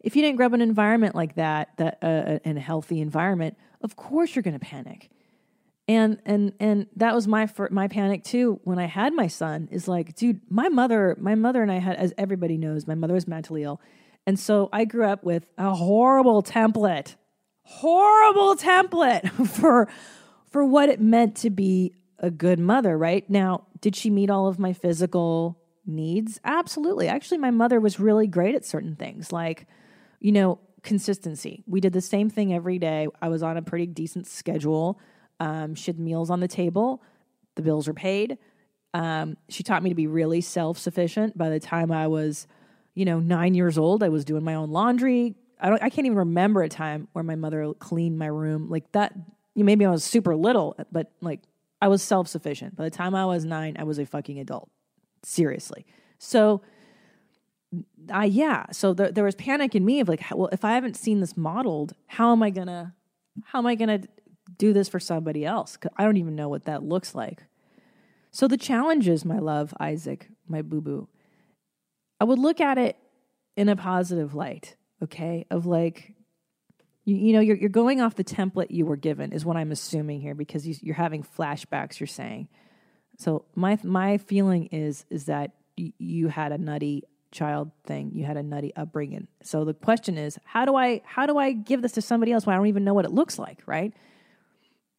if 0.00 0.16
you 0.16 0.22
didn't 0.22 0.36
grow 0.36 0.46
up 0.46 0.54
in 0.54 0.62
an 0.62 0.68
environment 0.68 1.14
like 1.14 1.34
that, 1.34 1.76
that 1.76 1.98
uh, 2.02 2.38
in 2.44 2.56
a 2.56 2.60
healthy 2.60 3.00
environment, 3.00 3.56
of 3.82 3.96
course 3.96 4.34
you're 4.34 4.42
going 4.42 4.58
to 4.58 4.64
panic. 4.64 5.10
And 5.88 6.18
and 6.24 6.52
and 6.60 6.86
that 6.96 7.14
was 7.14 7.26
my 7.26 7.48
my 7.70 7.88
panic 7.88 8.22
too 8.22 8.60
when 8.62 8.78
I 8.78 8.84
had 8.84 9.12
my 9.12 9.26
son. 9.26 9.68
Is 9.72 9.88
like, 9.88 10.14
dude, 10.14 10.40
my 10.48 10.68
mother, 10.68 11.16
my 11.18 11.34
mother 11.34 11.62
and 11.62 11.72
I 11.72 11.78
had, 11.78 11.96
as 11.96 12.14
everybody 12.16 12.56
knows, 12.56 12.86
my 12.86 12.94
mother 12.94 13.14
was 13.14 13.26
mentally 13.26 13.64
ill, 13.64 13.80
and 14.30 14.38
so 14.38 14.68
I 14.72 14.84
grew 14.84 15.06
up 15.06 15.24
with 15.24 15.44
a 15.58 15.74
horrible 15.74 16.40
template, 16.40 17.16
horrible 17.64 18.54
template 18.54 19.28
for 19.48 19.88
for 20.52 20.64
what 20.64 20.88
it 20.88 21.00
meant 21.00 21.34
to 21.38 21.50
be 21.50 21.96
a 22.20 22.30
good 22.30 22.60
mother. 22.60 22.96
Right 22.96 23.28
now, 23.28 23.66
did 23.80 23.96
she 23.96 24.08
meet 24.08 24.30
all 24.30 24.46
of 24.46 24.56
my 24.56 24.72
physical 24.72 25.58
needs? 25.84 26.38
Absolutely. 26.44 27.08
Actually, 27.08 27.38
my 27.38 27.50
mother 27.50 27.80
was 27.80 27.98
really 27.98 28.28
great 28.28 28.54
at 28.54 28.64
certain 28.64 28.94
things, 28.94 29.32
like, 29.32 29.66
you 30.20 30.30
know, 30.30 30.60
consistency. 30.84 31.64
We 31.66 31.80
did 31.80 31.92
the 31.92 32.00
same 32.00 32.30
thing 32.30 32.54
every 32.54 32.78
day. 32.78 33.08
I 33.20 33.30
was 33.30 33.42
on 33.42 33.56
a 33.56 33.62
pretty 33.62 33.86
decent 33.86 34.28
schedule. 34.28 35.00
Um, 35.40 35.74
she 35.74 35.86
had 35.90 35.98
meals 35.98 36.30
on 36.30 36.38
the 36.38 36.46
table, 36.46 37.02
the 37.56 37.62
bills 37.62 37.88
were 37.88 37.94
paid. 37.94 38.38
Um, 38.94 39.38
she 39.48 39.64
taught 39.64 39.82
me 39.82 39.88
to 39.88 39.96
be 39.96 40.06
really 40.06 40.40
self 40.40 40.78
sufficient. 40.78 41.36
By 41.36 41.48
the 41.48 41.58
time 41.58 41.90
I 41.90 42.06
was, 42.06 42.46
you 43.00 43.06
know, 43.06 43.18
nine 43.18 43.54
years 43.54 43.78
old, 43.78 44.02
I 44.02 44.10
was 44.10 44.26
doing 44.26 44.44
my 44.44 44.56
own 44.56 44.72
laundry. 44.72 45.34
I 45.58 45.70
don't. 45.70 45.82
I 45.82 45.88
can't 45.88 46.04
even 46.04 46.18
remember 46.18 46.62
a 46.62 46.68
time 46.68 47.08
where 47.14 47.24
my 47.24 47.34
mother 47.34 47.72
cleaned 47.78 48.18
my 48.18 48.26
room 48.26 48.68
like 48.68 48.92
that. 48.92 49.14
You 49.54 49.64
maybe 49.64 49.86
I 49.86 49.90
was 49.90 50.04
super 50.04 50.36
little, 50.36 50.76
but 50.92 51.10
like 51.22 51.40
I 51.80 51.88
was 51.88 52.02
self 52.02 52.28
sufficient. 52.28 52.76
By 52.76 52.84
the 52.84 52.90
time 52.90 53.14
I 53.14 53.24
was 53.24 53.46
nine, 53.46 53.76
I 53.78 53.84
was 53.84 53.98
a 53.98 54.04
fucking 54.04 54.38
adult. 54.38 54.68
Seriously. 55.22 55.86
So, 56.18 56.60
I, 58.12 58.26
yeah. 58.26 58.66
So 58.70 58.92
there, 58.92 59.10
there 59.10 59.24
was 59.24 59.34
panic 59.34 59.74
in 59.74 59.82
me 59.82 60.00
of 60.00 60.08
like, 60.10 60.22
well, 60.34 60.50
if 60.52 60.62
I 60.62 60.72
haven't 60.74 60.94
seen 60.94 61.20
this 61.20 61.38
modeled, 61.38 61.94
how 62.06 62.32
am 62.32 62.42
I 62.42 62.50
gonna, 62.50 62.94
how 63.44 63.60
am 63.60 63.66
I 63.66 63.76
gonna 63.76 64.02
do 64.58 64.74
this 64.74 64.90
for 64.90 65.00
somebody 65.00 65.46
else? 65.46 65.78
Cause 65.78 65.90
I 65.96 66.04
don't 66.04 66.18
even 66.18 66.36
know 66.36 66.50
what 66.50 66.66
that 66.66 66.82
looks 66.82 67.14
like. 67.14 67.44
So 68.30 68.46
the 68.46 68.58
challenge 68.58 69.08
is, 69.08 69.24
my 69.24 69.38
love, 69.38 69.72
Isaac, 69.80 70.28
my 70.46 70.60
boo 70.60 70.82
boo. 70.82 71.08
I 72.20 72.24
would 72.24 72.38
look 72.38 72.60
at 72.60 72.78
it 72.78 72.96
in 73.56 73.68
a 73.68 73.76
positive 73.76 74.34
light, 74.34 74.76
okay? 75.02 75.46
Of 75.50 75.66
like, 75.66 76.14
you, 77.04 77.16
you 77.16 77.32
know, 77.32 77.40
you're, 77.40 77.56
you're 77.56 77.68
going 77.70 78.00
off 78.00 78.14
the 78.14 78.24
template 78.24 78.70
you 78.70 78.84
were 78.84 78.96
given, 78.96 79.32
is 79.32 79.44
what 79.44 79.56
I'm 79.56 79.72
assuming 79.72 80.20
here, 80.20 80.34
because 80.34 80.66
you, 80.66 80.74
you're 80.82 80.94
having 80.94 81.24
flashbacks. 81.24 81.98
You're 81.98 82.06
saying, 82.06 82.48
so 83.18 83.44
my 83.54 83.78
my 83.82 84.18
feeling 84.18 84.66
is 84.66 85.04
is 85.10 85.26
that 85.26 85.52
you 85.76 86.28
had 86.28 86.52
a 86.52 86.58
nutty 86.58 87.04
child 87.32 87.70
thing, 87.84 88.12
you 88.14 88.24
had 88.24 88.36
a 88.36 88.42
nutty 88.42 88.74
upbringing. 88.76 89.28
So 89.42 89.64
the 89.64 89.74
question 89.74 90.18
is, 90.18 90.38
how 90.44 90.64
do 90.64 90.76
I 90.76 91.02
how 91.04 91.26
do 91.26 91.38
I 91.38 91.52
give 91.52 91.82
this 91.82 91.92
to 91.92 92.02
somebody 92.02 92.32
else 92.32 92.46
when 92.46 92.54
I 92.54 92.58
don't 92.58 92.66
even 92.66 92.84
know 92.84 92.94
what 92.94 93.04
it 93.04 93.12
looks 93.12 93.38
like, 93.38 93.62
right? 93.66 93.92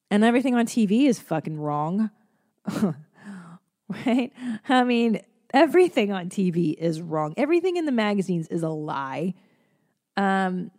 And 0.09 0.23
everything 0.23 0.55
on 0.55 0.65
TV 0.65 1.07
is 1.07 1.19
fucking 1.19 1.59
wrong, 1.59 2.09
right? 4.05 4.33
I 4.67 4.83
mean, 4.83 5.21
everything 5.53 6.11
on 6.11 6.29
TV 6.29 6.73
is 6.77 7.01
wrong. 7.01 7.33
Everything 7.37 7.77
in 7.77 7.85
the 7.85 7.91
magazines 7.91 8.47
is 8.47 8.63
a 8.63 8.69
lie. 8.69 9.33
Um, 10.17 10.71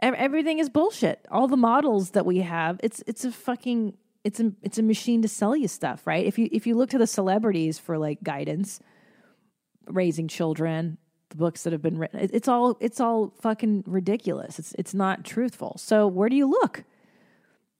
everything 0.00 0.58
is 0.58 0.68
bullshit. 0.68 1.26
All 1.30 1.48
the 1.48 1.56
models 1.56 2.10
that 2.10 2.26
we 2.26 2.38
have, 2.38 2.80
it's 2.82 3.02
it's 3.06 3.24
a 3.24 3.32
fucking 3.32 3.96
it's 4.24 4.40
a 4.40 4.52
it's 4.62 4.78
a 4.78 4.82
machine 4.82 5.22
to 5.22 5.28
sell 5.28 5.56
you 5.56 5.68
stuff, 5.68 6.06
right? 6.06 6.24
If 6.24 6.38
you 6.38 6.48
if 6.52 6.66
you 6.66 6.74
look 6.74 6.90
to 6.90 6.98
the 6.98 7.06
celebrities 7.06 7.78
for 7.78 7.98
like 7.98 8.22
guidance, 8.22 8.80
raising 9.86 10.28
children, 10.28 10.98
the 11.30 11.36
books 11.36 11.62
that 11.64 11.72
have 11.72 11.82
been 11.82 11.98
written, 11.98 12.28
it's 12.32 12.48
all 12.48 12.76
it's 12.80 13.00
all 13.00 13.34
fucking 13.40 13.84
ridiculous. 13.86 14.58
It's 14.58 14.74
it's 14.78 14.94
not 14.94 15.24
truthful. 15.24 15.76
So 15.78 16.06
where 16.06 16.28
do 16.28 16.36
you 16.36 16.48
look? 16.48 16.84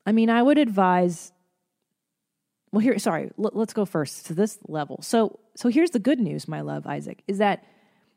I 0.06 0.12
mean, 0.12 0.30
I 0.30 0.42
would 0.42 0.58
advise. 0.58 1.32
Well, 2.72 2.80
here, 2.80 2.98
sorry, 2.98 3.30
l- 3.38 3.50
let's 3.52 3.72
go 3.72 3.84
first 3.84 4.26
to 4.26 4.34
this 4.34 4.58
level. 4.68 5.00
So, 5.02 5.40
so 5.60 5.68
here's 5.68 5.90
the 5.90 5.98
good 5.98 6.18
news, 6.18 6.48
my 6.48 6.62
love, 6.62 6.86
Isaac, 6.86 7.22
is 7.28 7.36
that 7.36 7.62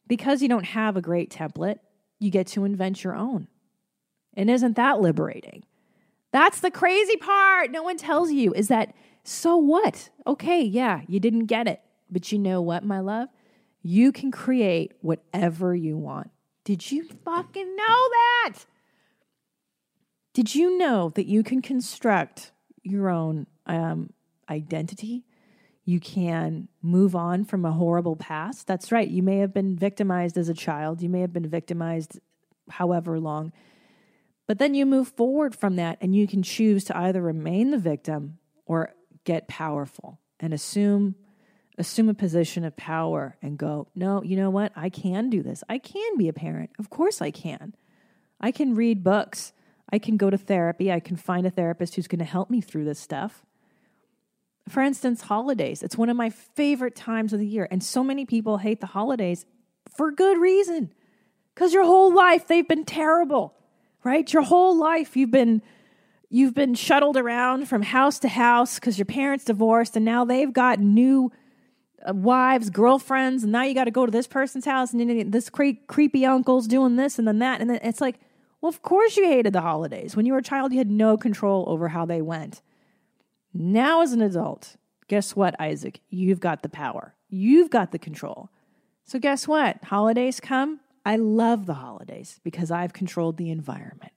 because 0.08 0.42
you 0.42 0.48
don't 0.48 0.64
have 0.64 0.96
a 0.96 1.02
great 1.02 1.30
template, 1.30 1.80
you 2.18 2.32
get 2.32 2.48
to 2.48 2.64
invent 2.64 3.04
your 3.04 3.18
own. 3.18 3.50
And 4.34 4.50
isn't 4.50 4.78
that 4.78 5.02
liberating? 5.02 5.66
That's 6.32 6.62
the 6.62 6.72
crazy 6.72 7.18
part. 7.18 7.70
No 7.70 7.84
one 7.84 7.98
tells 7.98 8.32
you 8.32 8.54
is 8.54 8.70
that 8.70 8.96
so 9.26 9.58
what? 9.58 10.10
Okay, 10.26 10.64
yeah, 10.64 11.02
you 11.06 11.20
didn't 11.20 11.48
get 11.48 11.68
it. 11.68 11.82
But 12.10 12.32
you 12.32 12.40
know 12.40 12.62
what, 12.62 12.86
my 12.86 13.02
love? 13.02 13.28
You 13.82 14.14
can 14.14 14.32
create 14.32 14.94
whatever 15.02 15.76
you 15.76 15.98
want. 15.98 16.30
Did 16.64 16.94
you 16.94 17.04
fucking 17.26 17.76
know 17.76 17.84
that? 17.84 18.54
Did 20.34 20.56
you 20.56 20.78
know 20.78 21.10
that 21.16 21.26
you 21.26 21.44
can 21.44 21.62
construct 21.62 22.54
your 22.84 23.10
own 23.10 23.48
um, 23.66 24.14
identity? 24.50 25.26
You 25.86 26.00
can 26.00 26.70
move 26.82 27.16
on 27.16 27.44
from 27.44 27.66
a 27.66 27.72
horrible 27.72 28.16
past. 28.16 28.68
That's 28.68 28.92
right. 28.92 29.08
You 29.08 29.22
may 29.22 29.40
have 29.40 29.54
been 29.54 29.76
victimized 29.76 30.38
as 30.38 30.48
a 30.48 30.54
child. 30.54 31.02
You 31.02 31.10
may 31.10 31.22
have 31.22 31.34
been 31.34 31.50
victimized 31.50 32.20
however 32.70 33.20
long. 33.20 33.52
But 34.48 34.60
then 34.60 34.74
you 34.74 34.86
move 34.86 35.10
forward 35.10 35.56
from 35.56 35.76
that 35.78 35.98
and 36.02 36.16
you 36.16 36.28
can 36.28 36.44
choose 36.44 36.84
to 36.86 36.98
either 36.98 37.22
remain 37.22 37.72
the 37.72 37.78
victim 37.78 38.38
or 38.66 38.94
get 39.24 39.48
powerful 39.48 40.20
and 40.40 40.54
assume 40.54 41.16
assume 41.78 42.08
a 42.08 42.14
position 42.14 42.64
of 42.64 42.78
power 42.78 43.36
and 43.42 43.58
go, 43.58 43.88
no, 43.96 44.22
you 44.22 44.38
know 44.38 44.52
what? 44.52 44.72
I 44.76 44.90
can 44.90 45.32
do 45.32 45.42
this. 45.42 45.64
I 45.68 45.80
can 45.80 46.18
be 46.18 46.28
a 46.28 46.34
parent. 46.34 46.70
Of 46.78 46.92
course 46.92 47.20
I 47.20 47.32
can. 47.32 47.74
I 48.40 48.52
can 48.52 48.76
read 48.76 49.04
books. 49.04 49.54
I 49.92 49.98
can 49.98 50.16
go 50.16 50.30
to 50.30 50.38
therapy. 50.38 50.92
I 50.92 51.00
can 51.00 51.16
find 51.16 51.48
a 51.48 51.50
therapist 51.50 51.96
who's 51.96 52.08
going 52.08 52.20
to 52.20 52.26
help 52.26 52.52
me 52.52 52.62
through 52.62 52.86
this 52.86 53.00
stuff. 53.00 53.44
For 54.70 54.82
instance, 54.82 55.22
holidays. 55.22 55.84
It's 55.84 55.98
one 55.98 56.10
of 56.10 56.16
my 56.16 56.30
favorite 56.30 56.96
times 56.96 57.34
of 57.34 57.40
the 57.40 57.48
year. 57.48 57.68
And 57.70 57.84
so 57.84 58.04
many 58.04 58.26
people 58.26 58.58
hate 58.58 58.80
the 58.80 58.88
holidays 58.88 59.46
for 59.96 60.12
good 60.12 60.38
reason. 60.40 60.94
Because 61.54 61.74
your 61.74 61.86
whole 61.86 62.14
life 62.14 62.48
they've 62.48 62.68
been 62.68 62.86
terrible, 62.86 63.54
right? 64.04 64.32
Your 64.32 64.44
whole 64.44 64.78
life 64.78 65.16
you've 65.16 65.32
been 65.32 65.62
you've 66.30 66.56
been 66.56 66.74
shuttled 66.74 67.16
around 67.16 67.68
from 67.68 67.84
house 67.84 68.18
to 68.20 68.28
house 68.28 68.76
because 68.76 68.98
your 68.98 69.06
parents 69.06 69.46
divorced 69.46 69.96
and 69.96 70.04
now 70.04 70.26
they've 70.26 70.52
got 70.52 70.80
new 70.80 71.32
uh, 72.08 72.14
wives, 72.14 72.72
girlfriends, 72.72 73.44
and 73.44 73.52
now 73.52 73.62
you 73.64 73.76
got 73.76 73.84
to 73.84 73.92
go 73.92 74.06
to 74.06 74.12
this 74.12 74.26
person's 74.26 74.66
house 74.66 74.94
and 74.94 75.00
then 75.00 75.30
this 75.30 75.50
cre- 75.50 75.78
creepy 75.88 76.26
uncle's 76.26 76.68
doing 76.68 76.96
this 76.96 77.20
and 77.20 77.28
then 77.28 77.40
that. 77.40 77.62
And 77.62 77.70
then 77.70 77.80
it's 77.84 78.02
like, 78.02 78.20
well, 78.62 78.70
of 78.70 78.82
course 78.82 79.16
you 79.16 79.26
hated 79.26 79.54
the 79.54 79.62
holidays. 79.62 80.16
When 80.16 80.26
you 80.26 80.34
were 80.34 80.40
a 80.40 80.44
child, 80.44 80.72
you 80.72 80.80
had 80.80 80.90
no 80.90 81.18
control 81.18 81.66
over 81.68 81.90
how 81.90 82.06
they 82.06 82.22
went. 82.22 82.62
Now, 83.54 84.02
as 84.02 84.14
an 84.14 84.22
adult, 84.22 84.76
guess 85.08 85.36
what, 85.36 85.60
Isaac? 85.60 86.00
You've 86.10 86.40
got 86.40 86.64
the 86.64 86.70
power, 86.70 87.16
you've 87.30 87.70
got 87.70 87.92
the 87.92 88.00
control. 88.00 88.50
So, 89.06 89.20
guess 89.20 89.48
what? 89.48 89.84
Holidays 89.84 90.40
come. 90.40 90.80
I 91.06 91.18
love 91.18 91.66
the 91.66 91.74
holidays 91.74 92.40
because 92.44 92.72
I've 92.72 92.94
controlled 92.94 93.36
the 93.38 93.52
environment. 93.52 94.14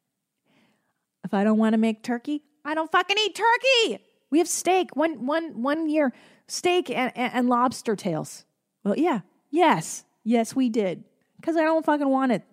If 1.24 1.34
I 1.34 1.42
don't 1.42 1.58
want 1.58 1.72
to 1.72 1.78
make 1.78 2.04
turkey, 2.04 2.44
I 2.64 2.74
don't 2.74 2.90
fucking 2.90 3.16
eat 3.18 3.34
turkey. 3.34 4.04
We 4.30 4.38
have 4.38 4.48
steak 4.48 4.94
one 4.94 5.26
one 5.26 5.62
one 5.62 5.88
year, 5.88 6.12
steak 6.46 6.88
and, 6.88 7.12
and, 7.16 7.34
and 7.34 7.48
lobster 7.48 7.96
tails. 7.96 8.44
Well, 8.84 8.96
yeah, 8.96 9.20
yes, 9.50 10.04
yes, 10.22 10.54
we 10.54 10.68
did 10.68 11.02
because 11.40 11.56
I 11.56 11.62
don't 11.62 11.84
fucking 11.84 12.08
want 12.08 12.32
it. 12.32 12.44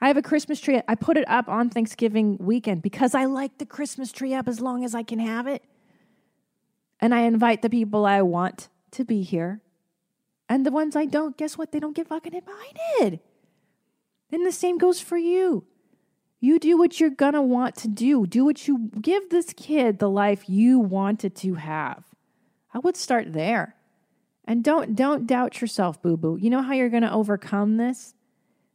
I 0.00 0.08
have 0.08 0.16
a 0.16 0.22
Christmas 0.22 0.60
tree. 0.60 0.80
I 0.86 0.94
put 0.94 1.16
it 1.16 1.28
up 1.28 1.48
on 1.48 1.70
Thanksgiving 1.70 2.36
weekend 2.38 2.82
because 2.82 3.14
I 3.14 3.24
like 3.24 3.58
the 3.58 3.66
Christmas 3.66 4.12
tree 4.12 4.34
up 4.34 4.48
as 4.48 4.60
long 4.60 4.84
as 4.84 4.94
I 4.94 5.02
can 5.02 5.18
have 5.18 5.46
it. 5.46 5.62
And 7.00 7.14
I 7.14 7.20
invite 7.22 7.62
the 7.62 7.70
people 7.70 8.04
I 8.06 8.22
want 8.22 8.68
to 8.92 9.04
be 9.04 9.22
here. 9.22 9.60
And 10.48 10.66
the 10.66 10.70
ones 10.70 10.94
I 10.94 11.06
don't, 11.06 11.36
guess 11.36 11.56
what? 11.56 11.72
They 11.72 11.80
don't 11.80 11.96
get 11.96 12.08
fucking 12.08 12.34
invited. 12.34 13.20
And 14.30 14.44
the 14.44 14.52
same 14.52 14.78
goes 14.78 15.00
for 15.00 15.16
you. 15.16 15.64
You 16.40 16.58
do 16.58 16.76
what 16.76 17.00
you're 17.00 17.08
gonna 17.08 17.42
want 17.42 17.74
to 17.76 17.88
do. 17.88 18.26
Do 18.26 18.44
what 18.44 18.68
you 18.68 18.90
give 19.00 19.30
this 19.30 19.54
kid 19.56 19.98
the 19.98 20.10
life 20.10 20.48
you 20.48 20.78
wanted 20.78 21.34
to 21.36 21.54
have. 21.54 22.04
I 22.74 22.80
would 22.80 22.96
start 22.96 23.32
there. 23.32 23.76
And 24.44 24.62
don't 24.62 24.94
don't 24.94 25.26
doubt 25.26 25.62
yourself, 25.62 26.02
boo-boo. 26.02 26.36
You 26.36 26.50
know 26.50 26.60
how 26.60 26.74
you're 26.74 26.90
gonna 26.90 27.10
overcome 27.10 27.78
this? 27.78 28.14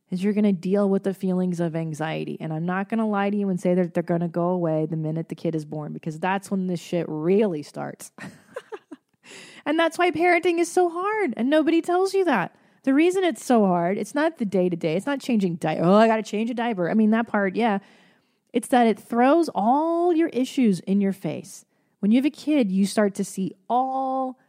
Is 0.10 0.24
you're 0.24 0.34
gonna 0.34 0.54
deal 0.54 0.90
with 0.90 1.04
the 1.04 1.14
feelings 1.14 1.60
of 1.60 1.76
anxiety. 1.76 2.38
And 2.40 2.52
I'm 2.52 2.66
not 2.66 2.90
gonna 2.90 3.08
lie 3.08 3.30
to 3.30 3.38
you 3.38 3.50
and 3.50 3.60
say 3.60 3.74
that 3.76 3.94
they're 3.94 4.04
gonna 4.04 4.28
go 4.28 4.50
away 4.50 4.86
the 4.86 4.98
minute 4.98 5.30
the 5.30 5.36
kid 5.36 5.56
is 5.56 5.66
born, 5.66 5.94
because 5.94 6.20
that's 6.20 6.50
when 6.50 6.68
this 6.68 6.80
shit 6.80 7.06
really 7.08 7.62
starts. 7.62 8.12
and 9.66 9.78
that's 9.78 9.98
why 9.98 10.12
parenting 10.12 10.60
is 10.60 10.72
so 10.72 10.90
hard. 10.90 11.34
And 11.38 11.50
nobody 11.50 11.82
tells 11.82 12.14
you 12.14 12.26
that. 12.26 12.56
The 12.84 12.94
reason 12.94 13.24
it's 13.24 13.44
so 13.44 13.66
hard, 13.66 13.98
it's 13.98 14.16
not 14.16 14.38
the 14.38 14.46
day 14.46 14.70
to 14.70 14.76
day. 14.76 14.96
It's 14.96 15.06
not 15.06 15.20
changing 15.20 15.56
diaper. 15.56 15.84
Oh, 15.84 15.94
I 15.94 16.08
got 16.08 16.16
to 16.16 16.24
change 16.24 16.50
a 16.50 16.54
diaper. 16.54 16.90
I 16.90 16.94
mean, 16.94 17.12
that 17.12 17.28
part, 17.28 17.56
yeah. 17.56 17.80
It's 18.54 18.70
that 18.70 18.88
it 18.88 19.00
throws 19.00 19.50
all 19.54 20.14
your 20.14 20.30
issues 20.30 20.80
in 20.82 21.02
your 21.02 21.12
face. 21.14 21.66
When 22.00 22.12
you 22.12 22.18
have 22.18 22.26
a 22.26 22.32
kid, 22.32 22.72
you 22.72 22.86
start 22.86 23.14
to 23.16 23.24
see 23.24 23.54
all 23.70 24.40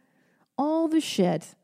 all 0.57 0.87
the 0.87 1.01
shit 1.01 1.55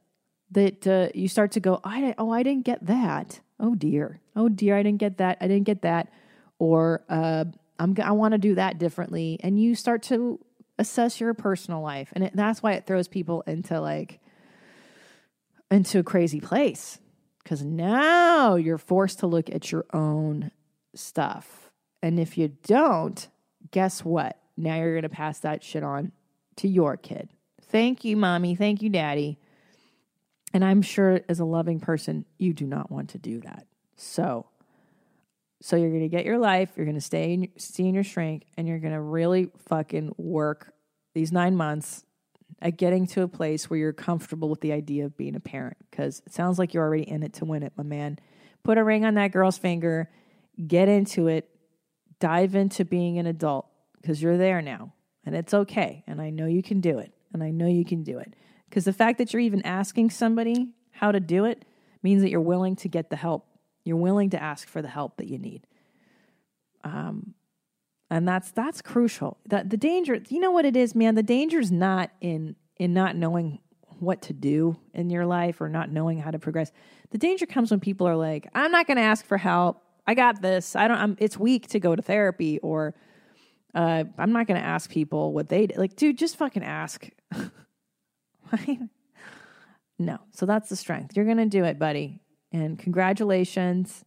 that 0.51 0.87
uh, 0.87 1.09
you 1.13 1.27
start 1.27 1.51
to 1.51 1.59
go, 1.59 1.79
I 1.83 2.13
oh, 2.17 2.31
I 2.31 2.43
didn't 2.43 2.65
get 2.65 2.85
that. 2.85 3.41
Oh 3.59 3.75
dear. 3.75 4.19
Oh 4.35 4.49
dear, 4.49 4.77
I 4.77 4.83
didn't 4.83 4.99
get 4.99 5.17
that. 5.17 5.37
I 5.41 5.47
didn't 5.47 5.65
get 5.65 5.81
that. 5.81 6.09
Or 6.59 7.03
uh, 7.09 7.45
I'm 7.79 7.95
I 8.03 8.11
want 8.11 8.33
to 8.33 8.37
do 8.37 8.55
that 8.55 8.77
differently, 8.77 9.39
and 9.41 9.61
you 9.61 9.75
start 9.75 10.03
to 10.03 10.39
assess 10.79 11.19
your 11.19 11.33
personal 11.33 11.81
life, 11.81 12.09
and 12.13 12.25
it, 12.25 12.35
that's 12.35 12.61
why 12.61 12.73
it 12.73 12.85
throws 12.85 13.07
people 13.07 13.41
into 13.47 13.79
like 13.79 14.19
into 15.69 15.99
a 15.99 16.03
crazy 16.03 16.39
place 16.39 16.99
because 17.43 17.63
now 17.63 18.55
you're 18.55 18.77
forced 18.77 19.19
to 19.19 19.27
look 19.27 19.49
at 19.49 19.71
your 19.71 19.85
own 19.93 20.51
stuff. 20.93 21.71
And 22.01 22.19
if 22.19 22.37
you 22.37 22.49
don't, 22.49 23.27
guess 23.71 24.03
what? 24.03 24.37
Now 24.57 24.75
you're 24.75 24.99
to 25.01 25.09
pass 25.09 25.39
that 25.39 25.63
shit 25.63 25.83
on 25.83 26.11
to 26.57 26.67
your 26.67 26.97
kid. 26.97 27.29
Thank 27.61 28.03
you, 28.03 28.17
mommy. 28.17 28.55
Thank 28.55 28.81
you, 28.81 28.89
daddy. 28.89 29.37
And 30.57 30.65
I'm 30.65 30.81
sure 30.81 31.21
as 31.29 31.39
a 31.39 31.45
loving 31.45 31.79
person, 31.79 32.25
you 32.39 32.51
do 32.51 32.65
not 32.65 32.91
want 32.91 33.09
to 33.09 33.19
do 33.19 33.41
that. 33.41 33.67
So, 33.95 34.47
so 35.61 35.75
you're 35.75 35.91
going 35.91 36.01
to 36.01 36.09
get 36.09 36.25
your 36.25 36.39
life, 36.39 36.71
you're 36.75 36.87
going 36.87 36.97
to 36.97 36.99
stay 36.99 37.33
in, 37.33 37.49
see 37.57 37.87
in 37.87 37.93
your 37.93 38.03
shrink, 38.03 38.47
and 38.57 38.67
you're 38.67 38.79
going 38.79 38.95
to 38.95 38.99
really 38.99 39.51
fucking 39.69 40.15
work 40.17 40.73
these 41.13 41.31
nine 41.31 41.55
months 41.55 42.05
at 42.59 42.75
getting 42.75 43.05
to 43.05 43.21
a 43.21 43.27
place 43.27 43.69
where 43.69 43.77
you're 43.77 43.93
comfortable 43.93 44.49
with 44.49 44.61
the 44.61 44.71
idea 44.71 45.05
of 45.05 45.15
being 45.15 45.35
a 45.35 45.39
parent 45.39 45.77
because 45.91 46.23
it 46.25 46.33
sounds 46.33 46.57
like 46.57 46.73
you're 46.73 46.83
already 46.83 47.07
in 47.07 47.21
it 47.21 47.33
to 47.33 47.45
win 47.45 47.61
it, 47.61 47.73
my 47.77 47.83
man. 47.83 48.17
Put 48.63 48.79
a 48.79 48.83
ring 48.83 49.05
on 49.05 49.13
that 49.13 49.33
girl's 49.33 49.59
finger, 49.59 50.09
get 50.65 50.89
into 50.89 51.27
it, 51.27 51.47
dive 52.19 52.55
into 52.55 52.83
being 52.83 53.19
an 53.19 53.27
adult 53.27 53.67
because 54.01 54.23
you're 54.23 54.37
there 54.37 54.63
now 54.63 54.91
and 55.23 55.35
it's 55.35 55.53
okay. 55.53 56.03
And 56.07 56.19
I 56.19 56.31
know 56.31 56.47
you 56.47 56.63
can 56.63 56.81
do 56.81 56.97
it. 56.97 57.13
And 57.31 57.43
I 57.43 57.51
know 57.51 57.67
you 57.67 57.85
can 57.85 58.01
do 58.01 58.17
it. 58.17 58.33
Because 58.69 58.85
the 58.85 58.93
fact 58.93 59.17
that 59.17 59.33
you're 59.33 59.41
even 59.41 59.65
asking 59.65 60.09
somebody 60.09 60.73
how 60.91 61.11
to 61.11 61.19
do 61.19 61.45
it 61.45 61.63
means 62.03 62.21
that 62.21 62.29
you're 62.29 62.41
willing 62.41 62.75
to 62.77 62.87
get 62.87 63.09
the 63.09 63.15
help. 63.15 63.45
You're 63.83 63.97
willing 63.97 64.31
to 64.31 64.41
ask 64.41 64.67
for 64.67 64.81
the 64.81 64.87
help 64.87 65.17
that 65.17 65.27
you 65.27 65.37
need. 65.37 65.65
Um, 66.83 67.33
and 68.09 68.27
that's 68.27 68.51
that's 68.51 68.81
crucial. 68.81 69.37
That 69.47 69.69
the 69.69 69.77
danger, 69.77 70.21
you 70.29 70.39
know 70.39 70.51
what 70.51 70.65
it 70.65 70.75
is, 70.75 70.95
man. 70.95 71.15
The 71.15 71.23
danger 71.23 71.59
is 71.59 71.71
not 71.71 72.11
in 72.21 72.55
in 72.77 72.93
not 72.93 73.15
knowing 73.15 73.59
what 73.99 74.21
to 74.23 74.33
do 74.33 74.77
in 74.93 75.09
your 75.09 75.25
life 75.25 75.59
or 75.59 75.69
not 75.69 75.91
knowing 75.91 76.19
how 76.19 76.31
to 76.31 76.39
progress. 76.39 76.71
The 77.09 77.17
danger 77.17 77.45
comes 77.45 77.71
when 77.71 77.79
people 77.79 78.07
are 78.07 78.15
like, 78.15 78.47
"I'm 78.53 78.71
not 78.71 78.87
going 78.87 78.97
to 78.97 79.03
ask 79.03 79.25
for 79.25 79.37
help. 79.37 79.83
I 80.05 80.13
got 80.13 80.41
this. 80.41 80.75
I 80.75 80.87
don't. 80.87 80.97
I'm, 80.97 81.17
it's 81.19 81.37
weak 81.37 81.67
to 81.69 81.79
go 81.79 81.95
to 81.95 82.01
therapy." 82.01 82.59
Or 82.59 82.95
uh, 83.73 84.05
I'm 84.17 84.31
not 84.31 84.47
going 84.47 84.59
to 84.59 84.65
ask 84.65 84.89
people 84.89 85.33
what 85.33 85.49
they 85.49 85.67
like. 85.67 85.95
Dude, 85.95 86.17
just 86.17 86.37
fucking 86.37 86.63
ask. 86.63 87.09
no. 89.99 90.19
So 90.31 90.45
that's 90.45 90.69
the 90.69 90.75
strength. 90.75 91.15
You're 91.15 91.25
going 91.25 91.37
to 91.37 91.45
do 91.45 91.63
it, 91.63 91.79
buddy. 91.79 92.21
And 92.51 92.79
congratulations, 92.79 94.05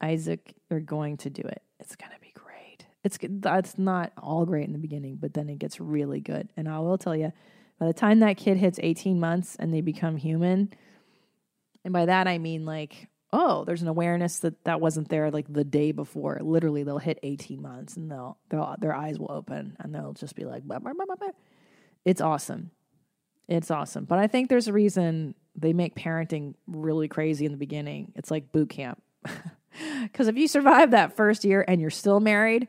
Isaac. 0.00 0.54
You're 0.70 0.80
going 0.80 1.16
to 1.18 1.30
do 1.30 1.42
it. 1.42 1.62
It's 1.80 1.96
going 1.96 2.12
to 2.12 2.20
be 2.20 2.32
great. 2.34 2.86
it's 3.04 3.18
that's 3.22 3.78
not 3.78 4.12
all 4.18 4.44
great 4.44 4.66
in 4.66 4.72
the 4.72 4.78
beginning, 4.78 5.16
but 5.20 5.34
then 5.34 5.48
it 5.48 5.58
gets 5.58 5.80
really 5.80 6.20
good. 6.20 6.48
And 6.56 6.68
I 6.68 6.78
will 6.80 6.98
tell 6.98 7.16
you, 7.16 7.32
by 7.78 7.86
the 7.86 7.92
time 7.92 8.20
that 8.20 8.36
kid 8.36 8.56
hits 8.56 8.78
18 8.82 9.20
months 9.20 9.56
and 9.56 9.72
they 9.72 9.80
become 9.80 10.16
human, 10.16 10.72
and 11.84 11.92
by 11.92 12.06
that 12.06 12.26
I 12.26 12.38
mean 12.38 12.64
like, 12.64 13.08
oh, 13.32 13.64
there's 13.64 13.82
an 13.82 13.88
awareness 13.88 14.40
that 14.40 14.64
that 14.64 14.80
wasn't 14.80 15.08
there 15.08 15.30
like 15.30 15.52
the 15.52 15.64
day 15.64 15.92
before. 15.92 16.38
Literally, 16.40 16.82
they'll 16.82 16.98
hit 16.98 17.18
18 17.22 17.60
months 17.60 17.96
and 17.96 18.10
they'll, 18.10 18.38
they'll 18.48 18.74
their 18.78 18.94
eyes 18.94 19.18
will 19.18 19.32
open 19.32 19.76
and 19.80 19.94
they'll 19.94 20.14
just 20.14 20.34
be 20.34 20.44
like, 20.44 20.66
bah, 20.66 20.78
bah, 20.80 20.92
bah, 20.96 21.28
it's 22.04 22.20
awesome. 22.20 22.70
It's 23.48 23.70
awesome. 23.70 24.04
But 24.04 24.18
I 24.18 24.26
think 24.26 24.48
there's 24.48 24.68
a 24.68 24.72
reason 24.72 25.34
they 25.56 25.72
make 25.72 25.94
parenting 25.96 26.54
really 26.66 27.08
crazy 27.08 27.46
in 27.46 27.52
the 27.52 27.58
beginning. 27.58 28.12
It's 28.14 28.30
like 28.30 28.52
boot 28.52 28.70
camp. 28.70 29.02
Because 30.02 30.26
if 30.26 30.36
you 30.36 30.48
survive 30.48 30.90
that 30.90 31.14
first 31.14 31.44
year 31.44 31.64
and 31.68 31.80
you're 31.80 31.90
still 31.90 32.18
married, 32.18 32.66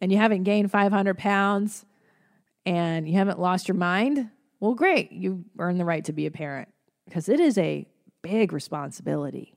and 0.00 0.12
you 0.12 0.18
haven't 0.18 0.42
gained 0.42 0.70
500 0.70 1.16
pounds 1.16 1.86
and 2.66 3.08
you 3.08 3.14
haven't 3.14 3.40
lost 3.40 3.68
your 3.68 3.76
mind, 3.76 4.28
well, 4.60 4.74
great. 4.74 5.12
You 5.12 5.44
earn 5.58 5.78
the 5.78 5.84
right 5.84 6.04
to 6.04 6.12
be 6.12 6.26
a 6.26 6.30
parent 6.30 6.68
because 7.06 7.28
it 7.28 7.40
is 7.40 7.56
a 7.56 7.86
big 8.22 8.52
responsibility. 8.52 9.54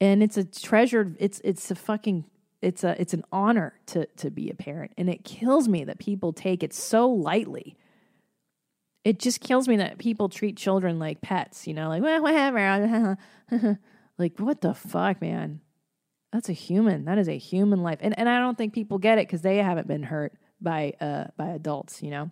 And 0.00 0.22
it's 0.22 0.36
a 0.36 0.44
treasured, 0.44 1.16
it's, 1.18 1.40
it's 1.44 1.70
a 1.70 1.74
fucking, 1.74 2.24
it's 2.62 2.84
a, 2.84 3.00
it's 3.00 3.14
an 3.14 3.24
honor 3.32 3.74
to, 3.86 4.06
to 4.16 4.30
be 4.30 4.50
a 4.50 4.54
parent. 4.54 4.92
And 4.98 5.08
it 5.08 5.24
kills 5.24 5.68
me 5.68 5.84
that 5.84 5.98
people 5.98 6.32
take 6.32 6.62
it 6.62 6.74
so 6.74 7.08
lightly. 7.08 7.76
It 9.04 9.18
just 9.18 9.40
kills 9.40 9.66
me 9.66 9.76
that 9.76 9.98
people 9.98 10.28
treat 10.28 10.56
children 10.56 10.98
like 10.98 11.22
pets, 11.22 11.66
you 11.66 11.74
know, 11.74 11.88
like, 11.88 12.02
well, 12.02 12.22
whatever. 12.22 13.16
like, 14.18 14.38
what 14.38 14.60
the 14.60 14.74
fuck, 14.74 15.22
man? 15.22 15.60
That's 16.32 16.48
a 16.48 16.52
human. 16.52 17.06
That 17.06 17.18
is 17.18 17.28
a 17.28 17.36
human 17.38 17.82
life. 17.82 17.98
And 18.00 18.16
and 18.18 18.28
I 18.28 18.38
don't 18.38 18.56
think 18.56 18.72
people 18.72 18.98
get 18.98 19.18
it 19.18 19.26
because 19.26 19.42
they 19.42 19.56
haven't 19.56 19.88
been 19.88 20.02
hurt 20.02 20.34
by 20.60 20.92
uh 21.00 21.24
by 21.36 21.48
adults, 21.48 22.02
you 22.02 22.10
know? 22.10 22.30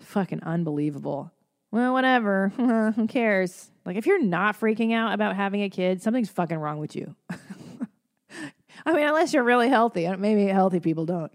Fucking 0.00 0.42
unbelievable. 0.42 1.32
Well, 1.70 1.92
whatever. 1.92 2.48
Who 2.96 3.06
cares? 3.06 3.70
Like 3.84 3.96
if 3.96 4.06
you're 4.06 4.22
not 4.22 4.60
freaking 4.60 4.92
out 4.92 5.14
about 5.14 5.36
having 5.36 5.62
a 5.62 5.70
kid, 5.70 6.02
something's 6.02 6.28
fucking 6.28 6.58
wrong 6.58 6.78
with 6.78 6.96
you. 6.96 7.14
I 8.86 8.92
mean, 8.92 9.06
unless 9.06 9.32
you're 9.32 9.44
really 9.44 9.68
healthy. 9.68 10.08
Maybe 10.16 10.46
healthy 10.46 10.80
people 10.80 11.06
don't 11.06 11.32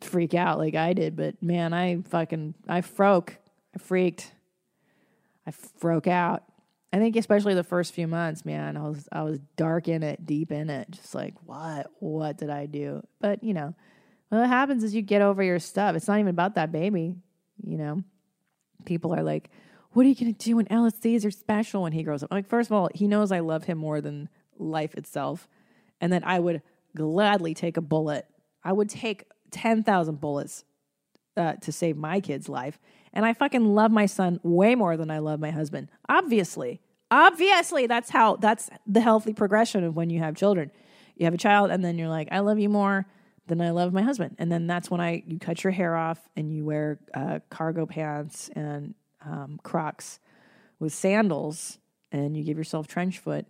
freak 0.00 0.34
out 0.34 0.58
like 0.58 0.74
I 0.74 0.92
did, 0.92 1.16
but 1.16 1.42
man, 1.42 1.72
I 1.72 2.02
fucking 2.08 2.54
I 2.68 2.80
froke. 2.80 3.36
I 3.74 3.78
freaked. 3.78 4.32
I 5.46 5.52
broke 5.80 6.06
out. 6.06 6.44
I 6.92 6.98
think 6.98 7.14
especially 7.16 7.54
the 7.54 7.62
first 7.62 7.94
few 7.94 8.08
months, 8.08 8.44
man, 8.44 8.76
I 8.76 8.88
was 8.88 9.08
I 9.12 9.22
was 9.22 9.38
dark 9.56 9.86
in 9.86 10.02
it, 10.02 10.26
deep 10.26 10.50
in 10.50 10.70
it, 10.70 10.90
just 10.90 11.14
like 11.14 11.34
what 11.46 11.86
what 12.00 12.36
did 12.36 12.50
I 12.50 12.66
do? 12.66 13.02
But 13.20 13.44
you 13.44 13.54
know, 13.54 13.74
what 14.28 14.48
happens 14.48 14.82
is 14.82 14.94
you 14.94 15.02
get 15.02 15.22
over 15.22 15.42
your 15.42 15.60
stuff. 15.60 15.94
It's 15.94 16.08
not 16.08 16.18
even 16.18 16.30
about 16.30 16.56
that 16.56 16.72
baby, 16.72 17.14
you 17.64 17.78
know. 17.78 18.02
People 18.86 19.14
are 19.14 19.22
like, 19.22 19.50
"What 19.92 20.04
are 20.04 20.08
you 20.08 20.14
gonna 20.16 20.32
do 20.32 20.56
when 20.56 20.66
LSDs 20.66 21.24
are 21.24 21.30
special 21.30 21.82
when 21.82 21.92
he 21.92 22.02
grows 22.02 22.24
up?" 22.24 22.32
Like, 22.32 22.46
first 22.46 22.70
of 22.70 22.72
all, 22.72 22.88
he 22.92 23.06
knows 23.06 23.30
I 23.30 23.40
love 23.40 23.64
him 23.64 23.78
more 23.78 24.00
than 24.00 24.28
life 24.58 24.94
itself, 24.94 25.48
and 26.00 26.12
that 26.12 26.26
I 26.26 26.40
would 26.40 26.60
gladly 26.96 27.54
take 27.54 27.76
a 27.76 27.82
bullet. 27.82 28.26
I 28.64 28.72
would 28.72 28.88
take 28.88 29.26
ten 29.52 29.84
thousand 29.84 30.20
bullets 30.20 30.64
uh, 31.36 31.54
to 31.54 31.70
save 31.70 31.96
my 31.96 32.18
kid's 32.18 32.48
life. 32.48 32.80
And 33.12 33.26
I 33.26 33.32
fucking 33.32 33.64
love 33.64 33.90
my 33.90 34.06
son 34.06 34.40
way 34.42 34.74
more 34.74 34.96
than 34.96 35.10
I 35.10 35.18
love 35.18 35.40
my 35.40 35.50
husband. 35.50 35.88
Obviously. 36.08 36.80
Obviously, 37.10 37.86
that's 37.88 38.10
how 38.10 38.36
that's 38.36 38.70
the 38.86 39.00
healthy 39.00 39.32
progression 39.32 39.82
of 39.82 39.96
when 39.96 40.10
you 40.10 40.20
have 40.20 40.36
children. 40.36 40.70
You 41.16 41.24
have 41.24 41.34
a 41.34 41.38
child 41.38 41.70
and 41.70 41.84
then 41.84 41.98
you're 41.98 42.08
like, 42.08 42.28
I 42.30 42.38
love 42.38 42.58
you 42.58 42.68
more 42.68 43.06
than 43.48 43.60
I 43.60 43.70
love 43.70 43.92
my 43.92 44.02
husband. 44.02 44.36
And 44.38 44.50
then 44.50 44.68
that's 44.68 44.90
when 44.90 45.00
I 45.00 45.24
you 45.26 45.38
cut 45.38 45.64
your 45.64 45.72
hair 45.72 45.96
off 45.96 46.20
and 46.36 46.52
you 46.52 46.64
wear 46.64 47.00
uh, 47.12 47.40
cargo 47.50 47.84
pants 47.84 48.48
and 48.54 48.94
um, 49.24 49.58
Crocs 49.64 50.20
with 50.78 50.92
sandals 50.92 51.78
and 52.12 52.36
you 52.36 52.44
give 52.44 52.56
yourself 52.56 52.86
trench 52.86 53.18
foot. 53.18 53.44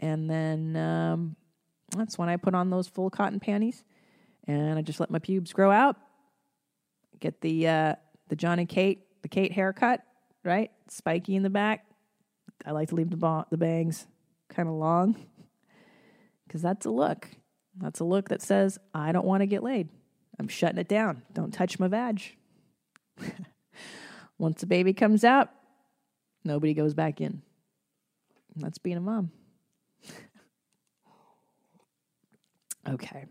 And 0.00 0.28
then 0.28 0.76
um, 0.76 1.36
that's 1.96 2.18
when 2.18 2.28
I 2.28 2.36
put 2.36 2.54
on 2.54 2.70
those 2.70 2.88
full 2.88 3.10
cotton 3.10 3.38
panties 3.38 3.84
and 4.46 4.78
I 4.78 4.82
just 4.82 4.98
let 4.98 5.10
my 5.10 5.18
pubes 5.18 5.52
grow 5.52 5.70
out. 5.70 5.96
Get 7.20 7.40
the 7.40 7.68
uh, 7.68 7.94
the 8.28 8.36
Johnny 8.36 8.66
Kate 8.66 9.04
the 9.22 9.28
Kate 9.28 9.52
haircut, 9.52 10.02
right? 10.44 10.70
Spiky 10.88 11.36
in 11.36 11.42
the 11.42 11.50
back. 11.50 11.84
I 12.64 12.72
like 12.72 12.88
to 12.88 12.94
leave 12.94 13.10
the 13.10 13.16
ba- 13.16 13.46
the 13.50 13.56
bangs 13.56 14.06
kind 14.48 14.68
of 14.68 14.74
long 14.74 15.16
because 16.46 16.62
that's 16.62 16.86
a 16.86 16.90
look. 16.90 17.28
That's 17.76 18.00
a 18.00 18.04
look 18.04 18.30
that 18.30 18.42
says 18.42 18.78
I 18.94 19.12
don't 19.12 19.26
want 19.26 19.42
to 19.42 19.46
get 19.46 19.62
laid. 19.62 19.88
I'm 20.38 20.48
shutting 20.48 20.78
it 20.78 20.88
down. 20.88 21.22
Don't 21.32 21.52
touch 21.52 21.78
my 21.78 21.88
vag. 21.88 22.22
Once 24.38 24.60
the 24.60 24.66
baby 24.66 24.92
comes 24.92 25.24
out, 25.24 25.50
nobody 26.44 26.74
goes 26.74 26.94
back 26.94 27.20
in. 27.20 27.42
That's 28.56 28.78
being 28.78 28.96
a 28.96 29.00
mom. 29.00 29.30
okay. 32.88 33.26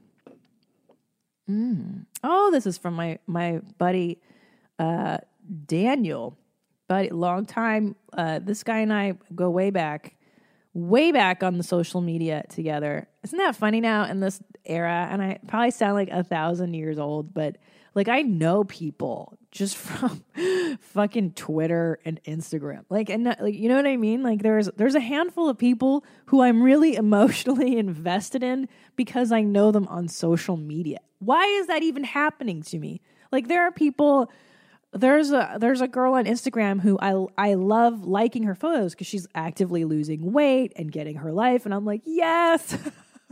Mm. 1.49 2.05
Oh, 2.23 2.51
this 2.51 2.65
is 2.65 2.77
from 2.77 2.95
my 2.95 3.19
my 3.25 3.62
buddy 3.77 4.19
uh, 4.80 5.18
Daniel, 5.66 6.38
but 6.88 7.12
long 7.12 7.46
time. 7.46 7.96
Uh, 8.13 8.40
this 8.40 8.63
guy 8.63 8.80
and 8.80 8.94
I 8.94 9.13
go 9.34 9.50
way 9.50 9.70
back, 9.70 10.16
way 10.74 11.12
back 11.12 11.44
on 11.44 11.58
the 11.58 11.63
social 11.63 12.02
media 12.02 12.44
together. 12.50 13.08
Isn't 13.24 13.38
that 13.38 13.56
funny 13.56 13.82
now 13.82 14.06
in 14.06 14.20
this 14.20 14.42
era? 14.66 15.08
And 15.10 15.22
I 15.22 15.40
probably 15.48 15.72
sound 15.72 15.96
like 15.96 16.10
a 16.10 16.24
thousand 16.24 16.74
years 16.74 17.00
old, 17.00 17.34
but 17.34 17.58
like 17.98 18.08
I 18.10 18.22
know 18.22 18.63
people 18.63 19.40
just 19.52 19.76
from 19.78 20.24
fucking 20.80 21.32
Twitter 21.32 22.00
and 22.06 22.24
Instagram. 22.26 22.86
Like 22.90 23.10
and 23.10 23.26
like 23.26 23.56
you 23.56 23.68
know 23.68 23.76
what 23.76 23.88
I 23.88 23.98
mean? 23.98 24.22
Like 24.22 24.44
there's 24.44 24.70
there's 24.78 24.96
a 24.96 25.00
handful 25.00 25.50
of 25.50 25.58
people 25.58 26.06
who 26.28 26.44
I'm 26.44 26.62
really 26.62 26.96
emotionally 27.04 27.78
invested 27.78 28.44
in 28.44 28.70
because 28.96 29.32
I 29.32 29.42
know 29.42 29.72
them 29.72 29.88
on 29.88 30.08
social 30.08 30.58
media. 30.58 31.00
Why 31.20 31.44
is 31.44 31.68
that 31.68 31.82
even 31.82 32.04
happening 32.04 32.62
to 32.63 32.78
me? 32.78 33.02
Like 33.32 33.48
there 33.48 33.63
are 33.63 33.72
people 33.72 34.32
there's 34.93 35.32
a 35.32 35.58
there's 35.60 35.82
a 35.82 35.88
girl 35.88 36.13
on 36.13 36.26
Instagram 36.26 36.82
who 36.82 36.97
I 37.02 37.26
I 37.38 37.54
love 37.56 38.06
liking 38.06 38.43
her 38.43 38.56
photos 38.56 38.93
because 38.93 39.08
she's 39.08 39.28
actively 39.36 39.84
losing 39.86 40.32
weight 40.32 40.73
and 40.76 40.91
getting 40.91 41.17
her 41.17 41.32
life, 41.32 41.65
and 41.65 41.73
I'm 41.73 41.86
like, 41.86 42.02
yes, 42.06 42.78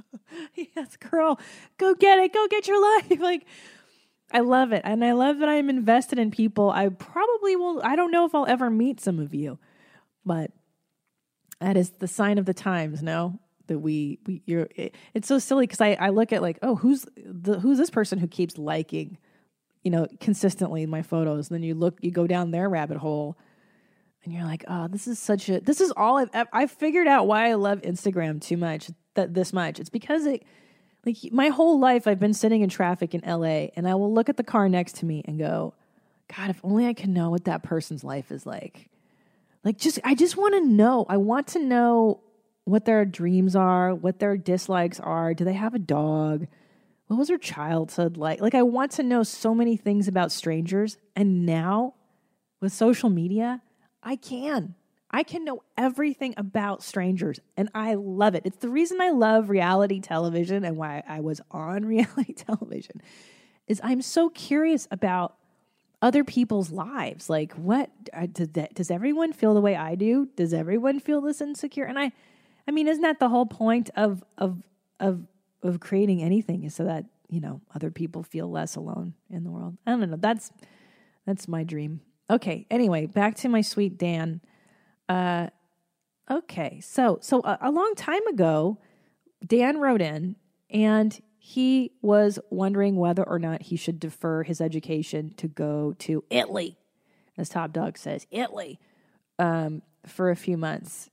yes, 0.56 0.98
girl, 0.98 1.40
go 1.78 1.94
get 1.94 2.20
it, 2.20 2.34
go 2.34 2.48
get 2.48 2.68
your 2.68 2.82
life. 2.82 3.20
Like, 3.20 3.46
I 4.32 4.42
love 4.42 4.74
it, 4.74 4.82
and 4.84 5.04
I 5.04 5.14
love 5.14 5.38
that 5.40 5.50
I'm 5.50 5.70
invested 5.70 6.20
in 6.20 6.30
people. 6.30 6.70
I 6.70 6.90
probably 6.90 7.56
will. 7.56 7.82
I 7.84 7.96
don't 7.96 8.12
know 8.12 8.26
if 8.26 8.36
I'll 8.36 8.48
ever 8.48 8.70
meet 8.70 9.00
some 9.00 9.20
of 9.20 9.34
you, 9.34 9.58
but 10.26 10.52
that 11.62 11.78
is 11.78 11.92
the 11.92 12.08
sign 12.08 12.38
of 12.38 12.46
the 12.46 12.54
times. 12.54 13.02
No, 13.02 13.40
that 13.68 13.80
we 13.80 14.20
we 14.28 14.42
you're. 14.46 14.68
It, 14.76 14.94
it's 15.14 15.28
so 15.28 15.40
silly 15.40 15.68
because 15.68 15.80
I 15.80 15.94
I 15.94 16.10
look 16.10 16.34
at 16.34 16.42
like, 16.42 16.60
oh, 16.62 16.76
who's 16.76 17.06
the 17.16 17.60
who's 17.60 17.78
this 17.78 17.90
person 17.90 18.20
who 18.20 18.28
keeps 18.28 18.58
liking 18.58 19.18
you 19.86 19.92
know, 19.92 20.08
consistently 20.20 20.82
in 20.82 20.90
my 20.90 21.04
photos. 21.04 21.50
And 21.50 21.56
then 21.56 21.64
you 21.64 21.76
look, 21.76 22.00
you 22.02 22.10
go 22.10 22.26
down 22.26 22.50
their 22.50 22.68
rabbit 22.68 22.98
hole 22.98 23.38
and 24.24 24.34
you're 24.34 24.44
like, 24.44 24.66
oh, 24.68 24.88
this 24.88 25.08
is 25.08 25.20
such 25.20 25.48
a, 25.48 25.62
this 25.62 25.80
is 25.80 25.94
all 25.96 26.18
I've, 26.18 26.48
I've 26.52 26.72
figured 26.72 27.08
out 27.08 27.28
why 27.28 27.52
I 27.52 27.54
love 27.54 27.84
Instagram 27.84 28.42
too 28.42 28.58
much, 28.58 28.90
that 29.14 29.36
this 29.36 29.54
much. 29.54 29.80
It's 29.80 29.92
because 29.92 30.26
it, 30.26 30.44
like 31.06 31.18
my 31.32 31.50
whole 31.50 31.80
life 31.80 32.08
I've 32.08 32.20
been 32.20 32.34
sitting 32.34 32.62
in 32.62 32.70
traffic 32.70 33.14
in 33.14 33.22
LA 33.22 33.68
and 33.76 33.88
I 33.88 33.94
will 33.94 34.12
look 34.12 34.28
at 34.28 34.38
the 34.38 34.44
car 34.44 34.68
next 34.68 34.96
to 34.98 35.06
me 35.06 35.24
and 35.26 35.38
go, 35.38 35.76
God, 36.36 36.50
if 36.50 36.60
only 36.64 36.88
I 36.88 36.96
could 36.96 37.10
know 37.10 37.30
what 37.30 37.46
that 37.46 37.62
person's 37.62 38.04
life 38.04 38.32
is 38.32 38.44
like. 38.48 38.90
Like 39.64 39.78
just 39.78 40.00
I 40.04 40.16
just 40.16 40.36
want 40.36 40.56
to 40.56 40.68
know. 40.68 41.06
I 41.08 41.18
want 41.18 41.46
to 41.50 41.60
know 41.60 42.22
what 42.64 42.86
their 42.86 43.06
dreams 43.06 43.56
are, 43.56 43.94
what 43.94 44.18
their 44.18 44.36
dislikes 44.36 45.00
are. 45.00 45.36
Do 45.36 45.46
they 45.46 45.54
have 45.54 45.76
a 45.76 45.80
dog? 45.80 46.48
What 47.08 47.18
was 47.18 47.30
her 47.30 47.38
childhood 47.38 48.18
like? 48.18 48.42
Like, 48.42 48.56
I 48.56 48.64
want 48.64 48.92
to 48.94 49.04
know 49.04 49.24
so 49.24 49.54
many 49.54 49.78
things 49.78 50.08
about 50.08 50.32
strangers. 50.32 50.98
And 51.16 51.46
now 51.46 51.94
with 52.62 52.74
social 52.74 53.10
media, 53.10 53.62
I 54.02 54.16
can. 54.16 54.76
I 55.12 55.24
can 55.24 55.46
know 55.46 55.64
everything 55.78 56.34
about 56.36 56.84
strangers 56.84 57.40
and 57.56 57.70
I 57.74 57.94
love 57.94 58.36
it. 58.36 58.42
It's 58.44 58.58
the 58.58 58.70
reason 58.70 59.00
I 59.00 59.12
love 59.12 59.50
reality 59.50 60.02
television 60.02 60.66
and 60.66 60.76
why 60.76 61.04
I 61.08 61.22
was 61.22 61.40
on 61.52 61.86
reality 61.86 62.34
television 62.34 63.02
is 63.68 63.80
I'm 63.84 64.02
so 64.02 64.30
curious 64.30 64.88
about 64.92 65.36
other 66.02 66.24
people's 66.24 66.72
lives. 66.72 67.30
Like 67.30 67.54
what 67.54 67.92
uh, 68.14 68.26
does, 68.26 68.50
does 68.50 68.92
everyone 68.92 69.32
feel 69.32 69.54
the 69.54 69.62
way 69.62 69.76
I 69.76 69.96
do? 69.96 70.28
Does 70.36 70.54
everyone 70.54 71.00
feel 71.00 71.22
this 71.22 71.40
insecure? 71.40 71.86
And 71.86 71.98
I 71.98 72.12
I 72.68 72.72
mean, 72.72 72.88
isn't 72.88 73.04
that 73.04 73.20
the 73.20 73.30
whole 73.30 73.46
point 73.46 73.92
of 73.96 74.24
of 74.38 74.62
of 75.00 75.26
of 75.66 75.80
creating 75.80 76.22
anything 76.22 76.64
is 76.64 76.76
so 76.76 76.86
that 76.86 77.06
you 77.30 77.42
know 77.42 77.62
other 77.74 77.92
people 77.92 78.24
feel 78.24 78.50
less 78.50 78.76
alone 78.76 79.14
in 79.30 79.44
the 79.44 79.52
world. 79.52 79.78
I 79.86 79.92
don't 79.92 80.10
know. 80.10 80.18
That's 80.18 80.52
that's 81.26 81.48
my 81.48 81.64
dream. 81.64 82.02
Okay. 82.30 82.66
Anyway, 82.70 83.06
back 83.06 83.36
to 83.38 83.50
my 83.50 83.62
sweet 83.62 83.98
Dan. 83.98 84.42
Uh, 85.10 85.48
okay. 86.30 86.80
So 86.82 87.20
so 87.22 87.42
a, 87.42 87.58
a 87.62 87.72
long 87.72 87.94
time 87.96 88.26
ago, 88.28 88.80
Dan 89.46 89.80
wrote 89.80 90.02
in 90.02 90.36
and 90.70 91.20
he 91.38 91.92
was 92.02 92.40
wondering 92.50 92.96
whether 92.96 93.24
or 93.24 93.38
not 93.38 93.62
he 93.64 93.76
should 93.76 94.00
defer 94.00 94.42
his 94.44 94.60
education 94.60 95.34
to 95.38 95.48
go 95.48 95.94
to 96.00 96.24
Italy, 96.32 96.76
as 97.38 97.50
Top 97.50 97.72
Dog 97.72 98.00
says, 98.00 98.26
Italy, 98.32 98.80
um, 99.38 99.84
for 100.08 100.32
a 100.32 100.36
few 100.36 100.58
months. 100.58 101.12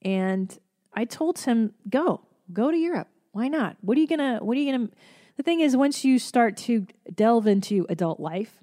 And 0.00 0.56
I 0.94 1.04
told 1.04 1.40
him, 1.40 1.74
go, 1.90 2.20
go 2.52 2.70
to 2.70 2.76
Europe. 2.76 3.08
Why 3.32 3.48
not? 3.48 3.76
What 3.80 3.96
are 3.96 4.00
you 4.00 4.06
gonna? 4.06 4.38
What 4.42 4.56
are 4.56 4.60
you 4.60 4.72
gonna? 4.72 4.88
The 5.36 5.42
thing 5.42 5.60
is, 5.60 5.76
once 5.76 6.04
you 6.04 6.18
start 6.18 6.56
to 6.58 6.86
delve 7.14 7.46
into 7.46 7.86
adult 7.88 8.20
life, 8.20 8.58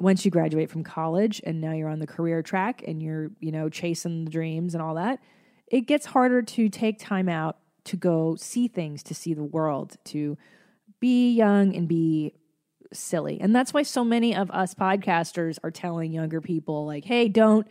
once 0.00 0.24
you 0.24 0.30
graduate 0.30 0.70
from 0.70 0.84
college 0.84 1.40
and 1.44 1.60
now 1.60 1.72
you're 1.72 1.88
on 1.88 2.00
the 2.00 2.06
career 2.06 2.42
track 2.42 2.82
and 2.86 3.02
you're 3.02 3.30
you 3.40 3.52
know 3.52 3.68
chasing 3.68 4.24
the 4.24 4.30
dreams 4.30 4.74
and 4.74 4.82
all 4.82 4.96
that, 4.96 5.20
it 5.68 5.82
gets 5.82 6.06
harder 6.06 6.42
to 6.42 6.68
take 6.68 6.98
time 6.98 7.28
out 7.28 7.58
to 7.84 7.96
go 7.96 8.34
see 8.34 8.66
things, 8.66 9.04
to 9.04 9.14
see 9.14 9.32
the 9.32 9.44
world, 9.44 9.96
to 10.04 10.36
be 10.98 11.30
young 11.32 11.74
and 11.74 11.86
be 11.86 12.34
silly. 12.92 13.40
And 13.40 13.54
that's 13.54 13.72
why 13.72 13.84
so 13.84 14.02
many 14.04 14.34
of 14.34 14.50
us 14.50 14.74
podcasters 14.74 15.58
are 15.62 15.70
telling 15.70 16.12
younger 16.12 16.40
people 16.40 16.86
like, 16.86 17.04
"Hey, 17.04 17.28
don't." 17.28 17.66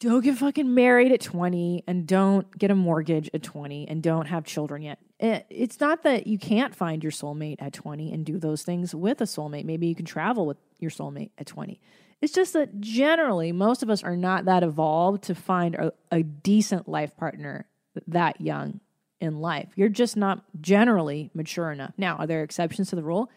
Don't 0.00 0.22
get 0.22 0.36
fucking 0.36 0.74
married 0.74 1.12
at 1.12 1.20
20 1.20 1.84
and 1.86 2.06
don't 2.06 2.56
get 2.58 2.70
a 2.70 2.74
mortgage 2.74 3.30
at 3.32 3.42
20 3.42 3.88
and 3.88 4.02
don't 4.02 4.26
have 4.26 4.44
children 4.44 4.82
yet. 4.82 4.98
It, 5.20 5.46
it's 5.50 5.80
not 5.80 6.02
that 6.02 6.26
you 6.26 6.38
can't 6.38 6.74
find 6.74 7.02
your 7.02 7.12
soulmate 7.12 7.56
at 7.60 7.72
20 7.72 8.12
and 8.12 8.26
do 8.26 8.38
those 8.38 8.62
things 8.62 8.94
with 8.94 9.20
a 9.20 9.24
soulmate. 9.24 9.64
Maybe 9.64 9.86
you 9.86 9.94
can 9.94 10.04
travel 10.04 10.46
with 10.46 10.56
your 10.78 10.90
soulmate 10.90 11.30
at 11.38 11.46
20. 11.46 11.80
It's 12.20 12.32
just 12.32 12.54
that 12.54 12.80
generally, 12.80 13.52
most 13.52 13.82
of 13.82 13.90
us 13.90 14.02
are 14.02 14.16
not 14.16 14.46
that 14.46 14.62
evolved 14.62 15.24
to 15.24 15.34
find 15.34 15.74
a, 15.74 15.92
a 16.10 16.22
decent 16.22 16.88
life 16.88 17.16
partner 17.16 17.66
that 18.08 18.40
young 18.40 18.80
in 19.20 19.40
life. 19.40 19.68
You're 19.76 19.88
just 19.88 20.16
not 20.16 20.42
generally 20.60 21.30
mature 21.34 21.70
enough. 21.70 21.92
Now, 21.96 22.16
are 22.16 22.26
there 22.26 22.42
exceptions 22.42 22.90
to 22.90 22.96
the 22.96 23.02
rule? 23.02 23.30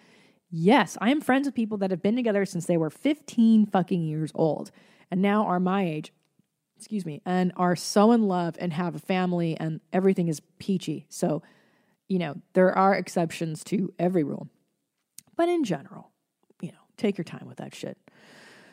Yes, 0.49 0.97
I 1.01 1.11
am 1.11 1.21
friends 1.21 1.47
with 1.47 1.55
people 1.55 1.77
that 1.79 1.91
have 1.91 2.01
been 2.01 2.15
together 2.15 2.45
since 2.45 2.65
they 2.65 2.77
were 2.77 2.89
15 2.89 3.65
fucking 3.67 4.03
years 4.03 4.31
old 4.33 4.71
and 5.11 5.21
now 5.21 5.45
are 5.45 5.59
my 5.59 5.85
age 5.85 6.13
excuse 6.77 7.05
me, 7.05 7.21
and 7.25 7.51
are 7.57 7.75
so 7.75 8.11
in 8.11 8.27
love 8.27 8.55
and 8.59 8.71
have 8.73 8.95
a 8.95 8.99
family 8.99 9.57
and 9.57 9.81
everything 9.91 10.27
is 10.27 10.39
peachy. 10.59 11.05
So, 11.09 11.41
you 12.07 12.19
know, 12.19 12.35
there 12.53 12.77
are 12.77 12.93
exceptions 12.93 13.63
to 13.65 13.93
every 13.97 14.23
rule. 14.23 14.47
But 15.35 15.49
in 15.49 15.63
general, 15.63 16.11
you 16.61 16.71
know, 16.71 16.77
take 16.95 17.17
your 17.17 17.25
time 17.25 17.47
with 17.47 17.57
that 17.57 17.73
shit. 17.73 17.97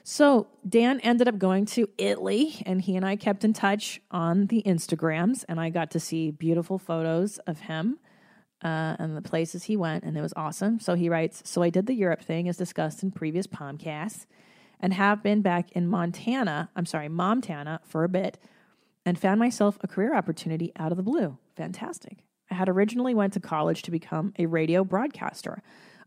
So 0.02 0.48
Dan 0.68 1.00
ended 1.00 1.28
up 1.28 1.38
going 1.38 1.64
to 1.66 1.88
Italy, 1.96 2.62
and 2.66 2.82
he 2.82 2.94
and 2.94 3.06
I 3.06 3.16
kept 3.16 3.42
in 3.42 3.54
touch 3.54 4.02
on 4.10 4.48
the 4.48 4.62
Instagrams, 4.66 5.44
and 5.48 5.58
I 5.58 5.70
got 5.70 5.90
to 5.92 6.00
see 6.00 6.30
beautiful 6.30 6.78
photos 6.78 7.38
of 7.46 7.60
him 7.60 7.98
uh, 8.62 8.96
and 8.98 9.16
the 9.16 9.22
places 9.22 9.64
he 9.64 9.78
went, 9.78 10.04
and 10.04 10.16
it 10.16 10.20
was 10.20 10.34
awesome. 10.36 10.78
So 10.78 10.94
he 10.94 11.08
writes, 11.08 11.42
"So 11.46 11.62
I 11.62 11.70
did 11.70 11.86
the 11.86 11.94
Europe 11.94 12.22
thing, 12.22 12.48
as 12.50 12.58
discussed 12.58 13.02
in 13.02 13.12
previous 13.12 13.46
podcasts, 13.46 14.26
and 14.84 14.92
have 14.92 15.22
been 15.22 15.40
back 15.40 15.72
in 15.72 15.88
Montana. 15.88 16.68
I'm 16.76 16.84
sorry, 16.84 17.08
Montana 17.08 17.80
for 17.84 18.04
a 18.04 18.08
bit, 18.08 18.38
and 19.06 19.18
found 19.18 19.40
myself 19.40 19.78
a 19.80 19.88
career 19.88 20.14
opportunity 20.14 20.72
out 20.76 20.92
of 20.92 20.98
the 20.98 21.02
blue. 21.02 21.38
Fantastic. 21.56 22.18
I 22.50 22.54
had 22.56 22.68
originally 22.68 23.14
went 23.14 23.32
to 23.32 23.40
college 23.40 23.80
to 23.84 23.90
become 23.90 24.34
a 24.38 24.44
radio 24.44 24.84
broadcaster." 24.84 25.62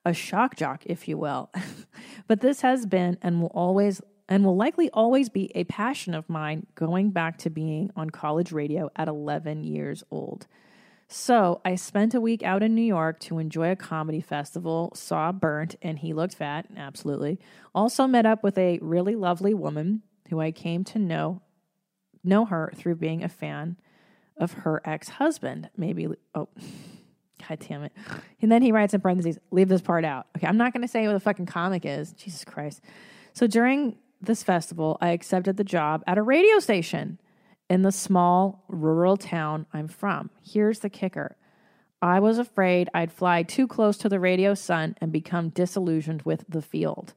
a 0.05 0.13
shock 0.13 0.55
jock, 0.55 0.83
if 0.85 1.07
you 1.07 1.17
will. 1.17 1.51
but 2.27 2.39
this 2.39 2.61
has 2.61 2.85
been 2.85 3.17
and 3.21 3.41
will 3.41 3.51
always 3.53 3.99
and 4.29 4.45
will 4.45 4.55
likely 4.55 4.89
always 4.91 5.27
be 5.27 5.51
a 5.55 5.65
passion 5.65 6.13
of 6.13 6.29
mine 6.29 6.65
going 6.75 7.09
back 7.09 7.39
to 7.39 7.49
being 7.49 7.89
on 7.95 8.09
college 8.09 8.53
radio 8.53 8.89
at 8.95 9.09
11 9.09 9.63
years 9.65 10.03
old. 10.11 10.47
So 11.09 11.61
I 11.63 11.75
spent 11.75 12.13
a 12.13 12.21
week 12.21 12.43
out 12.43 12.61
in 12.61 12.75
New 12.75 12.81
York 12.81 13.19
to 13.21 13.39
enjoy 13.39 13.71
a 13.71 13.77
comedy 13.77 14.19
festival, 14.19 14.91
saw 14.93 15.31
Bert, 15.31 15.75
and 15.81 15.99
he 15.99 16.13
looked 16.13 16.35
fat, 16.35 16.67
absolutely. 16.75 17.39
Also 17.73 18.07
met 18.07 18.25
up 18.25 18.43
with 18.43 18.57
a 18.57 18.77
really 18.81 19.15
lovely 19.15 19.53
woman 19.53 20.01
who 20.29 20.41
I 20.41 20.51
came 20.51 20.83
to 20.85 20.99
know 20.99 21.41
know 22.23 22.45
her 22.45 22.73
through 22.75 22.95
being 22.95 23.23
a 23.23 23.29
fan 23.29 23.77
of 24.35 24.51
her 24.51 24.81
ex-husband. 24.83 25.69
Maybe 25.77 26.07
oh 26.35 26.49
God 27.47 27.59
damn 27.67 27.83
it. 27.83 27.93
And 28.41 28.51
then 28.51 28.61
he 28.61 28.73
writes 28.73 28.93
in 28.93 28.99
parentheses, 28.99 29.37
leave 29.51 29.69
this 29.69 29.81
part 29.81 30.03
out. 30.03 30.27
Okay, 30.35 30.47
I'm 30.47 30.57
not 30.57 30.73
to 30.73 30.87
say 30.87 31.07
what 31.07 31.13
the 31.13 31.19
fucking 31.21 31.45
comic 31.45 31.85
is. 31.85 32.11
Jesus 32.13 32.43
Christ. 32.43 32.81
So 33.31 33.47
during 33.47 33.97
this 34.19 34.43
festival, 34.43 34.97
I 34.99 35.09
accepted 35.09 35.55
the 35.55 35.63
job 35.63 36.03
at 36.05 36.17
a 36.17 36.23
radio 36.23 36.59
station 36.59 37.19
in 37.69 37.81
the 37.81 37.91
small 37.91 38.63
rural 38.67 39.17
town 39.17 39.65
I'm 39.73 39.87
from. 39.87 40.29
Here's 40.41 40.79
the 40.79 40.89
kicker 40.89 41.35
I 42.01 42.19
was 42.19 42.37
afraid 42.37 42.89
I'd 42.93 43.11
fly 43.11 43.43
too 43.43 43.67
close 43.67 43.97
to 43.97 44.09
the 44.09 44.19
radio 44.19 44.53
sun 44.53 44.95
and 45.01 45.11
become 45.11 45.49
disillusioned 45.49 46.21
with 46.23 46.45
the 46.47 46.61
field. 46.61 47.13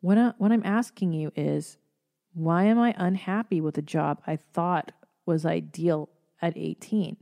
What, 0.00 0.18
I, 0.18 0.32
what 0.38 0.52
I'm 0.52 0.64
asking 0.64 1.12
you 1.12 1.32
is, 1.36 1.76
why 2.32 2.64
am 2.64 2.78
I 2.78 2.94
unhappy 2.96 3.60
with 3.60 3.76
a 3.76 3.82
job 3.82 4.22
I 4.26 4.38
thought 4.54 4.92
was 5.26 5.44
ideal 5.44 6.08
at 6.40 6.56
18? 6.56 7.18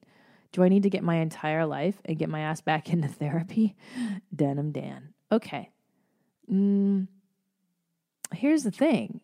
Do 0.52 0.62
I 0.62 0.68
need 0.68 0.84
to 0.84 0.90
get 0.90 1.02
my 1.02 1.16
entire 1.16 1.66
life 1.66 2.00
and 2.04 2.18
get 2.18 2.28
my 2.28 2.40
ass 2.40 2.60
back 2.60 2.88
into 2.92 3.08
therapy? 3.08 3.76
Denim 4.34 4.70
Dan. 4.70 5.12
Okay. 5.32 5.70
Mm, 6.50 7.08
here's 8.32 8.62
the 8.62 8.70
thing 8.70 9.20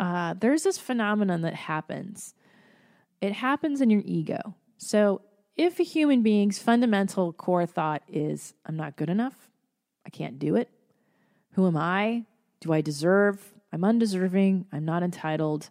uh, 0.00 0.34
there's 0.34 0.64
this 0.64 0.78
phenomenon 0.78 1.42
that 1.42 1.54
happens. 1.54 2.34
It 3.20 3.32
happens 3.32 3.80
in 3.80 3.90
your 3.90 4.02
ego. 4.04 4.54
So, 4.78 5.22
if 5.56 5.78
a 5.78 5.84
human 5.84 6.22
being's 6.22 6.58
fundamental 6.58 7.32
core 7.32 7.64
thought 7.64 8.02
is, 8.08 8.54
I'm 8.66 8.76
not 8.76 8.96
good 8.96 9.08
enough, 9.08 9.50
I 10.04 10.10
can't 10.10 10.38
do 10.38 10.56
it, 10.56 10.68
who 11.52 11.66
am 11.66 11.76
I? 11.76 12.24
Do 12.60 12.72
I 12.72 12.80
deserve? 12.80 13.54
I'm 13.72 13.84
undeserving, 13.84 14.66
I'm 14.72 14.84
not 14.84 15.02
entitled, 15.02 15.70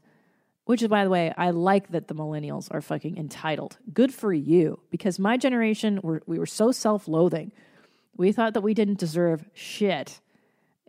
which 0.66 0.82
is, 0.82 0.88
by 0.88 1.04
the 1.04 1.10
way, 1.10 1.34
I 1.38 1.50
like 1.52 1.90
that 1.92 2.08
the 2.08 2.16
millennials 2.16 2.68
are 2.72 2.82
fucking 2.82 3.18
entitled. 3.18 3.78
Good 3.94 4.14
for 4.14 4.34
you. 4.34 4.80
Because 4.90 5.20
my 5.20 5.38
generation, 5.38 6.00
were, 6.02 6.22
we 6.26 6.40
were 6.40 6.46
so 6.46 6.72
self 6.72 7.08
loathing. 7.08 7.52
We 8.16 8.32
thought 8.32 8.54
that 8.54 8.62
we 8.62 8.74
didn't 8.74 9.00
deserve 9.00 9.46
shit. 9.54 10.22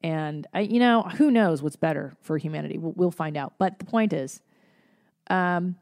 And, 0.03 0.47
I, 0.53 0.61
you 0.61 0.79
know, 0.79 1.03
who 1.03 1.31
knows 1.31 1.63
what's 1.63 1.77
better 1.77 2.15
for 2.21 2.37
humanity? 2.39 2.79
We'll, 2.79 2.93
we'll 2.93 3.11
find 3.11 3.37
out. 3.37 3.55
But 3.59 3.79
the 3.79 3.85
point 3.85 4.13
is, 4.13 4.41
um, 5.29 5.77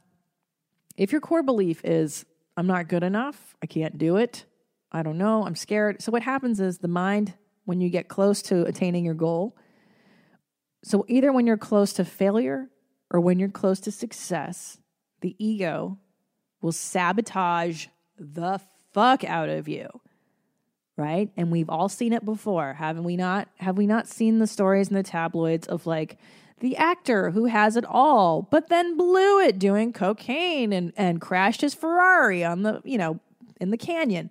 if 0.97 1.13
your 1.13 1.21
core 1.21 1.43
belief 1.43 1.85
is, 1.85 2.25
I'm 2.57 2.67
not 2.67 2.89
good 2.89 3.03
enough, 3.03 3.55
I 3.63 3.67
can't 3.67 3.99
do 3.99 4.17
it, 4.17 4.45
I 4.91 5.03
don't 5.03 5.19
know, 5.19 5.47
I'm 5.47 5.57
scared. 5.57 6.03
So, 6.03 6.13
what 6.13 6.23
happens 6.23 6.61
is 6.61 6.79
the 6.79 6.89
mind, 6.89 7.35
when 7.65 7.81
you 7.81 7.89
get 7.89 8.09
close 8.09 8.43
to 8.43 8.65
attaining 8.65 9.05
your 9.05 9.15
goal, 9.15 9.57
so 10.85 11.05
either 11.09 11.33
when 11.33 11.47
you're 11.47 11.57
close 11.57 11.93
to 11.95 12.05
failure 12.05 12.69
or 13.11 13.21
when 13.21 13.39
you're 13.39 13.49
close 13.49 13.81
to 13.81 13.93
success, 13.93 14.79
the 15.21 15.37
ego 15.39 15.99
will 16.61 16.73
sabotage 16.73 17.87
the 18.19 18.61
fuck 18.93 19.25
out 19.25 19.49
of 19.49 19.69
you. 19.69 19.89
Right? 20.97 21.31
And 21.37 21.51
we've 21.51 21.71
all 21.71 21.89
seen 21.89 22.13
it 22.13 22.25
before, 22.25 22.75
haven't 22.75 23.05
we 23.05 23.17
not? 23.17 23.49
Have 23.57 23.79
we 23.79 23.87
not 23.87 24.09
seen 24.09 24.39
the 24.39 24.47
stories 24.47 24.89
in 24.89 24.95
the 24.95 25.03
tabloids 25.03 25.67
of 25.67 25.87
like 25.87 26.19
the 26.61 26.77
actor 26.77 27.31
who 27.31 27.47
has 27.47 27.77
it 27.77 27.85
all, 27.85 28.43
but 28.43 28.69
then 28.69 28.97
blew 28.97 29.41
it 29.41 29.59
doing 29.59 29.93
cocaine 29.93 30.73
and, 30.73 30.93
and 30.97 31.21
crashed 31.21 31.61
his 31.61 31.75
Ferrari 31.75 32.45
on 32.45 32.63
the, 32.63 32.81
you 32.85 32.99
know, 32.99 33.21
in 33.61 33.71
the 33.71 33.77
canyon. 33.77 34.31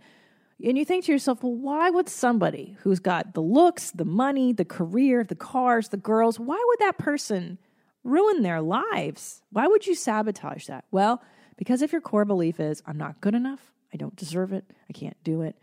And 0.63 0.77
you 0.77 0.85
think 0.85 1.05
to 1.05 1.11
yourself, 1.11 1.43
well, 1.43 1.55
why 1.55 1.89
would 1.89 2.07
somebody 2.07 2.77
who's 2.81 2.99
got 2.99 3.33
the 3.33 3.41
looks, 3.41 3.91
the 3.91 4.05
money, 4.05 4.53
the 4.53 4.65
career, 4.65 5.23
the 5.23 5.35
cars, 5.35 5.89
the 5.89 5.97
girls, 5.97 6.39
why 6.39 6.63
would 6.67 6.79
that 6.79 6.97
person 6.97 7.57
ruin 8.03 8.41
their 8.41 8.61
lives. 8.61 9.41
Why 9.51 9.67
would 9.67 9.85
you 9.85 9.95
sabotage 9.95 10.67
that? 10.67 10.85
Well, 10.91 11.21
because 11.57 11.81
if 11.81 11.91
your 11.91 12.01
core 12.01 12.25
belief 12.25 12.59
is, 12.59 12.81
I'm 12.85 12.97
not 12.97 13.21
good 13.21 13.35
enough, 13.35 13.71
I 13.93 13.97
don't 13.97 14.15
deserve 14.15 14.53
it, 14.53 14.65
I 14.89 14.93
can't 14.93 15.21
do 15.23 15.41
it, 15.41 15.55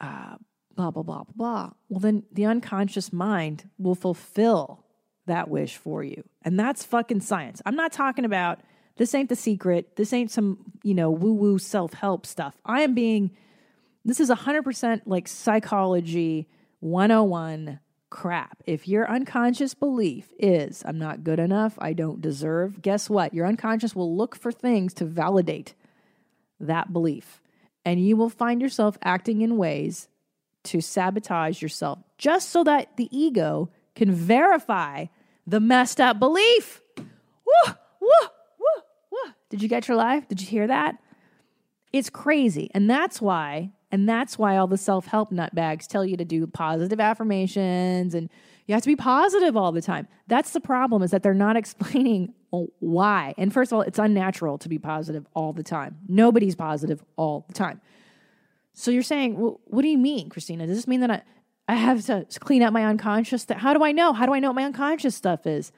uh, 0.00 0.36
blah, 0.74 0.90
blah, 0.90 1.02
blah, 1.02 1.24
blah, 1.24 1.32
blah, 1.34 1.70
well, 1.88 2.00
then 2.00 2.24
the 2.32 2.46
unconscious 2.46 3.12
mind 3.12 3.68
will 3.78 3.94
fulfill 3.94 4.84
that 5.28 5.48
wish 5.48 5.76
for 5.76 6.02
you. 6.02 6.24
And 6.42 6.58
that's 6.58 6.84
fucking 6.84 7.20
science. 7.20 7.62
I'm 7.64 7.76
not 7.76 7.92
talking 7.92 8.24
about 8.24 8.60
this 8.96 9.14
ain't 9.14 9.28
the 9.28 9.36
secret. 9.36 9.96
This 9.96 10.12
ain't 10.12 10.30
some, 10.30 10.58
you 10.82 10.94
know, 10.94 11.10
woo 11.10 11.32
woo 11.32 11.58
self 11.58 11.94
help 11.94 12.26
stuff. 12.26 12.56
I 12.66 12.82
am 12.82 12.94
being, 12.94 13.30
this 14.04 14.20
is 14.20 14.28
100% 14.28 15.02
like 15.06 15.28
psychology 15.28 16.48
101 16.80 17.80
crap. 18.10 18.62
If 18.66 18.88
your 18.88 19.08
unconscious 19.10 19.74
belief 19.74 20.32
is, 20.38 20.82
I'm 20.84 20.98
not 20.98 21.24
good 21.24 21.38
enough, 21.38 21.74
I 21.78 21.92
don't 21.92 22.20
deserve, 22.20 22.82
guess 22.82 23.08
what? 23.08 23.34
Your 23.34 23.46
unconscious 23.46 23.94
will 23.94 24.16
look 24.16 24.34
for 24.34 24.52
things 24.52 24.94
to 24.94 25.04
validate 25.04 25.74
that 26.60 26.92
belief. 26.92 27.40
And 27.84 28.04
you 28.04 28.16
will 28.16 28.30
find 28.30 28.60
yourself 28.60 28.98
acting 29.02 29.42
in 29.42 29.56
ways 29.56 30.08
to 30.64 30.80
sabotage 30.80 31.62
yourself 31.62 32.00
just 32.18 32.50
so 32.50 32.64
that 32.64 32.96
the 32.96 33.08
ego 33.16 33.70
can 33.94 34.12
verify 34.12 35.06
the 35.48 35.60
messed 35.60 36.00
up 36.00 36.18
belief. 36.18 36.82
Woo, 36.96 37.72
woo, 38.00 38.08
woo, 38.60 38.82
woo. 39.10 39.32
Did 39.48 39.62
you 39.62 39.68
get 39.68 39.88
your 39.88 39.96
life? 39.96 40.28
Did 40.28 40.40
you 40.40 40.46
hear 40.46 40.66
that? 40.66 40.96
It's 41.92 42.10
crazy. 42.10 42.70
And 42.74 42.88
that's 42.88 43.20
why 43.20 43.72
and 43.90 44.08
that's 44.08 44.38
why 44.38 44.56
all 44.56 44.66
the 44.66 44.76
self 44.76 45.06
help 45.06 45.30
nutbags 45.30 45.86
tell 45.86 46.04
you 46.04 46.16
to 46.16 46.24
do 46.24 46.46
positive 46.46 47.00
affirmations 47.00 48.14
and 48.14 48.28
you 48.66 48.74
have 48.74 48.82
to 48.82 48.88
be 48.88 48.96
positive 48.96 49.56
all 49.56 49.72
the 49.72 49.80
time. 49.80 50.06
That's 50.26 50.50
the 50.50 50.60
problem 50.60 51.02
is 51.02 51.10
that 51.10 51.22
they're 51.22 51.32
not 51.32 51.56
explaining 51.62 52.34
why. 52.50 53.34
And 53.38 53.52
first 53.52 53.72
of 53.72 53.76
all, 53.76 53.82
it's 53.82 53.98
unnatural 53.98 54.58
to 54.58 54.68
be 54.68 54.78
positive 54.78 55.26
all 55.34 55.52
the 55.52 55.62
time. 55.62 55.98
Nobody's 56.06 56.54
positive 56.54 57.02
all 57.16 57.46
the 57.48 57.54
time. 57.54 57.80
So 58.74 58.90
you're 58.90 59.02
saying, 59.02 59.38
well, 59.38 59.60
what 59.64 59.82
do 59.82 59.88
you 59.88 59.98
mean, 59.98 60.28
Christina? 60.28 60.66
Does 60.66 60.76
this 60.76 60.86
mean 60.86 61.00
that 61.00 61.10
I, 61.10 61.22
I 61.68 61.74
have 61.74 62.04
to 62.06 62.26
clean 62.40 62.62
up 62.62 62.72
my 62.72 62.84
unconscious? 62.86 63.44
Th- 63.44 63.60
How 63.60 63.74
do 63.74 63.84
I 63.84 63.92
know? 63.92 64.14
How 64.14 64.24
do 64.26 64.32
I 64.34 64.40
know 64.40 64.48
what 64.48 64.56
my 64.56 64.64
unconscious 64.64 65.14
stuff 65.14 65.46
is? 65.46 65.70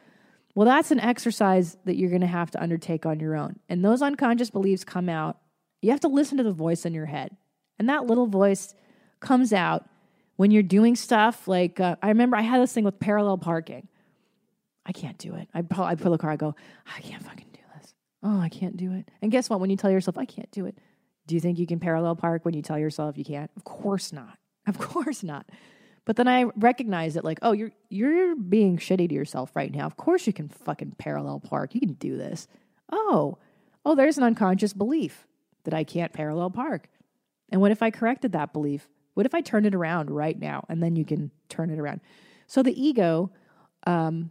Well, 0.55 0.65
that's 0.67 0.91
an 0.91 1.01
exercise 1.01 1.77
that 1.85 1.97
you're 1.97 2.11
going 2.11 2.21
to 2.23 2.27
have 2.27 2.51
to 2.53 2.63
undertake 2.63 3.07
on 3.07 3.21
your 3.21 3.37
own. 3.37 3.59
And 3.69 3.85
those 3.85 4.01
unconscious 4.01 4.51
beliefs 4.51 4.85
come 4.85 5.09
out. 5.09 5.39
You 5.83 5.91
have 5.91 6.01
to 6.01 6.09
listen 6.09 6.39
to 6.39 6.45
the 6.45 6.53
voice 6.53 6.85
in 6.85 6.95
your 6.95 7.07
head. 7.07 7.37
And 7.79 7.89
that 7.89 8.07
little 8.07 8.27
voice 8.27 8.75
comes 9.21 9.53
out 9.53 9.89
when 10.37 10.51
you're 10.51 10.63
doing 10.63 10.97
stuff 10.97 11.47
like 11.49 11.81
uh, 11.81 11.97
I 12.03 12.09
remember 12.09 12.37
I 12.37 12.43
had 12.43 12.61
this 12.63 12.73
thing 12.73 12.85
with 12.85 12.99
parallel 13.01 13.39
parking. 13.39 13.89
I 14.87 14.93
can't 14.93 15.19
do 15.19 15.35
it. 15.35 15.49
I 15.55 15.63
pull, 15.63 15.85
I 15.85 15.95
pull 15.95 16.13
the 16.13 16.19
car. 16.19 16.31
I 16.31 16.37
go, 16.37 16.55
I 16.87 17.01
can't 17.01 17.23
fucking 17.23 17.49
do 17.53 17.61
this. 17.77 17.95
Oh, 18.23 18.41
I 18.41 18.49
can't 18.49 18.77
do 18.77 18.93
it. 18.93 19.09
And 19.23 19.31
guess 19.31 19.49
what? 19.51 19.61
When 19.61 19.71
you 19.71 19.77
tell 19.77 19.91
yourself 19.91 20.19
I 20.19 20.25
can't 20.25 20.51
do 20.51 20.67
it, 20.67 20.79
do 21.27 21.35
you 21.35 21.41
think 21.41 21.59
you 21.59 21.67
can 21.67 21.79
parallel 21.81 22.17
park 22.17 22.45
when 22.45 22.55
you 22.55 22.63
tell 22.63 22.79
yourself 22.79 23.17
you 23.19 23.25
can't? 23.25 23.51
Of 23.57 23.65
course 23.65 24.13
not. 24.13 24.39
Of 24.67 24.79
course 24.79 25.23
not. 25.23 25.47
But 26.05 26.17
then 26.17 26.29
I 26.29 26.45
recognize 26.57 27.17
it 27.17 27.25
like, 27.25 27.39
oh, 27.43 27.53
you're 27.53 27.73
you're 27.89 28.35
being 28.35 28.79
shitty 28.79 29.09
to 29.09 29.15
yourself 29.15 29.55
right 29.55 29.73
now. 29.73 29.87
Of 29.87 29.97
course 29.97 30.27
you 30.27 30.33
can 30.33 30.49
fucking 30.49 30.97
parallel 30.99 31.41
park. 31.41 31.75
You 31.75 31.81
can 31.81 31.95
do 31.95 32.17
this. 32.17 32.49
Oh, 32.91 33.39
oh, 33.85 33.95
there's 33.95 34.19
an 34.19 34.25
unconscious 34.25 34.73
belief 34.73 35.27
that 35.65 35.75
I 35.75 35.85
can't 35.85 36.13
parallel 36.13 36.51
park. 36.51 36.89
And 37.51 37.61
what 37.61 37.71
if 37.71 37.83
I 37.83 37.91
corrected 37.91 38.33
that 38.33 38.53
belief? 38.53 38.89
What 39.15 39.27
if 39.27 39.35
I 39.35 39.41
turned 39.41 39.67
it 39.67 39.75
around 39.75 40.11
right 40.11 40.39
now? 40.39 40.65
And 40.69 40.83
then 40.83 40.97
you 40.97 41.05
can 41.05 41.31
turn 41.49 41.71
it 41.71 41.79
around. 41.79 42.01
So 42.47 42.63
the 42.63 42.81
ego, 42.81 43.31
um, 43.87 44.31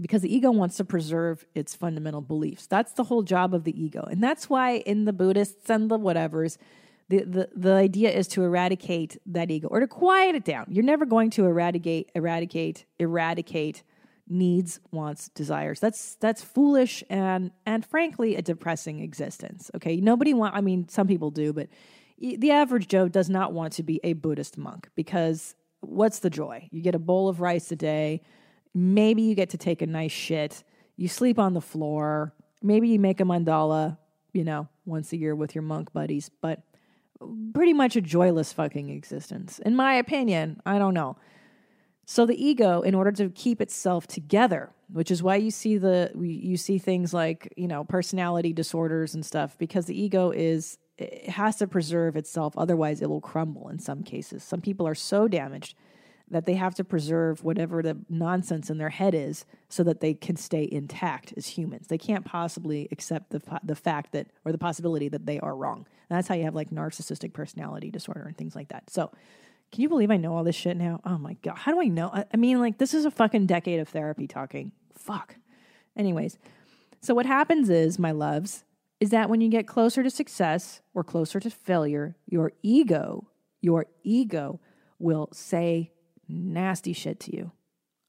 because 0.00 0.22
the 0.22 0.34
ego 0.34 0.50
wants 0.50 0.76
to 0.76 0.84
preserve 0.84 1.44
its 1.54 1.74
fundamental 1.74 2.20
beliefs. 2.20 2.66
That's 2.66 2.92
the 2.92 3.04
whole 3.04 3.22
job 3.22 3.54
of 3.54 3.64
the 3.64 3.80
ego. 3.80 4.06
And 4.10 4.22
that's 4.22 4.48
why 4.48 4.76
in 4.78 5.04
the 5.04 5.12
Buddhists 5.12 5.68
and 5.68 5.90
the 5.90 5.98
whatevers, 5.98 6.56
the, 7.10 7.24
the, 7.24 7.48
the 7.56 7.72
idea 7.72 8.10
is 8.10 8.28
to 8.28 8.44
eradicate 8.44 9.18
that 9.26 9.50
ego 9.50 9.66
or 9.68 9.80
to 9.80 9.88
quiet 9.88 10.36
it 10.36 10.44
down. 10.44 10.66
You're 10.68 10.84
never 10.84 11.04
going 11.04 11.30
to 11.30 11.44
eradicate, 11.44 12.10
eradicate, 12.14 12.86
eradicate 13.00 13.82
needs, 14.28 14.78
wants, 14.92 15.28
desires. 15.30 15.80
That's 15.80 16.14
that's 16.20 16.40
foolish 16.40 17.02
and 17.10 17.50
and 17.66 17.84
frankly 17.84 18.36
a 18.36 18.42
depressing 18.42 19.00
existence. 19.00 19.72
Okay, 19.74 19.96
nobody 19.96 20.32
want. 20.34 20.54
I 20.54 20.60
mean, 20.60 20.88
some 20.88 21.08
people 21.08 21.32
do, 21.32 21.52
but 21.52 21.68
the 22.18 22.52
average 22.52 22.86
Joe 22.86 23.08
does 23.08 23.28
not 23.28 23.52
want 23.52 23.72
to 23.74 23.82
be 23.82 23.98
a 24.04 24.12
Buddhist 24.12 24.56
monk 24.56 24.88
because 24.94 25.56
what's 25.80 26.20
the 26.20 26.30
joy? 26.30 26.68
You 26.70 26.80
get 26.80 26.94
a 26.94 27.00
bowl 27.00 27.28
of 27.28 27.40
rice 27.40 27.72
a 27.72 27.76
day. 27.76 28.22
Maybe 28.72 29.22
you 29.22 29.34
get 29.34 29.50
to 29.50 29.58
take 29.58 29.82
a 29.82 29.86
nice 29.86 30.12
shit. 30.12 30.62
You 30.96 31.08
sleep 31.08 31.40
on 31.40 31.54
the 31.54 31.60
floor. 31.60 32.34
Maybe 32.62 32.88
you 32.88 33.00
make 33.00 33.20
a 33.20 33.24
mandala, 33.24 33.98
you 34.32 34.44
know, 34.44 34.68
once 34.84 35.12
a 35.12 35.16
year 35.16 35.34
with 35.34 35.56
your 35.56 35.62
monk 35.62 35.92
buddies, 35.92 36.30
but 36.40 36.62
pretty 37.52 37.72
much 37.72 37.96
a 37.96 38.00
joyless 38.00 38.52
fucking 38.52 38.90
existence. 38.90 39.58
In 39.60 39.76
my 39.76 39.94
opinion, 39.94 40.60
I 40.64 40.78
don't 40.78 40.94
know. 40.94 41.16
So 42.06 42.26
the 42.26 42.44
ego, 42.44 42.80
in 42.80 42.94
order 42.94 43.12
to 43.12 43.30
keep 43.30 43.60
itself 43.60 44.06
together, 44.06 44.70
which 44.92 45.10
is 45.10 45.22
why 45.22 45.36
you 45.36 45.50
see 45.50 45.78
the 45.78 46.10
you 46.18 46.56
see 46.56 46.78
things 46.78 47.14
like 47.14 47.52
you 47.56 47.68
know 47.68 47.84
personality 47.84 48.52
disorders 48.52 49.14
and 49.14 49.24
stuff, 49.24 49.56
because 49.58 49.86
the 49.86 50.00
ego 50.00 50.30
is 50.30 50.78
it 50.98 51.30
has 51.30 51.56
to 51.56 51.66
preserve 51.66 52.16
itself, 52.16 52.54
otherwise 52.58 53.00
it 53.00 53.08
will 53.08 53.20
crumble. 53.20 53.68
In 53.68 53.78
some 53.78 54.02
cases, 54.02 54.42
some 54.42 54.60
people 54.60 54.88
are 54.88 54.94
so 54.94 55.28
damaged 55.28 55.76
that 56.30 56.46
they 56.46 56.54
have 56.54 56.74
to 56.76 56.84
preserve 56.84 57.42
whatever 57.42 57.82
the 57.82 57.98
nonsense 58.08 58.70
in 58.70 58.78
their 58.78 58.90
head 58.90 59.14
is 59.14 59.44
so 59.68 59.82
that 59.82 60.00
they 60.00 60.14
can 60.14 60.36
stay 60.36 60.68
intact 60.70 61.34
as 61.36 61.46
humans. 61.46 61.88
They 61.88 61.98
can't 61.98 62.24
possibly 62.24 62.88
accept 62.92 63.30
the 63.30 63.40
the 63.64 63.74
fact 63.74 64.12
that 64.12 64.28
or 64.44 64.52
the 64.52 64.58
possibility 64.58 65.08
that 65.08 65.26
they 65.26 65.40
are 65.40 65.56
wrong. 65.56 65.86
And 66.08 66.16
that's 66.16 66.28
how 66.28 66.34
you 66.34 66.44
have 66.44 66.54
like 66.54 66.70
narcissistic 66.70 67.32
personality 67.32 67.90
disorder 67.90 68.22
and 68.22 68.36
things 68.36 68.54
like 68.54 68.68
that. 68.68 68.90
So, 68.90 69.10
can 69.72 69.82
you 69.82 69.88
believe 69.88 70.10
I 70.10 70.16
know 70.16 70.34
all 70.34 70.44
this 70.44 70.56
shit 70.56 70.76
now? 70.76 71.00
Oh 71.04 71.18
my 71.18 71.34
god, 71.42 71.58
how 71.58 71.72
do 71.72 71.80
I 71.80 71.86
know? 71.86 72.10
I, 72.12 72.24
I 72.32 72.36
mean, 72.36 72.60
like 72.60 72.78
this 72.78 72.94
is 72.94 73.04
a 73.04 73.10
fucking 73.10 73.46
decade 73.46 73.80
of 73.80 73.88
therapy 73.88 74.26
talking. 74.26 74.72
Fuck. 74.94 75.36
Anyways, 75.96 76.38
so 77.00 77.14
what 77.14 77.26
happens 77.26 77.70
is, 77.70 77.98
my 77.98 78.12
loves, 78.12 78.64
is 79.00 79.10
that 79.10 79.30
when 79.30 79.40
you 79.40 79.48
get 79.48 79.66
closer 79.66 80.02
to 80.02 80.10
success 80.10 80.82
or 80.94 81.02
closer 81.02 81.40
to 81.40 81.50
failure, 81.50 82.16
your 82.26 82.52
ego, 82.62 83.26
your 83.60 83.86
ego 84.04 84.60
will 84.98 85.28
say 85.32 85.90
nasty 86.30 86.92
shit 86.92 87.20
to 87.20 87.36
you. 87.36 87.52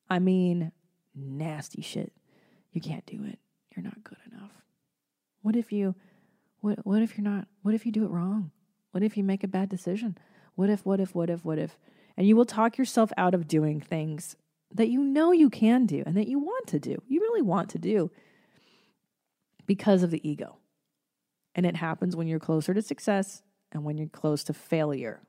I 0.09 0.19
mean, 0.19 0.71
nasty 1.15 1.81
shit. 1.81 2.13
You 2.71 2.81
can't 2.81 3.05
do 3.05 3.23
it. 3.25 3.39
You're 3.75 3.83
not 3.83 4.03
good 4.03 4.17
enough. 4.31 4.51
What 5.41 5.55
if 5.55 5.71
you 5.71 5.95
what 6.59 6.85
what 6.85 7.01
if 7.01 7.17
you're 7.17 7.23
not 7.25 7.47
what 7.63 7.73
if 7.73 7.85
you 7.85 7.91
do 7.91 8.05
it 8.05 8.11
wrong? 8.11 8.51
What 8.91 9.03
if 9.03 9.17
you 9.17 9.23
make 9.23 9.43
a 9.43 9.47
bad 9.47 9.69
decision? 9.69 10.17
What 10.55 10.69
if 10.69 10.85
what 10.85 10.99
if 10.99 11.15
what 11.15 11.29
if 11.29 11.43
what 11.43 11.57
if? 11.57 11.77
And 12.17 12.27
you 12.27 12.35
will 12.35 12.45
talk 12.45 12.77
yourself 12.77 13.11
out 13.17 13.33
of 13.33 13.47
doing 13.47 13.79
things 13.79 14.35
that 14.73 14.89
you 14.89 15.03
know 15.03 15.31
you 15.31 15.49
can 15.49 15.85
do 15.85 16.03
and 16.05 16.15
that 16.15 16.27
you 16.27 16.39
want 16.39 16.67
to 16.67 16.79
do. 16.79 17.01
You 17.07 17.21
really 17.21 17.41
want 17.41 17.69
to 17.69 17.79
do 17.79 18.11
because 19.65 20.03
of 20.03 20.11
the 20.11 20.27
ego. 20.27 20.57
And 21.55 21.65
it 21.65 21.77
happens 21.77 22.15
when 22.15 22.27
you're 22.27 22.39
closer 22.39 22.73
to 22.73 22.81
success 22.81 23.41
and 23.71 23.83
when 23.83 23.97
you're 23.97 24.07
close 24.07 24.43
to 24.45 24.53
failure. 24.53 25.21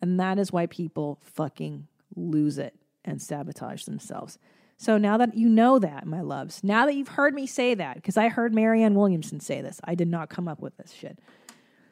And 0.00 0.18
that 0.18 0.38
is 0.38 0.52
why 0.52 0.66
people 0.66 1.18
fucking 1.22 1.86
lose 2.14 2.58
it 2.58 2.74
and 3.04 3.20
sabotage 3.20 3.84
themselves. 3.84 4.38
So 4.76 4.96
now 4.96 5.18
that 5.18 5.36
you 5.36 5.48
know 5.48 5.78
that, 5.78 6.06
my 6.06 6.22
loves, 6.22 6.64
now 6.64 6.86
that 6.86 6.94
you've 6.94 7.08
heard 7.08 7.34
me 7.34 7.46
say 7.46 7.74
that, 7.74 7.96
because 7.96 8.16
I 8.16 8.28
heard 8.28 8.54
Marianne 8.54 8.94
Williamson 8.94 9.38
say 9.38 9.60
this, 9.60 9.78
I 9.84 9.94
did 9.94 10.08
not 10.08 10.30
come 10.30 10.48
up 10.48 10.60
with 10.60 10.76
this 10.78 10.92
shit, 10.92 11.18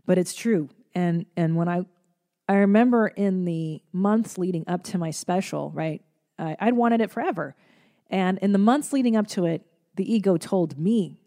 but 0.06 0.16
it's 0.16 0.34
true. 0.34 0.70
And 0.94 1.26
and 1.36 1.54
when 1.54 1.68
I 1.68 1.82
I 2.48 2.54
remember 2.54 3.08
in 3.08 3.44
the 3.44 3.82
months 3.92 4.38
leading 4.38 4.64
up 4.66 4.84
to 4.84 4.98
my 4.98 5.10
special, 5.10 5.70
right, 5.72 6.02
I, 6.38 6.56
I'd 6.58 6.74
wanted 6.74 7.02
it 7.02 7.10
forever, 7.10 7.54
and 8.08 8.38
in 8.38 8.52
the 8.52 8.58
months 8.58 8.92
leading 8.94 9.16
up 9.16 9.26
to 9.28 9.44
it, 9.44 9.66
the 9.96 10.10
ego 10.10 10.38
told 10.38 10.78
me, 10.78 11.18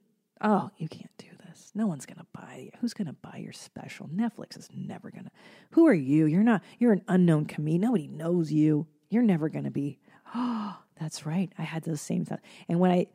"Oh, 0.42 0.72
you 0.78 0.88
can't 0.88 1.16
do 1.20 1.28
No 1.74 1.88
one's 1.88 2.06
gonna 2.06 2.28
buy 2.34 2.64
you. 2.66 2.72
Who's 2.82 2.94
gonna 2.94 3.16
buy 3.22 3.38
your 3.38 3.54
special? 3.54 4.08
Netflix 4.08 4.58
is 4.58 4.70
never 4.76 5.10
gonna. 5.10 5.32
Who 5.72 5.88
are 5.88 5.94
you? 5.94 6.26
You're 6.26 6.44
not. 6.44 6.62
You're 6.80 6.94
an 6.94 7.04
unknown 7.08 7.46
comedian. 7.46 7.82
Nobody 7.82 8.08
knows 8.08 8.52
you. 8.52 8.88
You're 9.10 9.24
never 9.24 9.50
gonna 9.50 9.72
be." 9.72 10.00
Oh, 10.36 10.78
that's 11.00 11.26
right. 11.26 11.52
I 11.58 11.64
had 11.64 11.84
those 11.84 12.02
same 12.02 12.26
thoughts. 12.26 12.42
And 12.68 12.80
when 12.80 12.92
I 12.92 13.08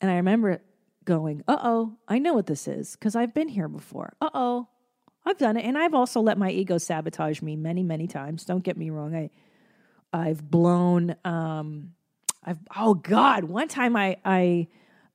and 0.00 0.10
I 0.10 0.16
remember 0.16 0.60
going, 1.04 1.42
"Uh 1.46 1.58
oh, 1.62 1.96
I 2.08 2.18
know 2.18 2.34
what 2.34 2.46
this 2.46 2.66
is 2.66 2.92
because 2.96 3.14
I've 3.14 3.32
been 3.32 3.48
here 3.48 3.68
before. 3.68 4.14
Uh 4.20 4.30
oh, 4.34 4.68
I've 5.24 5.38
done 5.38 5.56
it, 5.56 5.64
and 5.64 5.78
I've 5.78 5.94
also 5.94 6.20
let 6.20 6.36
my 6.38 6.50
ego 6.50 6.78
sabotage 6.78 7.42
me 7.42 7.54
many, 7.54 7.82
many 7.82 8.08
times. 8.08 8.44
Don't 8.44 8.64
get 8.64 8.76
me 8.76 8.90
wrong. 8.90 9.14
I 9.14 9.30
I've 10.12 10.48
blown. 10.50 11.14
Um, 11.24 11.92
I've 12.42 12.58
oh 12.76 12.94
god, 12.94 13.44
one 13.44 13.68
time 13.68 13.94
I 13.96 14.16
I 14.24 14.68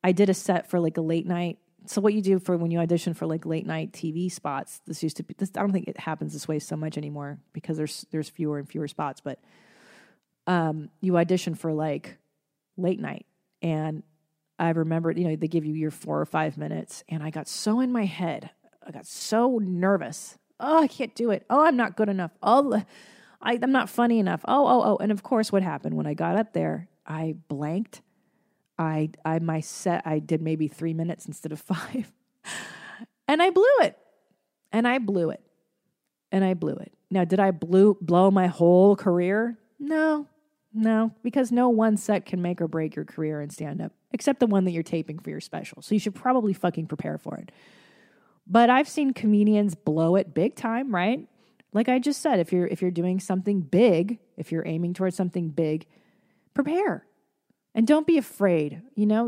I 0.03 0.13
did 0.13 0.29
a 0.29 0.33
set 0.33 0.69
for 0.69 0.79
like 0.79 0.97
a 0.97 1.01
late 1.01 1.25
night. 1.25 1.57
So 1.89 2.01
what 2.01 2.13
you 2.13 2.21
do 2.21 2.39
for 2.39 2.57
when 2.57 2.71
you 2.71 2.79
audition 2.79 3.13
for 3.13 3.25
like 3.25 3.45
late 3.45 3.65
night 3.65 3.91
TV 3.91 4.31
spots? 4.31 4.81
This 4.85 5.03
used 5.03 5.17
to 5.17 5.23
be. 5.23 5.35
This 5.37 5.51
I 5.55 5.59
don't 5.59 5.71
think 5.71 5.87
it 5.87 5.99
happens 5.99 6.33
this 6.33 6.47
way 6.47 6.59
so 6.59 6.75
much 6.75 6.97
anymore 6.97 7.39
because 7.53 7.77
there's 7.77 8.05
there's 8.11 8.29
fewer 8.29 8.59
and 8.59 8.67
fewer 8.67 8.87
spots, 8.87 9.21
but 9.21 9.39
um, 10.47 10.89
you 11.01 11.17
audition 11.17 11.55
for 11.55 11.73
like 11.73 12.17
late 12.77 12.99
night. 12.99 13.25
And 13.61 14.03
I 14.59 14.69
remember, 14.69 15.11
you 15.11 15.27
know, 15.27 15.35
they 15.35 15.47
give 15.47 15.65
you 15.65 15.73
your 15.73 15.91
four 15.91 16.19
or 16.19 16.25
five 16.25 16.57
minutes. 16.57 17.03
And 17.09 17.23
I 17.23 17.29
got 17.29 17.47
so 17.47 17.79
in 17.79 17.91
my 17.91 18.05
head, 18.05 18.51
I 18.85 18.91
got 18.91 19.05
so 19.05 19.59
nervous. 19.61 20.37
Oh, 20.59 20.83
I 20.83 20.87
can't 20.87 21.15
do 21.15 21.31
it. 21.31 21.45
Oh, 21.49 21.65
I'm 21.65 21.75
not 21.75 21.97
good 21.97 22.09
enough. 22.09 22.31
Oh, 22.41 22.81
I, 23.41 23.59
I'm 23.61 23.71
not 23.71 23.89
funny 23.89 24.19
enough. 24.19 24.41
Oh, 24.47 24.67
oh, 24.67 24.83
oh. 24.83 24.97
And 24.97 25.11
of 25.11 25.23
course, 25.23 25.51
what 25.51 25.63
happened 25.63 25.95
when 25.95 26.07
I 26.07 26.13
got 26.13 26.37
up 26.37 26.53
there, 26.53 26.87
I 27.05 27.35
blanked. 27.49 28.01
I, 28.77 29.09
I, 29.23 29.39
my 29.39 29.61
set, 29.61 30.05
I 30.05 30.19
did 30.19 30.41
maybe 30.41 30.67
three 30.67 30.93
minutes 30.93 31.25
instead 31.25 31.51
of 31.51 31.59
five. 31.61 32.11
and 33.27 33.41
I 33.41 33.49
blew 33.49 33.65
it. 33.81 33.97
And 34.71 34.87
I 34.87 34.97
blew 34.97 35.29
it. 35.29 35.41
And 36.31 36.43
I 36.43 36.53
blew 36.53 36.75
it. 36.75 36.91
Now, 37.09 37.23
did 37.23 37.39
I 37.39 37.51
blew, 37.51 37.97
blow 38.01 38.29
my 38.31 38.47
whole 38.47 38.95
career? 38.95 39.57
No, 39.79 40.27
no, 40.73 41.11
because 41.23 41.51
no 41.51 41.69
one 41.69 41.95
set 41.95 42.25
can 42.25 42.41
make 42.41 42.59
or 42.59 42.67
break 42.67 42.95
your 42.95 43.05
career 43.05 43.41
in 43.41 43.49
stand 43.49 43.81
up, 43.81 43.93
except 44.11 44.41
the 44.41 44.47
one 44.47 44.65
that 44.65 44.71
you're 44.71 44.83
taping 44.83 45.19
for 45.19 45.29
your 45.29 45.39
special. 45.39 45.81
So 45.81 45.95
you 45.95 45.99
should 45.99 46.15
probably 46.15 46.51
fucking 46.51 46.87
prepare 46.87 47.17
for 47.17 47.37
it. 47.37 47.51
But 48.45 48.69
I've 48.69 48.89
seen 48.89 49.13
comedians 49.13 49.73
blow 49.73 50.15
it 50.17 50.33
big 50.33 50.55
time, 50.55 50.93
right? 50.93 51.27
Like 51.71 51.87
I 51.87 51.99
just 51.99 52.21
said, 52.21 52.39
if 52.39 52.51
you're 52.51 52.67
if 52.67 52.81
you're 52.81 52.91
doing 52.91 53.19
something 53.19 53.61
big, 53.61 54.19
if 54.37 54.51
you're 54.51 54.67
aiming 54.67 54.93
towards 54.93 55.15
something 55.15 55.49
big, 55.49 55.85
prepare. 56.53 57.05
And 57.75 57.85
don't 57.85 58.07
be 58.07 58.17
afraid, 58.17 58.81
you 58.95 59.05
know. 59.05 59.27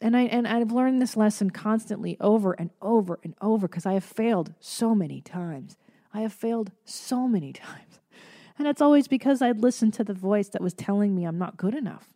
And 0.00 0.16
I 0.16 0.22
and 0.22 0.48
I've 0.48 0.72
learned 0.72 1.02
this 1.02 1.18
lesson 1.18 1.50
constantly 1.50 2.16
over 2.18 2.54
and 2.54 2.70
over 2.80 3.20
and 3.22 3.34
over 3.42 3.68
because 3.68 3.84
I 3.84 3.92
have 3.92 4.04
failed 4.04 4.54
so 4.58 4.94
many 4.94 5.20
times. 5.20 5.76
I 6.12 6.22
have 6.22 6.32
failed 6.32 6.72
so 6.86 7.28
many 7.28 7.52
times. 7.52 8.00
And 8.58 8.66
it's 8.66 8.80
always 8.80 9.06
because 9.06 9.42
I'd 9.42 9.60
listened 9.60 9.92
to 9.94 10.04
the 10.04 10.14
voice 10.14 10.48
that 10.48 10.62
was 10.62 10.72
telling 10.72 11.14
me 11.14 11.24
I'm 11.24 11.38
not 11.38 11.58
good 11.58 11.74
enough. 11.74 12.08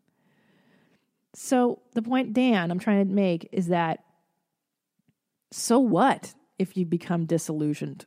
So, 1.34 1.82
the 1.92 2.02
point, 2.02 2.32
Dan, 2.32 2.70
I'm 2.70 2.78
trying 2.78 3.06
to 3.06 3.14
make 3.14 3.48
is 3.52 3.66
that 3.66 4.04
so 5.52 5.78
what 5.78 6.34
if 6.58 6.76
you 6.76 6.86
become 6.86 7.26
disillusioned 7.26 8.06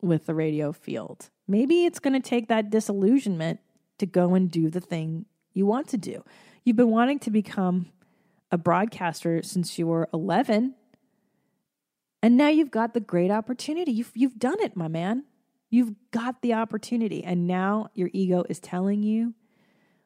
with 0.00 0.26
the 0.26 0.34
radio 0.34 0.72
field? 0.72 1.30
Maybe 1.46 1.84
it's 1.84 2.00
going 2.00 2.20
to 2.20 2.28
take 2.28 2.48
that 2.48 2.70
disillusionment 2.70 3.60
to 3.98 4.06
go 4.06 4.34
and 4.34 4.50
do 4.50 4.68
the 4.68 4.80
thing 4.80 5.26
you 5.54 5.64
want 5.64 5.88
to 5.88 5.96
do. 5.96 6.24
You've 6.64 6.76
been 6.76 6.90
wanting 6.90 7.18
to 7.20 7.30
become 7.30 7.90
a 8.50 8.58
broadcaster 8.58 9.42
since 9.42 9.78
you 9.78 9.86
were 9.86 10.08
11, 10.12 10.74
and 12.22 12.36
now 12.36 12.48
you've 12.48 12.70
got 12.70 12.94
the 12.94 13.00
great 13.00 13.30
opportunity. 13.30 13.90
You've, 13.90 14.12
you've 14.14 14.38
done 14.38 14.60
it, 14.60 14.76
my 14.76 14.88
man. 14.88 15.24
You've 15.70 15.94
got 16.12 16.40
the 16.42 16.54
opportunity. 16.54 17.24
And 17.24 17.46
now 17.46 17.88
your 17.94 18.10
ego 18.12 18.44
is 18.48 18.60
telling 18.60 19.02
you, 19.02 19.34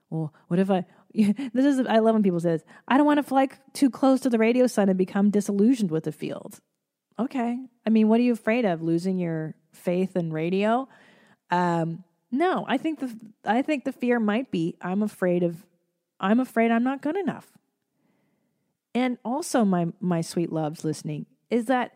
well, 0.08 0.32
what 0.48 0.58
if 0.58 0.70
I, 0.70 0.86
this 1.12 1.64
is, 1.64 1.80
I 1.86 1.98
love 1.98 2.14
when 2.14 2.22
people 2.22 2.40
say 2.40 2.52
this, 2.52 2.64
I 2.88 2.96
don't 2.96 3.06
want 3.06 3.18
to 3.18 3.22
fly 3.22 3.48
too 3.74 3.90
close 3.90 4.20
to 4.20 4.30
the 4.30 4.38
radio 4.38 4.66
sun 4.66 4.88
and 4.88 4.96
become 4.96 5.30
disillusioned 5.30 5.90
with 5.90 6.04
the 6.04 6.12
field. 6.12 6.60
Okay. 7.18 7.58
I 7.84 7.90
mean, 7.90 8.08
what 8.08 8.20
are 8.20 8.22
you 8.22 8.32
afraid 8.32 8.64
of? 8.64 8.80
Losing 8.80 9.18
your 9.18 9.54
faith 9.72 10.16
in 10.16 10.32
radio? 10.32 10.88
Um, 11.50 12.04
no, 12.30 12.64
I 12.66 12.78
think 12.78 13.00
the, 13.00 13.14
I 13.44 13.62
think 13.62 13.84
the 13.84 13.92
fear 13.92 14.18
might 14.18 14.50
be, 14.50 14.76
I'm 14.80 15.02
afraid 15.02 15.42
of, 15.42 15.66
I'm 16.20 16.40
afraid 16.40 16.70
I'm 16.70 16.84
not 16.84 17.02
good 17.02 17.16
enough. 17.16 17.52
And 18.94 19.18
also, 19.24 19.64
my, 19.64 19.88
my 20.00 20.22
sweet 20.22 20.50
loves 20.50 20.84
listening, 20.84 21.26
is 21.50 21.66
that 21.66 21.92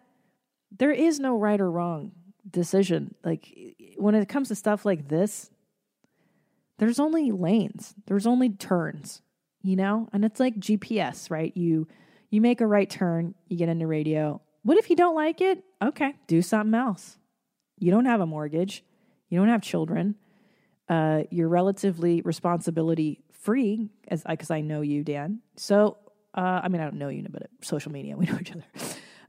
there 0.70 0.92
is 0.92 1.18
no 1.18 1.36
right 1.36 1.60
or 1.60 1.70
wrong 1.70 2.12
decision. 2.48 3.14
Like 3.24 3.48
when 3.96 4.14
it 4.14 4.28
comes 4.28 4.48
to 4.48 4.54
stuff 4.54 4.84
like 4.84 5.08
this, 5.08 5.50
there's 6.78 7.00
only 7.00 7.30
lanes. 7.30 7.94
There's 8.06 8.26
only 8.26 8.50
turns, 8.50 9.22
you 9.62 9.76
know? 9.76 10.08
And 10.12 10.24
it's 10.24 10.40
like 10.40 10.56
GPS, 10.56 11.30
right? 11.30 11.56
You 11.56 11.88
you 12.30 12.40
make 12.40 12.60
a 12.60 12.66
right 12.66 12.88
turn, 12.88 13.34
you 13.48 13.56
get 13.56 13.68
into 13.68 13.86
radio. 13.86 14.40
What 14.62 14.78
if 14.78 14.88
you 14.88 14.94
don't 14.94 15.16
like 15.16 15.40
it? 15.40 15.64
Okay, 15.82 16.14
do 16.28 16.42
something 16.42 16.74
else. 16.74 17.18
You 17.78 17.90
don't 17.90 18.04
have 18.04 18.20
a 18.20 18.26
mortgage. 18.26 18.84
You 19.28 19.38
don't 19.38 19.48
have 19.48 19.62
children. 19.62 20.14
Uh, 20.88 21.22
you're 21.30 21.48
relatively 21.48 22.20
responsibility 22.22 23.24
free 23.40 23.90
as 24.08 24.22
I 24.24 24.32
because 24.32 24.50
I 24.50 24.60
know 24.60 24.80
you, 24.80 25.02
Dan. 25.04 25.40
So 25.56 25.98
uh, 26.34 26.60
I 26.62 26.68
mean, 26.68 26.80
I 26.80 26.84
don't 26.84 26.96
know 26.96 27.08
you, 27.08 27.26
but 27.28 27.48
social 27.62 27.92
media 27.92 28.16
we 28.16 28.26
know 28.26 28.38
each 28.40 28.52
other. 28.52 28.64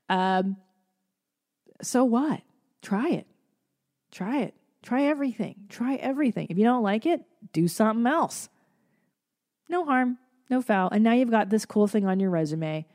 Um, 0.09 0.57
so 1.81 2.03
what? 2.03 2.41
Try 2.81 3.09
it. 3.09 3.27
Try 4.11 4.41
it. 4.41 4.53
Try 4.83 5.03
everything. 5.03 5.55
Try 5.69 5.95
everything. 5.95 6.47
If 6.49 6.57
you 6.57 6.63
don't 6.63 6.83
like 6.83 7.05
it, 7.05 7.21
do 7.53 7.67
something 7.67 8.05
else. 8.05 8.49
No 9.69 9.85
harm, 9.85 10.17
no 10.49 10.61
foul. 10.61 10.89
And 10.89 11.03
now 11.03 11.13
you've 11.13 11.31
got 11.31 11.49
this 11.49 11.65
cool 11.65 11.87
thing 11.87 12.05
on 12.05 12.19
your 12.19 12.29
resume. 12.29 12.85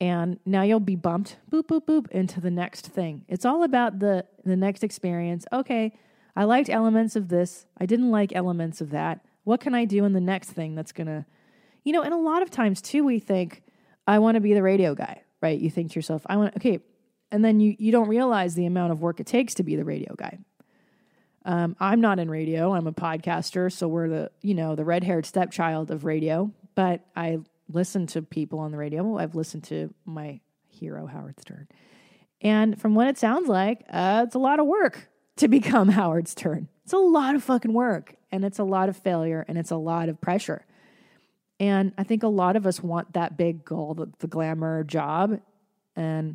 And 0.00 0.38
now 0.44 0.62
you'll 0.62 0.80
be 0.80 0.96
bumped 0.96 1.38
boop 1.50 1.64
boop 1.64 1.86
boop 1.86 2.10
into 2.10 2.40
the 2.40 2.50
next 2.50 2.88
thing. 2.88 3.24
It's 3.28 3.44
all 3.44 3.62
about 3.62 4.00
the 4.00 4.26
the 4.44 4.56
next 4.56 4.84
experience. 4.84 5.46
Okay, 5.52 5.96
I 6.36 6.44
liked 6.44 6.68
elements 6.68 7.16
of 7.16 7.28
this. 7.28 7.66
I 7.78 7.86
didn't 7.86 8.10
like 8.10 8.34
elements 8.34 8.80
of 8.80 8.90
that. 8.90 9.24
What 9.44 9.60
can 9.60 9.74
I 9.74 9.84
do 9.84 10.04
in 10.04 10.12
the 10.12 10.20
next 10.20 10.50
thing 10.50 10.74
that's 10.74 10.92
going 10.92 11.06
to 11.06 11.24
You 11.84 11.92
know, 11.92 12.02
and 12.02 12.12
a 12.12 12.18
lot 12.18 12.42
of 12.42 12.50
times 12.50 12.80
too 12.82 13.04
we 13.04 13.18
think 13.18 13.62
I 14.06 14.18
want 14.18 14.34
to 14.34 14.40
be 14.40 14.54
the 14.54 14.62
radio 14.62 14.94
guy, 14.94 15.22
right? 15.40 15.58
You 15.58 15.70
think 15.70 15.92
to 15.92 15.96
yourself, 15.96 16.22
I 16.26 16.36
want 16.36 16.56
okay, 16.56 16.80
and 17.30 17.44
then 17.44 17.60
you 17.60 17.74
you 17.78 17.92
don't 17.92 18.08
realize 18.08 18.54
the 18.54 18.66
amount 18.66 18.92
of 18.92 19.00
work 19.00 19.20
it 19.20 19.26
takes 19.26 19.54
to 19.54 19.62
be 19.62 19.76
the 19.76 19.84
radio 19.84 20.14
guy. 20.16 20.38
Um, 21.46 21.76
I'm 21.78 22.00
not 22.00 22.18
in 22.18 22.30
radio. 22.30 22.72
I'm 22.72 22.86
a 22.86 22.92
podcaster, 22.92 23.70
so 23.70 23.86
we're 23.86 24.08
the 24.08 24.30
you 24.40 24.54
know 24.54 24.74
the 24.74 24.84
red 24.84 25.04
haired 25.04 25.26
stepchild 25.26 25.90
of 25.90 26.04
radio. 26.04 26.50
But 26.74 27.04
I 27.14 27.38
listen 27.68 28.06
to 28.08 28.22
people 28.22 28.58
on 28.58 28.72
the 28.72 28.78
radio. 28.78 29.18
I've 29.18 29.34
listened 29.34 29.64
to 29.64 29.92
my 30.04 30.40
hero 30.68 31.06
Howard 31.06 31.40
Stern, 31.40 31.68
and 32.40 32.80
from 32.80 32.94
what 32.94 33.08
it 33.08 33.18
sounds 33.18 33.48
like, 33.48 33.84
uh, 33.90 34.24
it's 34.26 34.34
a 34.34 34.38
lot 34.38 34.58
of 34.58 34.66
work 34.66 35.08
to 35.36 35.48
become 35.48 35.88
Howard 36.00 36.28
Stern. 36.28 36.68
It's 36.84 36.92
a 36.92 36.98
lot 36.98 37.34
of 37.34 37.42
fucking 37.42 37.72
work, 37.72 38.16
and 38.34 38.44
it's 38.44 38.58
a 38.58 38.64
lot 38.64 38.88
of 38.88 38.96
failure, 38.96 39.44
and 39.46 39.56
it's 39.56 39.70
a 39.70 39.76
lot 39.76 40.08
of 40.08 40.20
pressure. 40.20 40.66
And 41.60 41.92
I 41.96 42.02
think 42.02 42.24
a 42.24 42.28
lot 42.28 42.56
of 42.56 42.66
us 42.66 42.82
want 42.82 43.12
that 43.12 43.36
big 43.36 43.64
goal, 43.64 43.94
the, 43.94 44.10
the 44.18 44.26
glamour 44.26 44.82
job, 44.82 45.40
and 45.94 46.34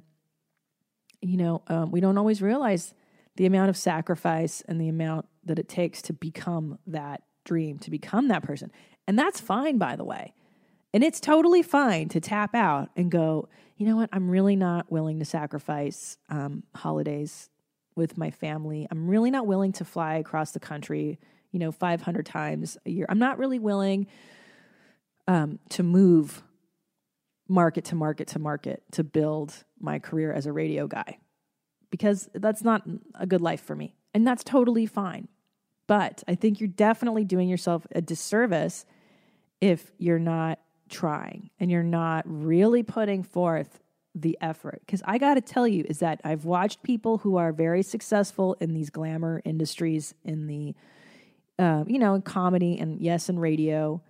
you 1.22 1.36
know 1.36 1.62
um, 1.68 1.92
we 1.92 2.00
don't 2.00 2.18
always 2.18 2.42
realize 2.42 2.94
the 3.36 3.46
amount 3.46 3.70
of 3.70 3.76
sacrifice 3.76 4.64
and 4.66 4.80
the 4.80 4.88
amount 4.88 5.26
that 5.44 5.60
it 5.60 5.68
takes 5.68 6.02
to 6.04 6.14
become 6.14 6.80
that 6.88 7.22
dream, 7.44 7.78
to 7.80 7.92
become 7.92 8.30
that 8.30 8.44
person. 8.44 8.72
And 9.06 9.20
that's 9.20 9.42
fine, 9.42 9.78
by 9.78 9.98
the 9.98 10.06
way. 10.06 10.34
And 10.94 11.04
it's 11.04 11.20
totally 11.20 11.62
fine 11.62 12.08
to 12.10 12.22
tap 12.22 12.56
out 12.56 12.92
and 12.96 13.12
go, 13.12 13.50
you 13.76 13.86
know 13.86 13.98
what? 13.98 14.10
I'm 14.14 14.30
really 14.30 14.56
not 14.56 14.90
willing 14.90 15.20
to 15.20 15.26
sacrifice 15.26 16.18
um, 16.30 16.64
holidays 16.74 17.50
with 17.96 18.18
my 18.18 18.32
family. 18.32 18.88
I'm 18.90 19.10
really 19.10 19.32
not 19.32 19.48
willing 19.48 19.74
to 19.74 19.86
fly 19.86 20.16
across 20.16 20.52
the 20.52 20.60
country, 20.60 21.20
you 21.52 21.60
know, 21.60 21.72
500 21.72 22.26
times 22.26 22.78
a 22.86 22.90
year. 22.90 23.06
I'm 23.10 23.20
not 23.20 23.38
really 23.38 23.60
willing 23.60 24.08
um, 25.28 25.60
to 25.70 25.84
move 25.84 26.44
market 27.48 27.86
to 27.86 27.96
market 27.96 28.28
to 28.30 28.40
market 28.40 28.84
to 28.92 29.04
build 29.04 29.64
my 29.80 30.00
career 30.00 30.32
as 30.32 30.46
a 30.46 30.52
radio 30.52 30.88
guy 30.88 31.18
because 31.90 32.30
that's 32.36 32.64
not 32.64 32.84
a 33.16 33.26
good 33.26 33.42
life 33.42 33.62
for 33.62 33.76
me. 33.76 33.96
And 34.14 34.26
that's 34.26 34.44
totally 34.44 34.86
fine. 34.86 35.28
But 35.88 36.24
I 36.28 36.36
think 36.36 36.60
you're 36.60 36.68
definitely 36.68 37.26
doing 37.26 37.50
yourself 37.50 37.88
a 37.94 38.02
disservice 38.02 38.86
if 39.60 39.92
you're 39.98 40.20
not 40.20 40.60
trying 40.90 41.50
and 41.60 41.72
you're 41.72 41.84
not 41.84 42.24
really 42.28 42.84
putting 42.84 43.24
forth 43.24 43.80
the 44.14 44.38
effort. 44.42 44.82
Because 44.86 45.02
I 45.06 45.18
got 45.18 45.36
to 45.36 45.42
tell 45.42 45.68
you, 45.68 45.86
is 45.88 46.00
that 46.00 46.22
I've 46.24 46.46
watched 46.46 46.84
people 46.84 47.20
who 47.20 47.38
are 47.38 47.52
very 47.52 47.84
successful 47.84 48.56
in 48.60 48.74
these 48.74 48.90
glamour 48.90 49.42
industries, 49.46 50.14
in 50.24 50.48
the, 50.48 50.76
uh, 51.60 51.84
you 51.86 52.00
know, 52.00 52.16
in 52.16 52.22
comedy 52.22 52.80
and 52.80 53.00
yes, 53.02 53.30
in 53.30 53.38
radio. 53.38 54.02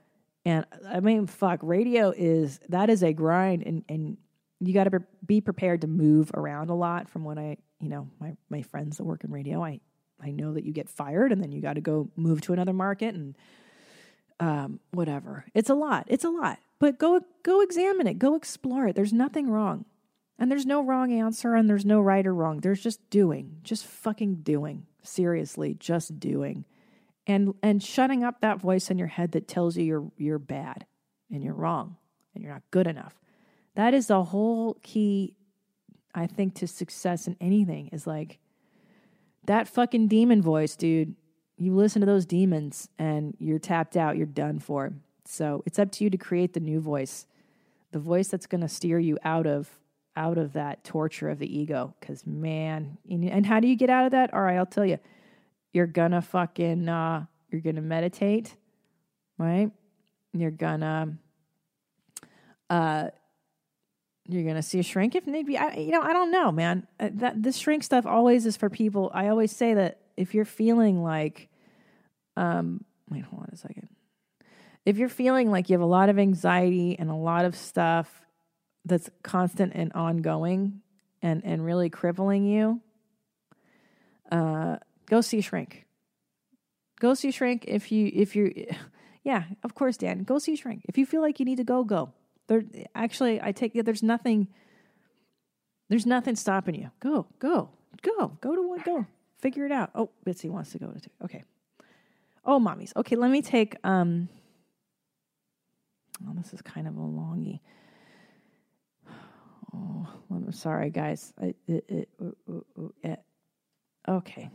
And 0.46 0.66
I 0.88 1.02
mean, 1.02 1.28
fuck, 1.28 1.60
radio 1.64 2.14
is, 2.16 2.60
that 2.70 2.90
is 2.90 3.04
a 3.04 3.12
grind. 3.12 3.64
And, 3.66 3.84
and 3.90 4.18
you 4.62 4.74
got 4.74 4.86
to 4.86 5.02
be 5.26 5.42
prepared 5.42 5.82
to 5.82 5.88
move 5.88 6.32
around 6.34 6.70
a 6.70 6.76
lot 6.76 7.10
from 7.10 7.26
what 7.26 7.38
I 7.38 7.58
you 7.80 7.90
know, 7.90 8.10
my, 8.20 8.36
my 8.50 8.62
friends 8.62 8.98
that 8.98 9.06
work 9.06 9.24
in 9.24 9.32
radio, 9.32 9.64
I, 9.64 9.80
I 10.22 10.32
know 10.32 10.54
that 10.54 10.66
you 10.66 10.74
get 10.74 10.90
fired 10.90 11.32
and 11.32 11.42
then 11.42 11.52
you 11.52 11.62
got 11.62 11.74
to 11.74 11.82
go 11.82 12.10
move 12.16 12.42
to 12.42 12.54
another 12.54 12.74
market 12.74 13.16
and 13.16 13.38
um, 14.40 14.80
whatever. 14.92 15.46
It's 15.54 15.70
a 15.70 15.76
lot. 15.76 16.06
It's 16.08 16.26
a 16.26 16.30
lot. 16.30 16.60
But 16.80 16.98
go 16.98 17.22
go 17.44 17.62
examine 17.62 18.08
it. 18.08 18.20
Go 18.20 18.36
explore 18.36 18.88
it. 18.88 18.96
There's 18.96 19.14
nothing 19.14 19.50
wrong. 19.50 19.86
And 20.38 20.50
there's 20.50 20.66
no 20.66 20.82
wrong 20.82 21.12
answer 21.12 21.54
and 21.56 21.70
there's 21.70 21.86
no 21.86 22.00
right 22.00 22.26
or 22.26 22.34
wrong. 22.34 22.60
There's 22.60 22.82
just 22.82 23.10
doing. 23.10 23.58
Just 23.64 23.86
fucking 23.86 24.36
doing. 24.36 24.86
Seriously, 25.04 25.74
just 25.74 26.20
doing. 26.20 26.66
And 27.30 27.54
and 27.62 27.82
shutting 27.82 28.24
up 28.24 28.42
that 28.42 28.60
voice 28.60 28.90
in 28.90 28.98
your 28.98 29.08
head 29.08 29.34
that 29.34 29.48
tells 29.48 29.78
you 29.78 29.84
you're 29.84 30.12
you're 30.18 30.40
bad 30.40 30.88
and 31.32 31.44
you're 31.44 31.54
wrong 31.54 31.96
and 32.34 32.44
you're 32.44 32.52
not 32.52 32.64
good 32.72 32.88
enough. 32.88 33.22
That 33.76 33.94
is 33.94 34.08
the 34.08 34.24
whole 34.24 34.78
key 34.82 35.36
I 36.16 36.26
think 36.26 36.56
to 36.56 36.68
success 36.68 37.28
in 37.28 37.38
anything 37.40 37.90
is 37.94 38.08
like 38.08 38.40
that 39.46 39.68
fucking 39.68 40.08
demon 40.08 40.42
voice, 40.42 40.76
dude. 40.76 41.16
You 41.56 41.76
listen 41.76 42.00
to 42.00 42.08
those 42.08 42.26
demons 42.26 42.90
and 42.98 43.36
you're 43.38 43.60
tapped 43.60 43.96
out, 43.96 44.18
you're 44.18 44.26
done 44.26 44.58
for. 44.58 44.94
So 45.26 45.62
it's 45.68 45.78
up 45.78 45.92
to 45.94 46.04
you 46.04 46.10
to 46.10 46.18
create 46.18 46.54
the 46.54 46.60
new 46.60 46.80
voice, 46.80 47.28
the 47.92 48.00
voice 48.00 48.30
that's 48.30 48.48
going 48.48 48.62
to 48.62 48.68
steer 48.68 48.98
you 48.98 49.20
out 49.24 49.46
of 49.46 49.70
out 50.16 50.40
of 50.40 50.54
that 50.54 50.84
torture 50.84 51.30
of 51.30 51.38
the 51.38 51.60
ego. 51.60 51.94
Because 52.00 52.26
man, 52.26 52.98
and 53.08 53.46
how 53.46 53.60
do 53.60 53.68
you 53.68 53.76
get 53.76 53.92
out 53.92 54.06
of 54.06 54.12
that? 54.12 54.34
All 54.34 54.42
right, 54.42 54.58
I'll 54.58 54.66
tell 54.66 54.86
you. 54.86 54.98
You're 55.74 55.88
gonna 55.88 56.22
fucking 56.22 56.90
uh, 56.90 57.26
you're 57.50 57.62
gonna 57.62 57.82
meditate, 57.82 58.56
right? 59.38 59.72
You're 60.34 60.52
gonna 60.52 61.18
uh, 62.70 63.10
you're 64.28 64.44
gonna 64.44 64.62
see 64.62 64.80
a 64.80 64.84
shrink 64.84 65.16
if 65.16 65.26
need 65.26 65.48
be. 65.48 65.58
I, 65.58 65.76
you 65.76 65.92
know, 65.92 66.02
I 66.02 66.14
don't 66.14 66.32
know, 66.32 66.52
man. 66.52 66.88
Uh, 67.00 67.10
that 67.14 67.42
this 67.42 67.58
shrink 67.58 67.84
stuff 67.84 68.06
always 68.06 68.46
is 68.46 68.58
for 68.58 68.70
people. 68.70 69.12
I 69.14 69.30
always 69.30 69.52
say 69.52 69.74
that 69.74 70.02
if 70.18 70.36
you're 70.36 70.46
feeling 70.46 71.04
like, 71.04 71.50
um, 72.38 72.84
wait, 73.10 73.24
hold 73.24 73.44
on 73.44 73.50
a 73.52 73.58
second. 73.58 73.90
If 74.86 74.98
you're 74.98 75.10
feeling 75.10 75.52
like 75.52 75.70
you 75.70 75.74
have 75.74 75.82
a 75.82 75.86
lot 75.86 76.10
of 76.10 76.20
anxiety 76.20 76.98
and 76.98 77.10
a 77.10 77.16
lot 77.16 77.46
of 77.46 77.56
stuff 77.56 78.22
that's 78.86 79.10
constant 79.24 79.74
and 79.76 79.92
ongoing 79.94 80.82
and 81.22 81.44
and 81.44 81.66
really 81.66 81.90
crippling 81.90 82.46
you, 82.46 82.82
uh, 84.32 84.78
go 85.10 85.22
see 85.22 85.40
a 85.40 85.42
shrink. 85.42 85.86
Go 87.00 87.14
see 87.14 87.30
a 87.30 87.32
shrink 87.32 87.66
if 87.68 87.92
you 87.92 88.12
if 88.14 88.36
you, 88.36 88.54
yeah, 89.24 89.44
of 89.64 89.76
course, 89.76 89.98
Dan. 89.98 90.24
Go 90.24 90.40
see 90.40 90.54
a 90.54 90.58
shrink 90.58 90.84
if 90.88 90.98
you 90.98 91.06
feel 91.06 91.22
like 91.22 91.40
you 91.40 91.46
need 91.46 91.58
to 91.58 91.64
go. 91.64 91.84
Go 91.84 92.14
there, 92.48 92.64
actually, 92.96 93.42
I 93.42 93.52
take 93.52 93.76
it. 93.76 93.86
There's 93.86 94.04
nothing. 94.04 94.48
There's 95.90 96.06
nothing 96.06 96.36
stopping 96.36 96.76
you. 96.76 96.92
Go, 97.00 97.26
go, 97.40 97.70
go, 98.04 98.38
go 98.42 98.56
to 98.56 98.68
one. 98.68 98.82
Go, 98.86 99.06
figure 99.40 99.66
it 99.66 99.72
out. 99.72 99.90
Oh, 99.96 100.12
Bitsy 100.26 100.50
wants 100.50 100.72
to 100.72 100.78
go 100.78 100.88
to. 100.88 101.00
Two. 101.00 101.10
Okay. 101.24 101.44
Oh, 102.46 102.60
mommies. 102.60 102.96
Okay, 102.96 103.16
let 103.16 103.32
me 103.32 103.42
take. 103.42 103.76
Um. 103.84 104.30
Oh, 106.28 106.34
this 106.36 106.54
is 106.54 106.62
kind 106.62 106.88
of 106.88 106.96
a 106.98 107.02
longy. 107.02 107.60
Oh, 109.72 110.08
I'm 110.32 110.52
sorry, 110.52 110.90
guys. 110.90 111.32
I, 111.40 111.54
it, 111.68 111.86
it, 111.88 112.10
uh, 112.20 112.52
uh, 112.52 112.58
uh, 112.76 112.88
it, 113.04 113.20
okay, 114.08 114.50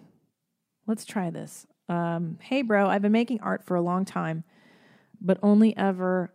let's 0.87 1.05
try 1.05 1.30
this. 1.30 1.66
Um, 1.89 2.39
hey, 2.41 2.62
bro, 2.62 2.89
I've 2.89 3.03
been 3.03 3.12
making 3.12 3.41
art 3.41 3.64
for 3.64 3.76
a 3.76 3.82
long 3.82 4.05
time, 4.05 4.45
but 5.20 5.39
only 5.43 5.76
ever 5.76 6.32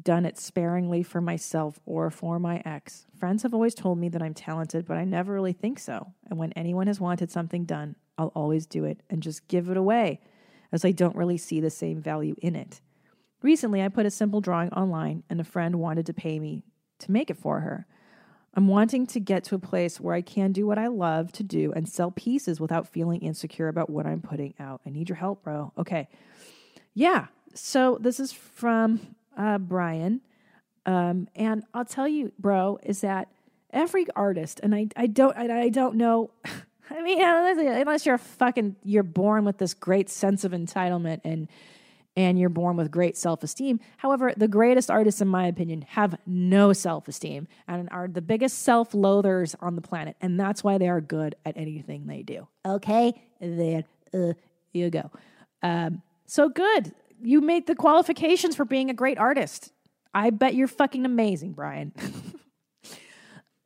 done 0.00 0.24
it 0.24 0.38
sparingly 0.38 1.02
for 1.02 1.20
myself 1.20 1.80
or 1.84 2.10
for 2.10 2.38
my 2.38 2.62
ex. 2.64 3.06
Friends 3.18 3.42
have 3.42 3.54
always 3.54 3.74
told 3.74 3.98
me 3.98 4.08
that 4.08 4.22
I'm 4.22 4.34
talented, 4.34 4.86
but 4.86 4.96
I 4.96 5.04
never 5.04 5.32
really 5.32 5.52
think 5.52 5.78
so. 5.78 6.12
And 6.28 6.38
when 6.38 6.52
anyone 6.52 6.86
has 6.86 7.00
wanted 7.00 7.30
something 7.30 7.64
done, 7.64 7.96
I'll 8.16 8.32
always 8.34 8.66
do 8.66 8.84
it 8.84 9.00
and 9.10 9.22
just 9.22 9.48
give 9.48 9.68
it 9.68 9.76
away, 9.76 10.20
as 10.70 10.84
I 10.84 10.92
don't 10.92 11.16
really 11.16 11.38
see 11.38 11.60
the 11.60 11.70
same 11.70 12.00
value 12.00 12.36
in 12.40 12.54
it. 12.54 12.80
Recently, 13.42 13.82
I 13.82 13.88
put 13.88 14.06
a 14.06 14.10
simple 14.10 14.40
drawing 14.40 14.70
online, 14.72 15.24
and 15.30 15.40
a 15.40 15.44
friend 15.44 15.76
wanted 15.76 16.06
to 16.06 16.12
pay 16.12 16.38
me 16.38 16.64
to 17.00 17.10
make 17.10 17.30
it 17.30 17.38
for 17.38 17.60
her. 17.60 17.86
I'm 18.54 18.66
wanting 18.66 19.06
to 19.08 19.20
get 19.20 19.44
to 19.44 19.54
a 19.54 19.58
place 19.58 20.00
where 20.00 20.14
I 20.14 20.22
can 20.22 20.52
do 20.52 20.66
what 20.66 20.78
I 20.78 20.88
love 20.88 21.30
to 21.32 21.42
do 21.42 21.72
and 21.72 21.88
sell 21.88 22.10
pieces 22.10 22.60
without 22.60 22.88
feeling 22.88 23.20
insecure 23.20 23.68
about 23.68 23.88
what 23.88 24.06
I'm 24.06 24.20
putting 24.20 24.54
out. 24.58 24.80
I 24.84 24.90
need 24.90 25.08
your 25.08 25.16
help, 25.16 25.44
bro. 25.44 25.72
Okay. 25.78 26.08
Yeah. 26.94 27.26
So 27.54 27.98
this 28.00 28.18
is 28.18 28.32
from 28.32 29.14
uh, 29.36 29.58
Brian. 29.58 30.20
Um, 30.84 31.28
and 31.36 31.62
I'll 31.74 31.84
tell 31.84 32.08
you, 32.08 32.32
bro, 32.38 32.78
is 32.82 33.02
that 33.02 33.28
every 33.72 34.06
artist, 34.16 34.60
and 34.62 34.74
I, 34.74 34.88
I 34.96 35.06
don't, 35.06 35.36
I, 35.36 35.62
I 35.62 35.68
don't 35.68 35.94
know. 35.94 36.30
I 36.90 37.02
mean, 37.02 37.22
unless 37.22 38.04
you're 38.04 38.18
fucking, 38.18 38.74
you're 38.82 39.04
born 39.04 39.44
with 39.44 39.58
this 39.58 39.74
great 39.74 40.10
sense 40.10 40.42
of 40.42 40.50
entitlement 40.50 41.20
and 41.22 41.46
and 42.20 42.38
you're 42.38 42.48
born 42.48 42.76
with 42.76 42.90
great 42.90 43.16
self-esteem. 43.16 43.80
However, 43.98 44.32
the 44.36 44.48
greatest 44.48 44.90
artists, 44.90 45.20
in 45.20 45.28
my 45.28 45.46
opinion, 45.46 45.82
have 45.88 46.18
no 46.26 46.72
self-esteem 46.72 47.48
and 47.66 47.88
are 47.90 48.08
the 48.08 48.22
biggest 48.22 48.58
self-loathers 48.62 49.54
on 49.60 49.74
the 49.76 49.82
planet, 49.82 50.16
and 50.20 50.38
that's 50.38 50.62
why 50.62 50.78
they 50.78 50.88
are 50.88 51.00
good 51.00 51.34
at 51.44 51.56
anything 51.56 52.06
they 52.06 52.22
do. 52.22 52.46
Okay, 52.64 53.20
there 53.40 53.84
uh, 54.14 54.32
you 54.72 54.90
go. 54.90 55.10
Um, 55.62 56.02
so 56.26 56.48
good 56.48 56.92
you 57.22 57.40
made 57.40 57.66
the 57.66 57.74
qualifications 57.74 58.56
for 58.56 58.64
being 58.64 58.90
a 58.90 58.94
great 58.94 59.18
artist. 59.18 59.72
I 60.14 60.30
bet 60.30 60.54
you're 60.54 60.68
fucking 60.68 61.04
amazing, 61.04 61.52
Brian. 61.52 61.92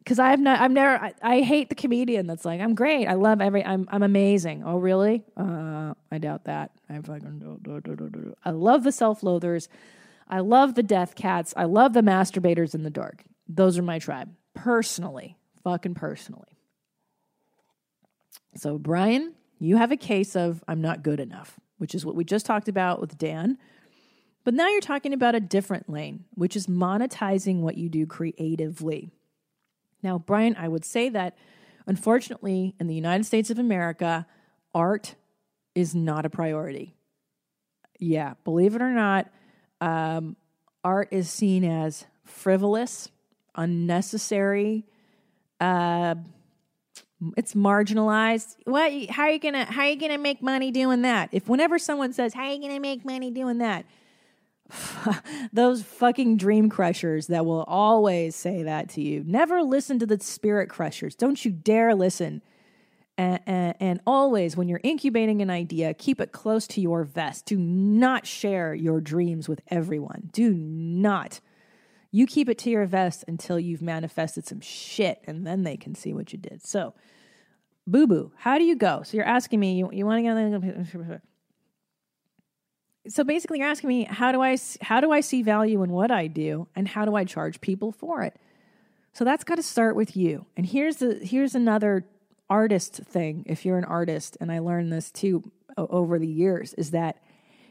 Cause 0.06 0.18
I've 0.18 0.38
not, 0.38 0.60
I've 0.60 0.70
never, 0.70 1.02
I, 1.02 1.14
I, 1.22 1.40
hate 1.40 1.70
the 1.70 1.74
comedian 1.74 2.26
that's 2.26 2.44
like, 2.44 2.60
I'm 2.60 2.74
great. 2.74 3.06
I 3.06 3.14
love 3.14 3.40
every, 3.40 3.64
I'm, 3.64 3.88
I'm 3.90 4.02
amazing. 4.02 4.62
Oh, 4.62 4.76
really? 4.76 5.24
Uh, 5.34 5.94
I 6.12 6.18
doubt 6.18 6.44
that. 6.44 6.72
I 6.90 7.00
fucking. 7.00 8.34
I 8.44 8.50
love 8.50 8.84
the 8.84 8.92
self-loathers. 8.92 9.68
I 10.28 10.40
love 10.40 10.74
the 10.74 10.82
death 10.82 11.14
cats. 11.14 11.54
I 11.56 11.64
love 11.64 11.94
the 11.94 12.02
masturbators 12.02 12.74
in 12.74 12.82
the 12.82 12.90
dark. 12.90 13.24
Those 13.48 13.78
are 13.78 13.82
my 13.82 13.98
tribe. 13.98 14.30
Personally, 14.54 15.36
fucking 15.62 15.94
personally. 15.94 16.58
So, 18.56 18.78
Brian, 18.78 19.34
you 19.58 19.76
have 19.76 19.90
a 19.90 19.96
case 19.96 20.36
of 20.36 20.62
I'm 20.68 20.80
not 20.80 21.02
good 21.02 21.20
enough, 21.20 21.58
which 21.78 21.94
is 21.94 22.04
what 22.04 22.14
we 22.14 22.24
just 22.24 22.46
talked 22.46 22.68
about 22.68 23.00
with 23.00 23.18
Dan. 23.18 23.58
But 24.44 24.54
now 24.54 24.68
you're 24.68 24.80
talking 24.80 25.12
about 25.12 25.34
a 25.34 25.40
different 25.40 25.88
lane, 25.88 26.24
which 26.34 26.54
is 26.54 26.66
monetizing 26.66 27.60
what 27.60 27.76
you 27.76 27.88
do 27.88 28.06
creatively. 28.06 29.10
Now, 30.04 30.18
Brian, 30.18 30.54
I 30.56 30.68
would 30.68 30.84
say 30.84 31.08
that 31.08 31.36
unfortunately, 31.86 32.76
in 32.78 32.86
the 32.86 32.94
United 32.94 33.24
States 33.24 33.50
of 33.50 33.58
America, 33.58 34.26
art 34.74 35.16
is 35.74 35.94
not 35.94 36.24
a 36.26 36.30
priority. 36.30 36.94
Yeah, 37.98 38.34
believe 38.44 38.76
it 38.76 38.82
or 38.82 38.90
not, 38.90 39.30
um, 39.80 40.36
art 40.84 41.08
is 41.10 41.30
seen 41.30 41.64
as 41.64 42.04
frivolous, 42.22 43.08
unnecessary. 43.54 44.84
Uh, 45.60 46.16
it's 47.36 47.54
marginalized. 47.54 48.56
What? 48.64 48.92
How 49.08 49.24
are 49.24 49.30
you 49.30 49.38
gonna? 49.38 49.64
How 49.64 49.82
are 49.82 49.88
you 49.88 49.96
gonna 49.96 50.18
make 50.18 50.42
money 50.42 50.70
doing 50.70 51.02
that? 51.02 51.30
If 51.32 51.48
whenever 51.48 51.78
someone 51.78 52.12
says, 52.12 52.34
"How 52.34 52.44
are 52.44 52.52
you 52.52 52.60
gonna 52.60 52.80
make 52.80 53.04
money 53.04 53.30
doing 53.30 53.58
that?" 53.58 53.86
those 55.52 55.82
fucking 55.82 56.36
dream 56.36 56.68
crushers 56.68 57.26
that 57.28 57.44
will 57.44 57.64
always 57.64 58.34
say 58.34 58.62
that 58.62 58.88
to 58.90 59.02
you. 59.02 59.22
Never 59.26 59.62
listen 59.62 59.98
to 59.98 60.06
the 60.06 60.18
spirit 60.20 60.68
crushers. 60.68 61.14
Don't 61.14 61.44
you 61.44 61.50
dare 61.50 61.94
listen. 61.94 62.42
And, 63.16 63.40
and, 63.46 63.74
and, 63.78 64.00
always, 64.08 64.56
when 64.56 64.68
you're 64.68 64.80
incubating 64.82 65.40
an 65.40 65.48
idea, 65.48 65.94
keep 65.94 66.20
it 66.20 66.32
close 66.32 66.66
to 66.68 66.80
your 66.80 67.04
vest. 67.04 67.46
Do 67.46 67.56
not 67.56 68.26
share 68.26 68.74
your 68.74 69.00
dreams 69.00 69.48
with 69.48 69.60
everyone. 69.68 70.30
Do 70.32 70.52
not. 70.52 71.40
You 72.10 72.26
keep 72.26 72.48
it 72.48 72.58
to 72.58 72.70
your 72.70 72.86
vest 72.86 73.24
until 73.28 73.60
you've 73.60 73.82
manifested 73.82 74.48
some 74.48 74.60
shit, 74.60 75.20
and 75.28 75.46
then 75.46 75.62
they 75.62 75.76
can 75.76 75.94
see 75.94 76.12
what 76.12 76.32
you 76.32 76.40
did. 76.40 76.66
So, 76.66 76.94
boo 77.86 78.08
boo, 78.08 78.32
how 78.36 78.58
do 78.58 78.64
you 78.64 78.74
go? 78.74 79.02
So, 79.04 79.16
you're 79.16 79.26
asking 79.26 79.60
me, 79.60 79.74
you, 79.74 79.90
you 79.92 80.04
want 80.06 80.18
to 80.18 80.22
get 80.22 81.22
so 83.08 83.24
basically 83.24 83.58
you're 83.58 83.68
asking 83.68 83.88
me 83.88 84.04
how 84.04 84.32
do 84.32 84.40
I 84.40 84.56
how 84.80 85.00
do 85.00 85.12
I 85.12 85.20
see 85.20 85.42
value 85.42 85.82
in 85.82 85.90
what 85.90 86.10
I 86.10 86.26
do 86.26 86.68
and 86.74 86.88
how 86.88 87.04
do 87.04 87.14
I 87.14 87.24
charge 87.24 87.60
people 87.60 87.92
for 87.92 88.22
it? 88.22 88.36
So 89.12 89.24
that's 89.24 89.44
got 89.44 89.56
to 89.56 89.62
start 89.62 89.94
with 89.94 90.16
you. 90.16 90.46
And 90.56 90.66
here's 90.66 90.96
the 90.96 91.14
here's 91.22 91.54
another 91.54 92.06
artist 92.48 92.96
thing 92.96 93.44
if 93.46 93.64
you're 93.64 93.78
an 93.78 93.84
artist 93.84 94.36
and 94.40 94.50
I 94.50 94.58
learned 94.58 94.92
this 94.92 95.10
too 95.10 95.50
over 95.76 96.18
the 96.18 96.28
years 96.28 96.74
is 96.74 96.92
that 96.92 97.22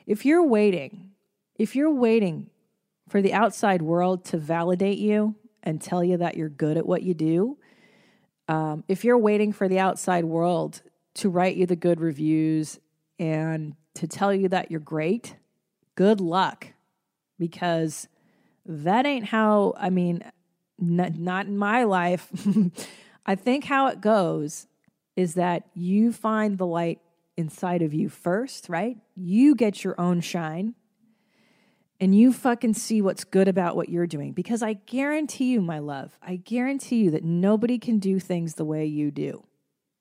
if 0.06 0.26
you're 0.26 0.46
waiting 0.46 1.12
if 1.56 1.76
you're 1.76 1.94
waiting 1.94 2.50
for 3.10 3.22
the 3.22 3.34
outside 3.34 3.82
world 3.82 4.26
to 4.26 4.38
validate 4.38 4.98
you 4.98 5.36
and 5.62 5.82
tell 5.82 6.04
you 6.04 6.18
that 6.18 6.36
you're 6.36 6.50
good 6.50 6.78
at 6.78 6.86
what 6.86 7.04
you 7.04 7.14
do, 7.14 7.58
um, 8.48 8.84
if 8.88 9.04
you're 9.04 9.18
waiting 9.18 9.54
for 9.54 9.68
the 9.68 9.80
outside 9.80 10.26
world 10.26 10.82
to 11.16 11.30
write 11.30 11.56
you 11.56 11.66
the 11.66 11.76
good 11.76 12.02
reviews 12.02 12.80
and 13.20 13.76
to 13.96 14.08
tell 14.08 14.34
you 14.34 14.50
that 14.50 14.72
you're 14.72 14.80
great, 14.80 15.36
good 15.96 16.20
luck 16.20 16.68
because 17.38 18.08
that 18.66 19.06
ain't 19.06 19.26
how, 19.26 19.74
I 19.78 19.90
mean, 19.90 20.24
n- 20.82 21.16
not 21.20 21.48
in 21.48 21.58
my 21.58 21.84
life. 21.84 22.30
I 23.26 23.36
think 23.36 23.66
how 23.66 23.88
it 23.88 24.02
goes 24.02 24.68
is 25.16 25.36
that 25.36 25.64
you 25.74 26.12
find 26.12 26.58
the 26.58 26.66
light 26.66 27.00
inside 27.38 27.82
of 27.82 27.94
you 27.94 28.10
first, 28.10 28.70
right? 28.70 28.98
You 29.16 29.56
get 29.56 29.84
your 29.84 30.00
own 30.00 30.22
shine 30.22 30.76
and 32.00 32.14
you 32.14 32.34
fucking 32.34 32.74
see 32.74 33.02
what's 33.02 33.24
good 33.24 33.48
about 33.48 33.76
what 33.76 33.90
you're 33.90 34.08
doing. 34.08 34.34
Because 34.34 34.62
I 34.62 34.74
guarantee 34.74 35.54
you, 35.54 35.62
my 35.62 35.80
love, 35.80 36.18
I 36.22 36.36
guarantee 36.36 36.98
you 36.98 37.12
that 37.12 37.24
nobody 37.24 37.78
can 37.78 38.00
do 38.00 38.20
things 38.20 38.56
the 38.56 38.66
way 38.66 38.86
you 38.86 39.12
do. 39.12 39.46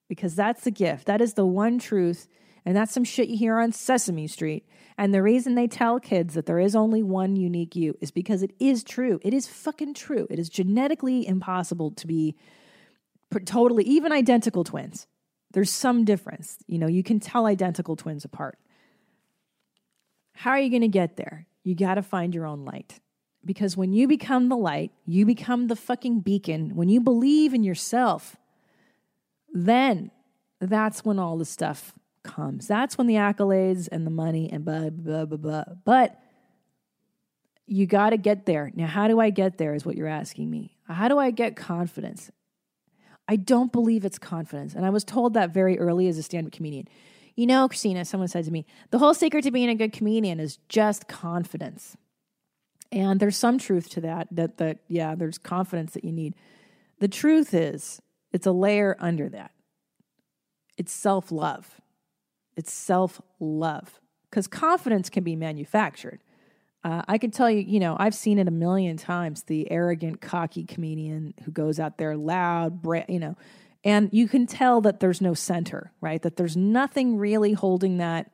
Because 0.08 0.34
that's 0.34 0.64
the 0.64 0.70
gift. 0.70 1.06
That 1.06 1.20
is 1.20 1.34
the 1.34 1.46
one 1.46 1.78
truth 1.78 2.28
and 2.64 2.76
that's 2.76 2.92
some 2.92 3.04
shit 3.04 3.28
you 3.28 3.36
hear 3.36 3.58
on 3.58 3.72
Sesame 3.72 4.26
Street. 4.26 4.66
And 4.96 5.12
the 5.12 5.22
reason 5.22 5.54
they 5.54 5.66
tell 5.66 5.98
kids 5.98 6.34
that 6.34 6.46
there 6.46 6.60
is 6.60 6.76
only 6.76 7.02
one 7.02 7.34
unique 7.34 7.74
you 7.74 7.96
is 8.00 8.10
because 8.10 8.42
it 8.42 8.52
is 8.60 8.84
true. 8.84 9.18
It 9.22 9.34
is 9.34 9.48
fucking 9.48 9.94
true. 9.94 10.26
It 10.30 10.38
is 10.38 10.48
genetically 10.48 11.26
impossible 11.26 11.90
to 11.92 12.06
be 12.06 12.36
totally, 13.46 13.84
even 13.84 14.12
identical 14.12 14.64
twins. 14.64 15.06
There's 15.52 15.70
some 15.72 16.04
difference. 16.04 16.58
You 16.66 16.78
know, 16.78 16.86
you 16.86 17.02
can 17.02 17.20
tell 17.20 17.46
identical 17.46 17.96
twins 17.96 18.24
apart. 18.24 18.58
How 20.34 20.50
are 20.50 20.60
you 20.60 20.70
going 20.70 20.82
to 20.82 20.88
get 20.88 21.16
there? 21.16 21.46
You 21.64 21.74
got 21.74 21.94
to 21.94 22.02
find 22.02 22.34
your 22.34 22.46
own 22.46 22.64
light. 22.64 23.00
Because 23.44 23.76
when 23.76 23.92
you 23.92 24.06
become 24.06 24.48
the 24.48 24.56
light, 24.56 24.92
you 25.04 25.26
become 25.26 25.66
the 25.66 25.76
fucking 25.76 26.20
beacon. 26.20 26.76
When 26.76 26.88
you 26.88 27.00
believe 27.00 27.54
in 27.54 27.64
yourself, 27.64 28.36
then 29.52 30.10
that's 30.60 31.04
when 31.04 31.18
all 31.18 31.36
the 31.38 31.44
stuff 31.44 31.92
comes. 32.22 32.66
That's 32.66 32.98
when 32.98 33.06
the 33.06 33.14
accolades 33.14 33.88
and 33.90 34.06
the 34.06 34.10
money 34.10 34.50
and 34.52 34.64
blah, 34.64 34.90
blah, 34.90 35.24
blah, 35.24 35.38
blah. 35.38 35.64
But 35.84 36.18
you 37.66 37.86
got 37.86 38.10
to 38.10 38.16
get 38.16 38.46
there. 38.46 38.70
Now, 38.74 38.86
how 38.86 39.08
do 39.08 39.20
I 39.20 39.30
get 39.30 39.58
there 39.58 39.74
is 39.74 39.84
what 39.84 39.96
you're 39.96 40.08
asking 40.08 40.50
me. 40.50 40.76
How 40.88 41.08
do 41.08 41.18
I 41.18 41.30
get 41.30 41.56
confidence? 41.56 42.30
I 43.28 43.36
don't 43.36 43.72
believe 43.72 44.04
it's 44.04 44.18
confidence. 44.18 44.74
And 44.74 44.84
I 44.84 44.90
was 44.90 45.04
told 45.04 45.34
that 45.34 45.54
very 45.54 45.78
early 45.78 46.08
as 46.08 46.18
a 46.18 46.22
stand 46.22 46.46
up 46.46 46.52
comedian. 46.52 46.88
You 47.34 47.46
know, 47.46 47.68
Christina, 47.68 48.04
someone 48.04 48.28
said 48.28 48.44
to 48.44 48.50
me, 48.50 48.66
the 48.90 48.98
whole 48.98 49.14
secret 49.14 49.44
to 49.44 49.50
being 49.50 49.70
a 49.70 49.74
good 49.74 49.92
comedian 49.92 50.38
is 50.38 50.58
just 50.68 51.08
confidence. 51.08 51.96
And 52.90 53.20
there's 53.20 53.38
some 53.38 53.56
truth 53.56 53.88
to 53.90 54.02
that, 54.02 54.28
that, 54.32 54.58
that 54.58 54.80
yeah, 54.88 55.14
there's 55.14 55.38
confidence 55.38 55.94
that 55.94 56.04
you 56.04 56.12
need. 56.12 56.34
The 56.98 57.08
truth 57.08 57.54
is, 57.54 58.02
it's 58.32 58.46
a 58.46 58.52
layer 58.52 58.96
under 58.98 59.28
that. 59.30 59.52
It's 60.76 60.92
self 60.92 61.32
love. 61.32 61.80
It's 62.56 62.72
self 62.72 63.20
love 63.40 64.00
because 64.30 64.46
confidence 64.46 65.10
can 65.10 65.24
be 65.24 65.36
manufactured. 65.36 66.22
Uh, 66.84 67.02
I 67.06 67.18
can 67.18 67.30
tell 67.30 67.48
you, 67.48 67.60
you 67.60 67.78
know, 67.78 67.96
I've 67.98 68.14
seen 68.14 68.38
it 68.38 68.48
a 68.48 68.52
million 68.52 68.96
times 68.96 69.44
the 69.44 69.70
arrogant, 69.70 70.20
cocky 70.20 70.64
comedian 70.64 71.34
who 71.44 71.52
goes 71.52 71.78
out 71.78 71.96
there 71.98 72.16
loud, 72.16 72.82
bra- 72.82 73.04
you 73.08 73.20
know, 73.20 73.36
and 73.84 74.08
you 74.12 74.26
can 74.26 74.46
tell 74.46 74.80
that 74.80 75.00
there's 75.00 75.20
no 75.20 75.34
center, 75.34 75.92
right? 76.00 76.20
That 76.22 76.36
there's 76.36 76.56
nothing 76.56 77.18
really 77.18 77.52
holding 77.52 77.98
that 77.98 78.32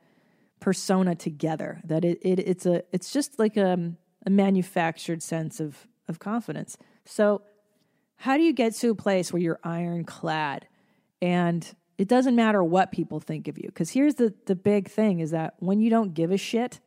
persona 0.59 1.15
together. 1.15 1.81
That 1.83 2.03
it, 2.03 2.19
it 2.21 2.39
it's 2.39 2.65
a 2.65 2.83
it's 2.91 3.11
just 3.11 3.39
like 3.39 3.57
a, 3.57 3.93
a 4.25 4.29
manufactured 4.29 5.21
sense 5.21 5.59
of 5.59 5.87
of 6.07 6.19
confidence. 6.19 6.77
So, 7.05 7.43
how 8.17 8.37
do 8.37 8.43
you 8.43 8.53
get 8.53 8.75
to 8.75 8.89
a 8.89 8.95
place 8.95 9.31
where 9.31 9.41
you're 9.41 9.59
ironclad 9.63 10.67
and 11.21 11.75
it 11.99 12.07
doesn't 12.07 12.35
matter 12.35 12.63
what 12.63 12.93
people 12.93 13.19
think 13.19 13.49
of 13.49 13.57
you. 13.57 13.65
Because 13.65 13.89
here's 13.89 14.15
the, 14.15 14.33
the 14.45 14.55
big 14.55 14.89
thing 14.89 15.19
is 15.19 15.31
that 15.31 15.55
when 15.59 15.81
you 15.81 15.89
don't 15.89 16.13
give 16.13 16.31
a 16.31 16.37
shit 16.37 16.79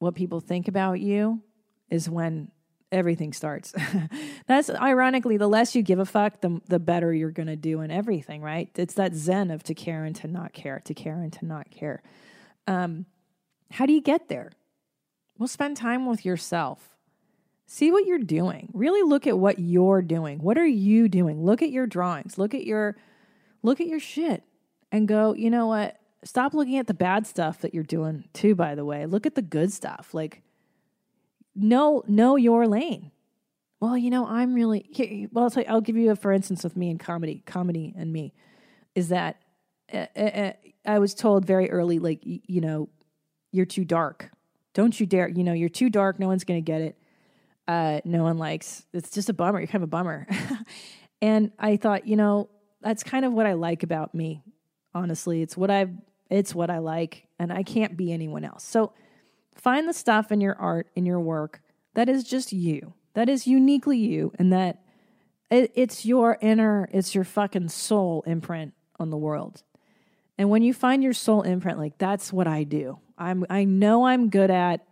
what 0.00 0.16
people 0.16 0.40
think 0.40 0.66
about 0.66 0.98
you 0.98 1.40
is 1.88 2.10
when 2.10 2.50
everything 2.90 3.32
starts. 3.32 3.72
That's 4.48 4.68
ironically, 4.68 5.36
the 5.36 5.46
less 5.46 5.76
you 5.76 5.82
give 5.82 6.00
a 6.00 6.04
fuck, 6.04 6.40
the, 6.40 6.60
the 6.66 6.80
better 6.80 7.14
you're 7.14 7.30
going 7.30 7.46
to 7.46 7.54
do 7.54 7.80
in 7.80 7.92
everything, 7.92 8.42
right? 8.42 8.68
It's 8.74 8.94
that 8.94 9.14
zen 9.14 9.52
of 9.52 9.62
to 9.62 9.74
care 9.74 10.02
and 10.02 10.16
to 10.16 10.26
not 10.26 10.52
care, 10.52 10.82
to 10.84 10.94
care 10.94 11.22
and 11.22 11.32
to 11.34 11.44
not 11.46 11.70
care. 11.70 12.02
Um, 12.66 13.06
how 13.70 13.86
do 13.86 13.92
you 13.92 14.02
get 14.02 14.28
there? 14.28 14.50
Well, 15.38 15.46
spend 15.46 15.76
time 15.76 16.06
with 16.06 16.24
yourself. 16.24 16.96
See 17.66 17.92
what 17.92 18.04
you're 18.04 18.18
doing. 18.18 18.68
Really 18.74 19.08
look 19.08 19.28
at 19.28 19.38
what 19.38 19.60
you're 19.60 20.02
doing. 20.02 20.40
What 20.40 20.58
are 20.58 20.66
you 20.66 21.08
doing? 21.08 21.44
Look 21.44 21.62
at 21.62 21.70
your 21.70 21.86
drawings. 21.86 22.36
Look 22.36 22.52
at 22.52 22.64
your 22.66 22.96
look 23.62 23.80
at 23.80 23.86
your 23.86 24.00
shit 24.00 24.42
and 24.90 25.08
go, 25.08 25.34
you 25.34 25.50
know 25.50 25.66
what? 25.66 25.98
Stop 26.24 26.54
looking 26.54 26.78
at 26.78 26.86
the 26.86 26.94
bad 26.94 27.26
stuff 27.26 27.60
that 27.60 27.74
you're 27.74 27.82
doing 27.82 28.28
too, 28.32 28.54
by 28.54 28.74
the 28.74 28.84
way. 28.84 29.06
Look 29.06 29.26
at 29.26 29.34
the 29.34 29.42
good 29.42 29.72
stuff. 29.72 30.14
Like, 30.14 30.42
know, 31.54 32.02
know 32.06 32.36
your 32.36 32.66
lane. 32.66 33.10
Well, 33.80 33.96
you 33.96 34.10
know, 34.10 34.26
I'm 34.26 34.54
really, 34.54 35.28
well, 35.32 35.44
I'll, 35.44 35.62
you, 35.62 35.68
I'll 35.68 35.80
give 35.80 35.96
you 35.96 36.12
a, 36.12 36.16
for 36.16 36.30
instance, 36.30 36.62
with 36.62 36.76
me 36.76 36.90
and 36.90 37.00
comedy, 37.00 37.42
comedy 37.46 37.92
and 37.96 38.12
me, 38.12 38.32
is 38.94 39.08
that 39.08 39.40
uh, 39.92 40.06
uh, 40.16 40.52
I 40.86 40.98
was 41.00 41.14
told 41.14 41.44
very 41.44 41.68
early, 41.70 41.98
like, 41.98 42.20
you 42.22 42.60
know, 42.60 42.88
you're 43.50 43.66
too 43.66 43.84
dark. 43.84 44.30
Don't 44.72 44.98
you 44.98 45.06
dare, 45.06 45.28
you 45.28 45.42
know, 45.42 45.52
you're 45.52 45.68
too 45.68 45.90
dark. 45.90 46.20
No 46.20 46.28
one's 46.28 46.44
going 46.44 46.62
to 46.62 46.64
get 46.64 46.80
it. 46.80 46.98
Uh, 47.66 48.00
no 48.04 48.22
one 48.22 48.38
likes, 48.38 48.86
it's 48.92 49.10
just 49.10 49.28
a 49.28 49.32
bummer. 49.32 49.58
You're 49.58 49.66
kind 49.66 49.82
of 49.82 49.88
a 49.88 49.90
bummer. 49.90 50.26
and 51.22 51.52
I 51.58 51.76
thought, 51.76 52.06
you 52.06 52.16
know, 52.16 52.48
that's 52.82 53.02
kind 53.02 53.24
of 53.24 53.32
what 53.32 53.46
I 53.46 53.54
like 53.54 53.82
about 53.82 54.14
me. 54.14 54.42
Honestly, 54.94 55.42
it's 55.42 55.56
what 55.56 55.70
I 55.70 55.86
it's 56.30 56.54
what 56.54 56.70
I 56.70 56.78
like 56.78 57.26
and 57.38 57.52
I 57.52 57.62
can't 57.62 57.96
be 57.96 58.12
anyone 58.12 58.44
else. 58.44 58.64
So 58.64 58.92
Find 59.54 59.88
the 59.88 59.92
stuff 59.92 60.32
in 60.32 60.40
your 60.40 60.56
art, 60.56 60.88
in 60.94 61.06
your 61.06 61.20
work, 61.20 61.62
that 61.94 62.08
is 62.08 62.24
just 62.24 62.52
you, 62.52 62.94
that 63.14 63.28
is 63.28 63.46
uniquely 63.46 63.98
you, 63.98 64.32
and 64.38 64.52
that 64.52 64.82
it, 65.50 65.70
it's 65.74 66.06
your 66.06 66.38
inner, 66.40 66.88
it's 66.92 67.14
your 67.14 67.24
fucking 67.24 67.68
soul 67.68 68.24
imprint 68.26 68.72
on 68.98 69.10
the 69.10 69.16
world. 69.16 69.62
And 70.38 70.48
when 70.48 70.62
you 70.62 70.72
find 70.72 71.02
your 71.02 71.12
soul 71.12 71.42
imprint, 71.42 71.78
like 71.78 71.98
that's 71.98 72.32
what 72.32 72.46
I 72.46 72.64
do. 72.64 72.98
I'm 73.18 73.44
I 73.50 73.64
know 73.64 74.06
I'm 74.06 74.30
good 74.30 74.50
at 74.50 74.84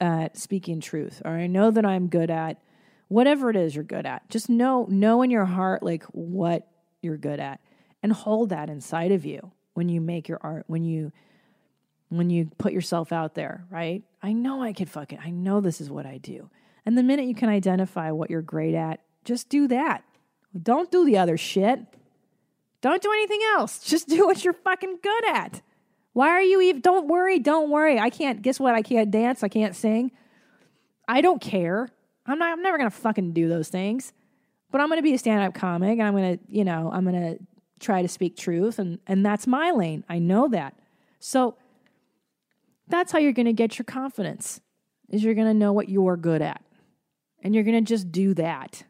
at 0.00 0.36
speaking 0.36 0.80
truth, 0.80 1.20
or 1.24 1.32
I 1.32 1.48
know 1.48 1.72
that 1.72 1.84
I'm 1.84 2.08
good 2.08 2.30
at 2.30 2.62
whatever 3.08 3.50
it 3.50 3.56
is 3.56 3.74
you're 3.74 3.84
good 3.84 4.06
at. 4.06 4.30
Just 4.30 4.48
know 4.48 4.86
know 4.88 5.22
in 5.22 5.30
your 5.30 5.44
heart 5.44 5.82
like 5.82 6.04
what 6.04 6.68
you're 7.02 7.16
good 7.16 7.40
at 7.40 7.60
and 8.02 8.12
hold 8.12 8.50
that 8.50 8.70
inside 8.70 9.12
of 9.12 9.24
you 9.24 9.52
when 9.74 9.88
you 9.88 10.00
make 10.00 10.28
your 10.28 10.38
art, 10.42 10.64
when 10.66 10.84
you 10.84 11.12
when 12.10 12.30
you 12.30 12.50
put 12.56 12.72
yourself 12.72 13.12
out 13.12 13.34
there, 13.34 13.64
right? 13.70 14.02
I 14.22 14.32
know 14.32 14.62
I 14.62 14.72
could 14.72 14.88
it. 14.96 15.18
I 15.22 15.30
know 15.30 15.60
this 15.60 15.80
is 15.80 15.90
what 15.90 16.06
I 16.06 16.16
do. 16.16 16.48
And 16.86 16.96
the 16.96 17.02
minute 17.02 17.26
you 17.26 17.34
can 17.34 17.50
identify 17.50 18.10
what 18.10 18.30
you're 18.30 18.40
great 18.40 18.74
at, 18.74 19.00
just 19.24 19.50
do 19.50 19.68
that. 19.68 20.04
Don't 20.60 20.90
do 20.90 21.04
the 21.04 21.18
other 21.18 21.36
shit. 21.36 21.80
Don't 22.80 23.02
do 23.02 23.12
anything 23.12 23.40
else. 23.56 23.78
Just 23.84 24.08
do 24.08 24.26
what 24.26 24.44
you're 24.44 24.54
fucking 24.54 24.98
good 25.02 25.26
at. 25.28 25.62
Why 26.12 26.28
are 26.28 26.42
you 26.42 26.60
even? 26.60 26.80
Don't 26.80 27.08
worry. 27.08 27.38
Don't 27.38 27.70
worry. 27.70 27.98
I 27.98 28.10
can't. 28.10 28.40
Guess 28.40 28.58
what? 28.58 28.74
I 28.74 28.82
can't 28.82 29.10
dance. 29.10 29.42
I 29.42 29.48
can't 29.48 29.76
sing. 29.76 30.12
I 31.06 31.20
don't 31.20 31.40
care. 31.40 31.88
I'm 32.26 32.38
not. 32.38 32.52
I'm 32.52 32.62
never 32.62 32.78
gonna 32.78 32.90
fucking 32.90 33.32
do 33.32 33.48
those 33.48 33.68
things. 33.68 34.12
But 34.70 34.80
I'm 34.80 34.88
gonna 34.88 35.02
be 35.02 35.14
a 35.14 35.18
stand-up 35.18 35.54
comic, 35.54 35.98
and 35.98 36.02
I'm 36.02 36.14
gonna, 36.14 36.38
you 36.48 36.64
know, 36.64 36.90
I'm 36.92 37.04
gonna 37.04 37.36
try 37.80 38.02
to 38.02 38.08
speak 38.08 38.36
truth, 38.36 38.78
and 38.78 38.98
and 39.06 39.24
that's 39.24 39.46
my 39.46 39.70
lane. 39.70 40.04
I 40.08 40.18
know 40.18 40.48
that. 40.48 40.78
So 41.20 41.56
that's 42.86 43.12
how 43.12 43.18
you're 43.18 43.32
gonna 43.32 43.52
get 43.52 43.78
your 43.78 43.84
confidence. 43.84 44.60
Is 45.08 45.24
you're 45.24 45.34
gonna 45.34 45.54
know 45.54 45.72
what 45.72 45.88
you're 45.88 46.16
good 46.16 46.42
at, 46.42 46.62
and 47.42 47.54
you're 47.54 47.64
gonna 47.64 47.80
just 47.80 48.12
do 48.12 48.34
that. 48.34 48.84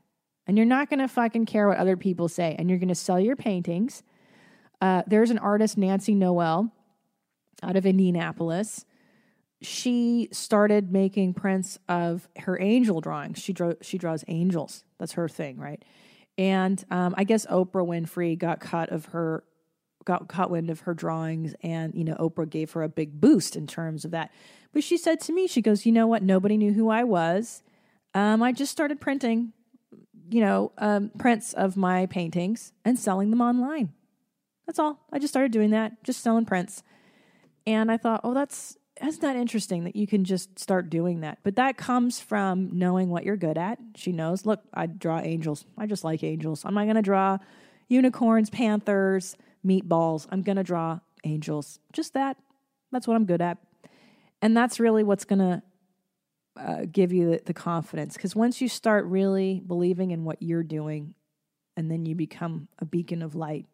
And 0.46 0.56
you're 0.56 0.66
not 0.66 0.88
gonna 0.90 1.08
fucking 1.08 1.46
care 1.46 1.68
what 1.68 1.76
other 1.78 1.96
people 1.96 2.28
say, 2.28 2.56
and 2.58 2.68
you're 2.68 2.78
gonna 2.78 2.94
sell 2.94 3.20
your 3.20 3.36
paintings. 3.36 4.02
Uh, 4.80 5.02
there's 5.06 5.30
an 5.30 5.38
artist, 5.38 5.76
Nancy 5.76 6.14
Noel, 6.14 6.72
out 7.62 7.76
of 7.76 7.84
Indianapolis. 7.84 8.84
She 9.60 10.28
started 10.32 10.92
making 10.92 11.34
prints 11.34 11.78
of 11.88 12.28
her 12.38 12.60
angel 12.60 13.00
drawings. 13.00 13.38
She 13.38 13.52
draw, 13.52 13.72
she 13.80 13.98
draws 13.98 14.24
angels. 14.28 14.84
That's 14.99 15.12
her 15.12 15.28
thing, 15.28 15.59
right? 15.59 15.82
And 16.36 16.82
um, 16.90 17.14
I 17.16 17.24
guess 17.24 17.46
Oprah 17.46 17.86
Winfrey 17.86 18.38
got 18.38 18.61
cut 18.61 18.90
of 18.90 19.07
her 19.07 19.44
got 20.05 20.26
caught 20.26 20.51
wind 20.51 20.70
of 20.70 20.80
her 20.80 20.94
drawings, 20.94 21.55
and 21.62 21.94
you 21.94 22.05
know 22.05 22.14
Oprah 22.14 22.49
gave 22.49 22.72
her 22.72 22.82
a 22.82 22.88
big 22.88 23.20
boost 23.20 23.57
in 23.57 23.66
terms 23.66 24.05
of 24.05 24.11
that. 24.12 24.30
But 24.72 24.84
she 24.84 24.96
said 24.96 25.20
to 25.22 25.32
me, 25.32 25.46
she 25.46 25.61
goes, 25.61 25.84
"You 25.84 25.92
know 25.92 26.07
what? 26.07 26.22
Nobody 26.22 26.57
knew 26.57 26.72
who 26.72 26.88
I 26.88 27.05
was. 27.05 27.62
Um, 28.14 28.42
I 28.42 28.53
just 28.53 28.72
started 28.72 29.01
printing, 29.01 29.53
you 30.30 30.40
know, 30.40 30.72
um, 30.78 31.11
prints 31.18 31.53
of 31.53 31.76
my 31.76 32.07
paintings 32.07 32.72
and 32.84 32.99
selling 32.99 33.30
them 33.30 33.40
online. 33.42 33.92
That's 34.66 34.78
all. 34.78 35.01
I 35.12 35.18
just 35.18 35.32
started 35.32 35.53
doing 35.53 35.70
that, 35.70 36.03
just 36.05 36.22
selling 36.22 36.44
prints." 36.44 36.82
And 37.68 37.90
I 37.92 37.99
thought, 37.99 38.22
oh, 38.24 38.32
that's 38.32 38.77
that's 39.01 39.22
not 39.22 39.36
interesting 39.36 39.84
that 39.84 39.96
you 39.96 40.07
can 40.07 40.24
just 40.24 40.59
start 40.59 40.90
doing 40.90 41.20
that. 41.20 41.38
But 41.42 41.57
that 41.57 41.76
comes 41.76 42.20
from 42.20 42.70
knowing 42.72 43.09
what 43.09 43.24
you're 43.24 43.36
good 43.36 43.59
at. 43.59 43.78
She 43.96 44.12
knows, 44.12 44.46
look, 44.46 44.62
I 44.72 44.86
draw 44.86 45.20
angels. 45.20 45.64
I 45.76 45.86
just 45.86 46.05
like 46.05 46.22
angels. 46.22 46.64
I'm 46.64 46.74
not 46.74 46.84
going 46.84 46.96
to 46.96 47.03
draw 47.03 47.38
unicorns, 47.88 48.51
panthers, 48.51 49.36
meatballs. 49.64 50.26
I'm 50.30 50.42
going 50.42 50.57
to 50.57 50.64
draw 50.64 51.01
angels. 51.24 51.78
Just 51.92 52.14
that. 52.14 52.36
That's 52.92 53.07
what 53.07 53.14
I'm 53.14 53.26
good 53.26 53.42
at. 53.42 53.59
And 54.40 54.57
that's 54.57 54.80
really 54.80 55.03
what's 55.03 55.24
going 55.24 55.40
to 55.40 55.62
uh, 56.57 56.86
give 56.90 57.12
you 57.12 57.30
the, 57.30 57.42
the 57.46 57.55
confidence. 57.55 58.14
Because 58.14 58.34
once 58.34 58.61
you 58.61 58.68
start 58.68 59.05
really 59.07 59.61
believing 59.66 60.11
in 60.11 60.24
what 60.24 60.42
you're 60.42 60.62
doing, 60.62 61.14
and 61.78 61.88
then 61.88 62.05
you 62.05 62.16
become 62.16 62.66
a 62.80 62.84
beacon 62.84 63.22
of 63.22 63.36
light 63.36 63.64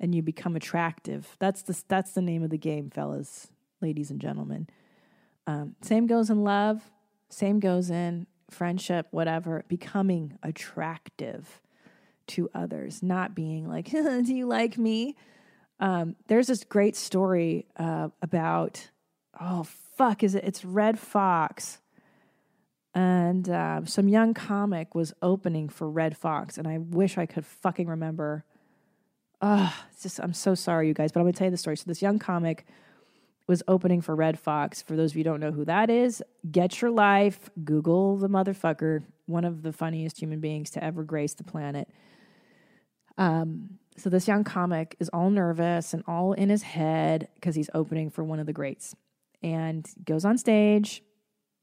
and 0.00 0.12
you 0.12 0.20
become 0.20 0.56
attractive. 0.56 1.36
That's 1.38 1.62
the 1.62 1.80
that's 1.86 2.10
the 2.10 2.20
name 2.20 2.42
of 2.42 2.50
the 2.50 2.58
game, 2.58 2.90
fellas, 2.90 3.52
ladies 3.80 4.10
and 4.10 4.20
gentlemen. 4.20 4.68
Um, 5.46 5.76
same 5.82 6.06
goes 6.06 6.30
in 6.30 6.44
love. 6.44 6.82
Same 7.28 7.60
goes 7.60 7.90
in 7.90 8.26
friendship, 8.50 9.06
whatever. 9.10 9.64
Becoming 9.68 10.38
attractive 10.42 11.60
to 12.28 12.48
others, 12.54 13.02
not 13.02 13.34
being 13.34 13.68
like, 13.68 13.90
"Do 13.90 14.34
you 14.34 14.46
like 14.46 14.78
me?" 14.78 15.16
Um, 15.78 16.16
there's 16.28 16.46
this 16.46 16.64
great 16.64 16.96
story 16.96 17.66
uh, 17.76 18.08
about 18.22 18.90
oh 19.40 19.64
fuck 19.96 20.22
is 20.22 20.34
it? 20.34 20.44
It's 20.44 20.64
Redd 20.64 20.98
Foxx. 20.98 21.78
And 22.92 23.48
uh, 23.48 23.84
some 23.84 24.08
young 24.08 24.34
comic 24.34 24.96
was 24.96 25.12
opening 25.22 25.68
for 25.68 25.88
Redd 25.88 26.16
Foxx, 26.16 26.58
and 26.58 26.66
I 26.66 26.78
wish 26.78 27.16
I 27.16 27.26
could 27.26 27.46
fucking 27.46 27.86
remember 27.86 28.44
oh, 29.42 29.74
just 30.02 30.20
I'm 30.20 30.34
so 30.34 30.54
sorry, 30.54 30.88
you 30.88 30.94
guys, 30.94 31.12
but 31.12 31.20
I'm 31.20 31.26
gonna 31.26 31.32
tell 31.32 31.46
you 31.46 31.50
the 31.50 31.56
story. 31.56 31.76
So 31.76 31.84
this 31.86 32.02
young 32.02 32.18
comic 32.18 32.66
was 33.50 33.64
opening 33.66 34.00
for 34.00 34.14
Redd 34.14 34.38
Foxx. 34.38 34.80
For 34.80 34.94
those 34.94 35.10
of 35.10 35.16
you 35.16 35.24
don't 35.24 35.40
know 35.40 35.50
who 35.50 35.64
that 35.64 35.90
is, 35.90 36.22
get 36.52 36.80
your 36.80 36.92
life. 36.92 37.50
Google 37.64 38.16
the 38.16 38.28
motherfucker, 38.28 39.02
one 39.26 39.44
of 39.44 39.62
the 39.62 39.72
funniest 39.72 40.20
human 40.20 40.38
beings 40.38 40.70
to 40.70 40.84
ever 40.84 41.02
grace 41.02 41.34
the 41.34 41.42
planet. 41.42 41.88
Um, 43.18 43.78
so 43.96 44.08
this 44.08 44.28
young 44.28 44.44
comic 44.44 44.94
is 45.00 45.08
all 45.08 45.30
nervous 45.30 45.92
and 45.92 46.04
all 46.06 46.32
in 46.32 46.48
his 46.48 46.62
head 46.62 47.26
because 47.34 47.56
he's 47.56 47.68
opening 47.74 48.08
for 48.08 48.22
one 48.22 48.38
of 48.38 48.46
the 48.46 48.52
greats, 48.52 48.94
and 49.42 49.84
goes 50.04 50.24
on 50.24 50.38
stage, 50.38 51.02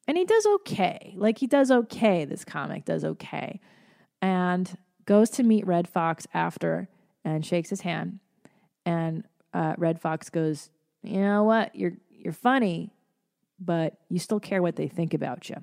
and 0.10 0.18
he 0.18 0.26
does 0.26 0.46
okay. 0.46 1.14
Like 1.16 1.38
he 1.38 1.48
does 1.48 1.72
okay. 1.72 2.26
This 2.26 2.44
comic 2.44 2.84
does 2.84 3.06
okay, 3.06 3.62
and 4.22 4.78
goes 5.06 5.30
to 5.32 5.44
meet 5.44 5.66
Redd 5.66 5.88
Foxx 5.88 6.28
after 6.34 6.90
and 7.24 7.46
shakes 7.46 7.70
his 7.70 7.82
hand. 7.82 8.20
And 8.86 9.24
uh, 9.54 9.76
Redd 9.78 10.02
Foxx 10.02 10.30
goes, 10.30 10.70
"You 11.04 11.22
know 11.22 11.44
what? 11.44 11.76
You're 11.76 11.94
you're 12.10 12.34
funny, 12.34 12.94
but 13.60 13.98
you 14.10 14.20
still 14.20 14.40
care 14.40 14.62
what 14.62 14.76
they 14.76 14.88
think 14.88 15.14
about 15.14 15.50
you. 15.50 15.56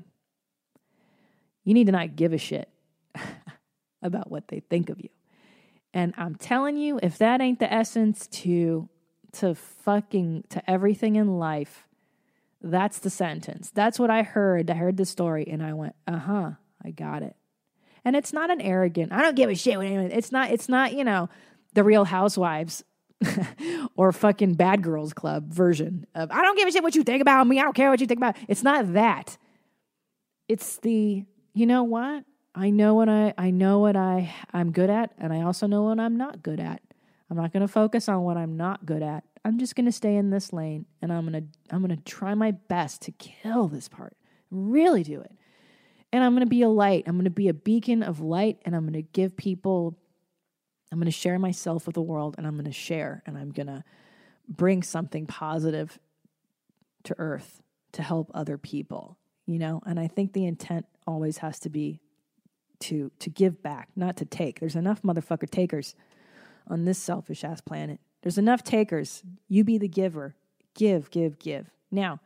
You 1.65 1.75
need 1.75 1.87
to 1.87 1.93
not 1.93 2.17
give 2.17 2.33
a 2.33 2.39
shit 2.39 2.69
about 4.03 4.31
what 4.31 4.49
they 4.49 4.61
think 4.61 4.91
of 4.91 5.01
you." 5.01 5.11
And 5.93 6.13
I'm 6.17 6.35
telling 6.35 6.77
you, 6.77 6.99
if 7.03 7.19
that 7.19 7.41
ain't 7.41 7.61
the 7.61 7.73
essence 7.73 8.27
to 8.29 8.89
to 9.33 9.55
fucking 9.55 10.45
to 10.51 10.71
everything 10.71 11.17
in 11.17 11.39
life, 11.39 11.87
that's 12.61 12.99
the 12.99 13.11
sentence. 13.11 13.71
That's 13.75 13.99
what 13.99 14.11
I 14.11 14.23
heard. 14.23 14.71
I 14.71 14.75
heard 14.75 14.97
the 14.97 15.05
story 15.05 15.47
and 15.49 15.63
I 15.63 15.73
went, 15.73 15.95
"Uh 16.07 16.19
huh, 16.19 16.51
I 16.85 16.91
got 16.91 17.23
it." 17.23 17.37
And 18.05 18.17
it's 18.17 18.33
not 18.33 18.51
an 18.51 18.61
arrogant. 18.61 19.13
I 19.13 19.23
don't 19.23 19.37
give 19.37 19.51
a 19.51 19.55
shit 19.55 19.77
what 19.77 19.87
anyone. 19.87 20.11
It's 20.11 20.33
not. 20.33 20.51
It's 20.51 20.69
not. 20.69 20.95
You 20.95 21.05
know, 21.05 21.29
the 21.75 21.85
Real 21.85 22.05
Housewives 22.05 22.85
or 23.97 24.13
fucking 24.13 24.55
Bad 24.55 24.83
Girls 24.83 25.13
Club 25.13 25.53
version 25.53 26.07
of 26.15 26.31
I 26.31 26.43
don't 26.43 26.57
give 26.57 26.69
a 26.69 26.73
shit 26.73 26.83
what 26.83 26.95
you 26.95 27.03
think 27.03 27.23
about 27.23 27.47
me. 27.47 27.59
I 27.59 27.63
don't 27.63 27.75
care 27.75 27.91
what 27.91 28.01
you 28.01 28.07
think 28.07 28.19
about. 28.19 28.37
It's 28.49 28.63
not 28.63 28.93
that. 28.95 29.37
It's 30.49 30.79
the 30.79 31.25
you 31.55 31.67
know 31.67 31.85
what? 31.85 32.25
I 32.55 32.71
know 32.71 32.95
what 32.95 33.09
I 33.09 33.35
I 33.39 33.51
know 33.51 33.79
what 33.81 33.97
I 33.97 34.35
I'm 34.53 34.73
good 34.73 34.91
at 34.91 35.13
and 35.19 35.33
I 35.33 35.43
also 35.43 35.67
know 35.67 35.83
what 35.83 35.99
I'm 35.99 36.17
not 36.17 36.43
good 36.43 36.61
at. 36.61 36.81
I'm 37.31 37.37
not 37.37 37.53
going 37.53 37.63
to 37.63 37.69
focus 37.69 38.09
on 38.09 38.23
what 38.23 38.37
I'm 38.37 38.57
not 38.57 38.85
good 38.85 39.03
at. 39.03 39.25
I'm 39.45 39.59
just 39.59 39.75
going 39.75 39.87
to 39.87 39.93
stay 39.93 40.17
in 40.17 40.31
this 40.31 40.53
lane 40.53 40.87
and 41.03 41.13
I'm 41.13 41.29
going 41.29 41.43
to 41.43 41.75
I'm 41.75 41.85
going 41.85 41.97
to 41.97 42.05
try 42.05 42.35
my 42.35 42.53
best 42.53 43.03
to 43.03 43.13
kill 43.13 43.69
this 43.69 43.89
part. 43.89 44.17
Really 44.51 45.03
do 45.03 45.21
it. 45.21 45.33
And 46.13 46.23
I'm 46.23 46.33
going 46.33 46.47
to 46.47 46.51
be 46.51 46.63
a 46.63 46.69
light. 46.69 47.05
I'm 47.07 47.17
going 47.17 47.25
to 47.25 47.31
be 47.31 47.49
a 47.49 47.55
beacon 47.55 48.03
of 48.03 48.21
light 48.21 48.59
and 48.65 48.77
I'm 48.77 48.83
going 48.83 48.93
to 48.93 49.03
give 49.03 49.37
people 49.37 49.99
I'm 50.95 51.01
going 51.01 51.07
to 51.07 51.11
share 51.11 51.41
myself 51.41 51.87
with 51.87 51.95
the 51.95 52.03
world 52.03 52.37
and 52.39 52.47
I'm 52.47 52.55
going 52.55 52.67
to 52.67 52.71
share 52.71 53.21
and 53.27 53.37
I'm 53.37 53.51
going 53.51 53.67
to 53.67 53.83
bring 54.49 54.85
something 54.85 55.27
positive 55.27 55.99
to 57.03 57.17
earth 57.19 57.61
to 57.95 58.03
help 58.05 58.31
other 58.33 58.57
people, 58.57 59.19
you 59.45 59.59
know? 59.59 59.83
And 59.87 59.99
I 59.99 60.07
think 60.07 60.35
the 60.35 60.47
intent 60.47 60.87
always 61.05 61.39
has 61.39 61.59
to 61.61 61.69
be 61.69 61.99
to 62.79 63.11
to 63.19 63.29
give 63.29 63.61
back, 63.61 63.89
not 63.97 64.17
to 64.19 64.25
take. 64.25 64.61
There's 64.61 64.77
enough 64.77 65.03
motherfucker 65.03 65.51
takers 65.51 65.97
on 66.69 66.85
this 66.85 66.99
selfish 66.99 67.43
ass 67.43 67.61
planet. 67.61 67.99
There's 68.23 68.39
enough 68.39 68.63
takers. 68.63 69.25
You 69.49 69.65
be 69.65 69.79
the 69.79 69.89
giver. 69.89 70.37
Give, 70.75 71.11
give, 71.11 71.41
give. 71.41 71.71
Now, 71.91 72.21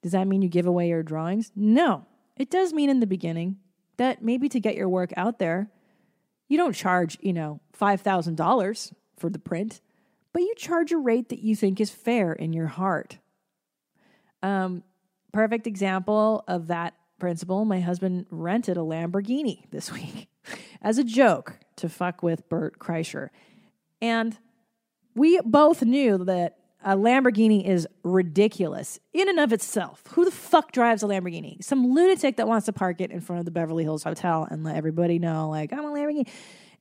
does 0.00 0.12
that 0.12 0.28
mean 0.28 0.42
you 0.42 0.48
give 0.48 0.66
away 0.66 0.90
your 0.90 1.02
drawings? 1.02 1.50
No. 1.56 2.06
It 2.36 2.50
does 2.50 2.72
mean 2.72 2.88
in 2.88 3.00
the 3.00 3.06
beginning 3.08 3.56
that 3.96 4.22
maybe 4.22 4.48
to 4.50 4.60
get 4.60 4.76
your 4.76 4.88
work 4.88 5.12
out 5.16 5.40
there, 5.40 5.70
you 6.48 6.56
don't 6.56 6.74
charge, 6.74 7.18
you 7.20 7.32
know, 7.32 7.60
$5,000 7.78 8.92
for 9.16 9.30
the 9.30 9.38
print, 9.38 9.80
but 10.32 10.42
you 10.42 10.54
charge 10.56 10.92
a 10.92 10.98
rate 10.98 11.28
that 11.28 11.40
you 11.40 11.56
think 11.56 11.80
is 11.80 11.90
fair 11.90 12.32
in 12.32 12.52
your 12.52 12.66
heart. 12.66 13.18
Um, 14.42 14.82
perfect 15.32 15.66
example 15.66 16.44
of 16.46 16.66
that 16.66 16.94
principle 17.18 17.64
my 17.64 17.80
husband 17.80 18.26
rented 18.30 18.76
a 18.76 18.80
Lamborghini 18.80 19.70
this 19.70 19.90
week 19.98 20.28
as 20.82 20.98
a 20.98 21.04
joke 21.04 21.58
to 21.76 21.88
fuck 21.88 22.22
with 22.22 22.48
Bert 22.48 22.78
Kreischer. 22.78 23.30
And 24.02 24.36
we 25.14 25.40
both 25.40 25.82
knew 25.82 26.24
that 26.24 26.58
a 26.84 26.96
Lamborghini 26.96 27.66
is 27.66 27.88
ridiculous 28.02 29.00
in 29.12 29.28
and 29.28 29.40
of 29.40 29.52
itself. 29.52 30.02
Who 30.10 30.24
the 30.24 30.30
fuck 30.30 30.70
drives 30.70 31.02
a 31.02 31.06
Lamborghini? 31.06 31.64
Some 31.64 31.94
lunatic 31.94 32.36
that 32.36 32.46
wants 32.46 32.66
to 32.66 32.72
park 32.72 33.00
it 33.00 33.10
in 33.10 33.20
front 33.20 33.40
of 33.40 33.46
the 33.46 33.50
Beverly 33.50 33.84
Hills 33.84 34.04
Hotel 34.04 34.46
and 34.50 34.62
let 34.62 34.76
everybody 34.76 35.18
know, 35.18 35.48
like, 35.48 35.72
I'm 35.72 35.84
a 35.84 35.88
Lamborghini. 35.88 36.28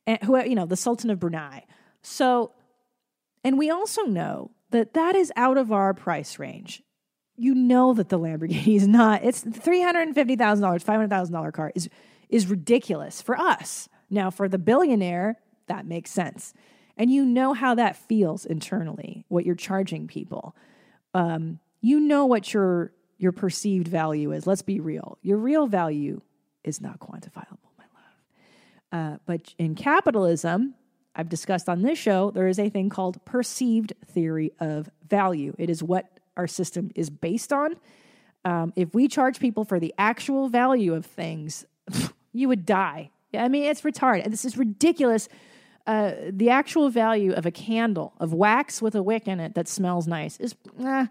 And 0.05 0.21
who, 0.23 0.37
you 0.43 0.55
know, 0.55 0.65
the 0.65 0.75
Sultan 0.75 1.09
of 1.09 1.19
Brunei. 1.19 1.63
So, 2.01 2.51
and 3.45 3.57
we 3.57 3.69
also 3.69 4.03
know 4.03 4.51
that 4.71 4.93
that 4.93 5.15
is 5.15 5.31
out 5.37 5.57
of 5.57 5.71
our 5.71 5.93
price 5.93 6.37
range. 6.37 6.83
You 7.37 7.55
know 7.55 7.93
that 7.93 8.09
the 8.09 8.19
Lamborghini 8.19 8.75
is 8.75 8.87
not. 8.87 9.23
It's 9.23 9.39
three 9.39 9.81
hundred 9.81 10.01
and 10.01 10.15
fifty 10.15 10.35
thousand 10.35 10.63
dollars, 10.63 10.83
five 10.83 10.95
hundred 10.95 11.09
thousand 11.09 11.33
dollar 11.33 11.53
car 11.53 11.71
is 11.73 11.89
is 12.27 12.47
ridiculous 12.47 13.21
for 13.21 13.39
us. 13.39 13.87
Now, 14.09 14.29
for 14.29 14.49
the 14.49 14.59
billionaire, 14.59 15.37
that 15.67 15.85
makes 15.85 16.11
sense 16.11 16.53
and 16.97 17.11
you 17.11 17.25
know 17.25 17.53
how 17.53 17.75
that 17.75 17.95
feels 17.95 18.45
internally, 18.45 19.25
what 19.27 19.45
you're 19.45 19.55
charging 19.55 20.07
people. 20.07 20.55
Um, 21.13 21.59
you 21.81 21.99
know 21.99 22.25
what 22.25 22.53
your 22.53 22.91
your 23.17 23.31
perceived 23.31 23.87
value 23.87 24.31
is. 24.31 24.45
Let's 24.45 24.61
be 24.61 24.79
real. 24.79 25.17
Your 25.21 25.37
real 25.37 25.67
value 25.67 26.21
is 26.63 26.81
not 26.81 26.99
quantifiable, 26.99 27.57
my 27.77 27.85
love. 27.93 29.15
Uh, 29.15 29.17
but 29.25 29.53
in 29.57 29.75
capitalism, 29.75 30.75
I've 31.15 31.29
discussed 31.29 31.69
on 31.69 31.83
this 31.83 31.97
show, 31.97 32.31
there 32.31 32.47
is 32.47 32.59
a 32.59 32.69
thing 32.69 32.89
called 32.89 33.23
perceived 33.23 33.93
theory 34.05 34.51
of 34.59 34.89
value. 35.07 35.53
It 35.57 35.69
is 35.69 35.83
what 35.83 36.19
our 36.35 36.47
system 36.47 36.91
is 36.95 37.09
based 37.09 37.53
on. 37.53 37.75
Um, 38.45 38.73
if 38.75 38.93
we 38.93 39.07
charge 39.07 39.39
people 39.39 39.63
for 39.63 39.79
the 39.79 39.93
actual 39.97 40.49
value 40.49 40.93
of 40.93 41.05
things, 41.05 41.65
you 42.33 42.47
would 42.47 42.65
die. 42.65 43.11
I 43.33 43.47
mean, 43.47 43.63
it's 43.63 43.81
retarded. 43.81 44.29
This 44.29 44.45
is 44.45 44.57
ridiculous 44.57 45.29
uh, 45.85 46.13
the 46.29 46.49
actual 46.49 46.89
value 46.89 47.33
of 47.33 47.45
a 47.45 47.51
candle 47.51 48.13
of 48.19 48.33
wax 48.33 48.81
with 48.81 48.95
a 48.95 49.03
wick 49.03 49.27
in 49.27 49.39
it 49.39 49.53
that 49.55 49.67
smells 49.67 50.07
nice 50.07 50.37
is 50.37 50.55
eh, 50.83 51.07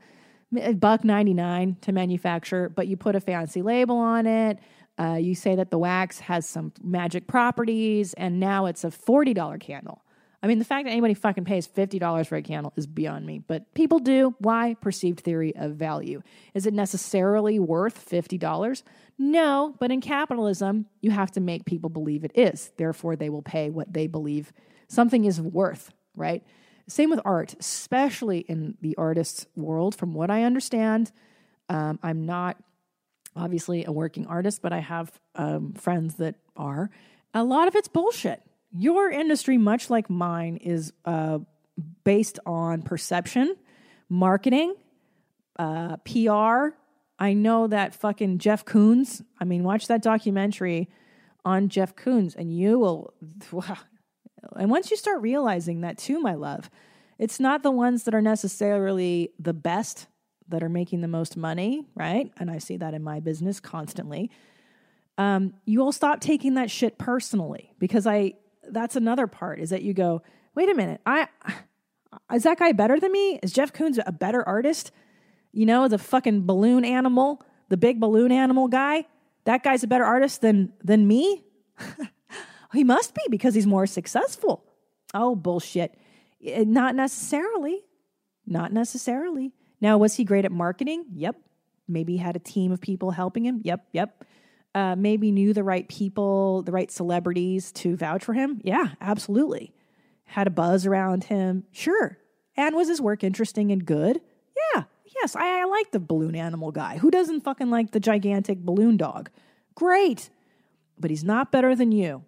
buck 0.74 1.04
99 1.04 1.76
to 1.80 1.92
manufacture 1.92 2.68
but 2.68 2.86
you 2.86 2.96
put 2.96 3.14
a 3.14 3.20
fancy 3.20 3.62
label 3.62 3.96
on 3.96 4.26
it 4.26 4.58
uh, 4.98 5.18
you 5.20 5.34
say 5.34 5.54
that 5.54 5.70
the 5.70 5.78
wax 5.78 6.20
has 6.20 6.48
some 6.48 6.72
magic 6.82 7.26
properties 7.26 8.14
and 8.14 8.38
now 8.38 8.66
it's 8.66 8.84
a 8.84 8.88
$40 8.88 9.60
candle 9.60 10.02
i 10.42 10.46
mean 10.46 10.58
the 10.58 10.64
fact 10.64 10.84
that 10.84 10.90
anybody 10.90 11.14
fucking 11.14 11.44
pays 11.44 11.66
$50 11.66 12.26
for 12.26 12.36
a 12.36 12.42
candle 12.42 12.72
is 12.76 12.86
beyond 12.86 13.26
me 13.26 13.38
but 13.38 13.72
people 13.74 13.98
do 13.98 14.34
why 14.38 14.74
perceived 14.80 15.20
theory 15.20 15.54
of 15.56 15.72
value 15.72 16.22
is 16.54 16.66
it 16.66 16.74
necessarily 16.74 17.58
worth 17.58 18.08
$50 18.08 18.82
no, 19.18 19.76
but 19.78 19.92
in 19.92 20.00
capitalism, 20.00 20.86
you 21.00 21.10
have 21.12 21.30
to 21.32 21.40
make 21.40 21.64
people 21.64 21.90
believe 21.90 22.24
it 22.24 22.32
is. 22.34 22.72
Therefore, 22.76 23.14
they 23.14 23.30
will 23.30 23.42
pay 23.42 23.70
what 23.70 23.92
they 23.92 24.06
believe 24.06 24.52
something 24.88 25.24
is 25.24 25.40
worth, 25.40 25.92
right? 26.16 26.42
Same 26.88 27.08
with 27.08 27.20
art, 27.24 27.54
especially 27.60 28.40
in 28.40 28.76
the 28.80 28.96
artist's 28.96 29.46
world. 29.54 29.94
From 29.94 30.12
what 30.12 30.30
I 30.30 30.42
understand, 30.42 31.12
um, 31.68 32.00
I'm 32.02 32.26
not 32.26 32.56
obviously 33.36 33.84
a 33.84 33.92
working 33.92 34.26
artist, 34.26 34.60
but 34.60 34.72
I 34.72 34.80
have 34.80 35.12
um, 35.36 35.72
friends 35.74 36.16
that 36.16 36.34
are. 36.56 36.90
A 37.32 37.44
lot 37.44 37.68
of 37.68 37.76
it's 37.76 37.88
bullshit. 37.88 38.42
Your 38.72 39.10
industry, 39.10 39.58
much 39.58 39.90
like 39.90 40.08
mine, 40.08 40.56
is 40.56 40.92
uh, 41.04 41.40
based 42.04 42.38
on 42.46 42.82
perception, 42.82 43.54
marketing, 44.08 44.74
uh, 45.58 45.96
PR, 45.98 46.76
I 47.18 47.34
know 47.34 47.66
that 47.68 47.94
fucking 47.94 48.38
Jeff 48.38 48.64
Koons, 48.64 49.22
I 49.38 49.44
mean, 49.44 49.62
watch 49.62 49.86
that 49.86 50.02
documentary 50.02 50.88
on 51.44 51.68
Jeff 51.68 51.94
Koons 51.94 52.34
and 52.34 52.56
you 52.56 52.78
will, 52.78 53.14
and 54.56 54.70
once 54.70 54.90
you 54.90 54.96
start 54.96 55.20
realizing 55.20 55.82
that 55.82 55.98
too, 55.98 56.20
my 56.20 56.34
love, 56.34 56.70
it's 57.18 57.38
not 57.38 57.62
the 57.62 57.70
ones 57.70 58.04
that 58.04 58.14
are 58.14 58.22
necessarily 58.22 59.30
the 59.38 59.52
best 59.52 60.08
that 60.48 60.62
are 60.62 60.68
making 60.68 61.00
the 61.00 61.08
most 61.08 61.36
money, 61.36 61.86
right? 61.94 62.32
And 62.38 62.50
I 62.50 62.58
see 62.58 62.76
that 62.78 62.94
in 62.94 63.02
my 63.02 63.20
business 63.20 63.60
constantly. 63.60 64.30
Um, 65.18 65.54
you 65.64 65.78
will 65.78 65.92
stop 65.92 66.20
taking 66.20 66.54
that 66.54 66.70
shit 66.70 66.98
personally 66.98 67.72
because 67.78 68.06
I, 68.06 68.34
that's 68.68 68.96
another 68.96 69.26
part 69.26 69.60
is 69.60 69.70
that 69.70 69.82
you 69.82 69.94
go, 69.94 70.22
wait 70.54 70.68
a 70.68 70.74
minute, 70.74 71.00
I, 71.06 71.28
is 72.32 72.42
that 72.44 72.58
guy 72.58 72.72
better 72.72 72.98
than 72.98 73.12
me? 73.12 73.38
Is 73.42 73.52
Jeff 73.52 73.72
Koons 73.72 73.98
a 74.04 74.12
better 74.12 74.46
artist? 74.46 74.92
You 75.52 75.66
know, 75.66 75.88
the 75.88 75.98
fucking 75.98 76.46
balloon 76.46 76.84
animal, 76.84 77.42
the 77.68 77.76
big 77.76 78.00
balloon 78.00 78.32
animal 78.32 78.68
guy. 78.68 79.06
That 79.44 79.62
guy's 79.62 79.82
a 79.82 79.86
better 79.86 80.04
artist 80.04 80.40
than 80.40 80.72
than 80.82 81.06
me. 81.06 81.44
he 82.72 82.84
must 82.84 83.14
be 83.14 83.22
because 83.28 83.54
he's 83.54 83.66
more 83.66 83.86
successful. 83.86 84.64
Oh, 85.14 85.34
bullshit. 85.34 85.94
Eh, 86.44 86.64
not 86.66 86.94
necessarily. 86.94 87.82
Not 88.46 88.72
necessarily. 88.72 89.52
Now, 89.80 89.98
was 89.98 90.14
he 90.14 90.24
great 90.24 90.44
at 90.44 90.52
marketing? 90.52 91.06
Yep. 91.14 91.36
Maybe 91.88 92.12
he 92.12 92.18
had 92.18 92.36
a 92.36 92.40
team 92.40 92.72
of 92.72 92.80
people 92.80 93.10
helping 93.10 93.44
him. 93.44 93.60
Yep, 93.64 93.86
yep. 93.92 94.24
Uh, 94.74 94.96
maybe 94.96 95.30
knew 95.30 95.52
the 95.52 95.64
right 95.64 95.86
people, 95.88 96.62
the 96.62 96.72
right 96.72 96.90
celebrities 96.90 97.72
to 97.72 97.94
vouch 97.96 98.24
for 98.24 98.32
him. 98.32 98.60
Yeah, 98.64 98.92
absolutely. 99.00 99.74
Had 100.24 100.46
a 100.46 100.50
buzz 100.50 100.86
around 100.86 101.24
him. 101.24 101.64
Sure. 101.72 102.18
And 102.56 102.74
was 102.74 102.88
his 102.88 103.00
work 103.00 103.22
interesting 103.22 103.70
and 103.70 103.84
good? 103.84 104.20
Yeah, 104.74 104.84
Yes, 105.20 105.36
I, 105.36 105.60
I 105.60 105.64
like 105.64 105.90
the 105.90 106.00
balloon 106.00 106.34
animal 106.34 106.72
guy. 106.72 106.98
Who 106.98 107.10
doesn't 107.10 107.42
fucking 107.42 107.70
like 107.70 107.90
the 107.90 108.00
gigantic 108.00 108.58
balloon 108.58 108.96
dog? 108.96 109.30
Great. 109.74 110.30
But 110.98 111.10
he's 111.10 111.24
not 111.24 111.52
better 111.52 111.74
than 111.74 111.92
you. 111.92 112.24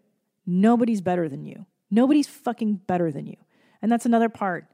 Nobody's 0.46 1.00
better 1.00 1.28
than 1.28 1.44
you. 1.44 1.66
Nobody's 1.90 2.26
fucking 2.26 2.82
better 2.86 3.10
than 3.10 3.26
you. 3.26 3.36
And 3.80 3.90
that's 3.90 4.06
another 4.06 4.28
part 4.28 4.66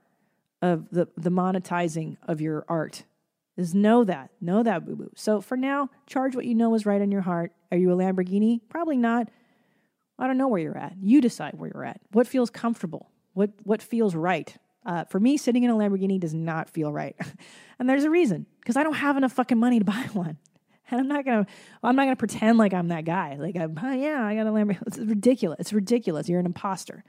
of 0.62 0.88
the, 0.90 1.08
the 1.16 1.30
monetizing 1.30 2.16
of 2.22 2.40
your 2.40 2.64
art 2.68 3.04
is 3.56 3.74
know 3.74 4.04
that. 4.04 4.30
Know 4.40 4.62
that, 4.62 4.86
boo 4.86 4.96
boo. 4.96 5.12
So 5.16 5.40
for 5.40 5.56
now, 5.56 5.90
charge 6.06 6.34
what 6.34 6.44
you 6.44 6.54
know 6.54 6.74
is 6.74 6.86
right 6.86 7.00
in 7.00 7.10
your 7.10 7.22
heart. 7.22 7.52
Are 7.72 7.78
you 7.78 7.92
a 7.92 7.96
Lamborghini? 7.96 8.60
Probably 8.68 8.96
not. 8.96 9.28
I 10.18 10.26
don't 10.26 10.36
know 10.36 10.48
where 10.48 10.60
you're 10.60 10.76
at. 10.76 10.94
You 11.00 11.20
decide 11.20 11.54
where 11.54 11.70
you're 11.72 11.84
at. 11.84 12.00
What 12.12 12.26
feels 12.26 12.50
comfortable? 12.50 13.10
What 13.32 13.50
what 13.62 13.80
feels 13.82 14.14
right? 14.14 14.54
Uh, 14.84 15.04
for 15.04 15.20
me, 15.20 15.36
sitting 15.36 15.62
in 15.62 15.70
a 15.70 15.74
Lamborghini 15.74 16.18
does 16.18 16.34
not 16.34 16.68
feel 16.68 16.92
right, 16.92 17.16
and 17.78 17.88
there's 17.88 18.04
a 18.04 18.10
reason 18.10 18.46
because 18.60 18.76
I 18.76 18.82
don't 18.82 18.94
have 18.94 19.16
enough 19.16 19.32
fucking 19.32 19.58
money 19.58 19.78
to 19.78 19.84
buy 19.96 20.08
one, 20.12 20.36
and 20.90 21.00
I'm 21.00 21.08
not 21.08 21.24
gonna. 21.24 21.46
I'm 21.82 21.96
not 21.96 22.04
gonna 22.04 22.16
pretend 22.16 22.58
like 22.58 22.74
I'm 22.74 22.88
that 22.88 23.04
guy. 23.04 23.36
Like, 23.36 23.56
I'm, 23.56 23.78
oh, 23.82 23.92
yeah, 23.92 24.24
I 24.24 24.34
got 24.34 24.46
a 24.46 24.50
Lamborghini. 24.50 24.82
It's 24.86 24.98
ridiculous. 24.98 25.56
It's 25.60 25.72
ridiculous. 25.72 26.28
You're 26.28 26.40
an 26.40 26.46
imposter, 26.46 27.04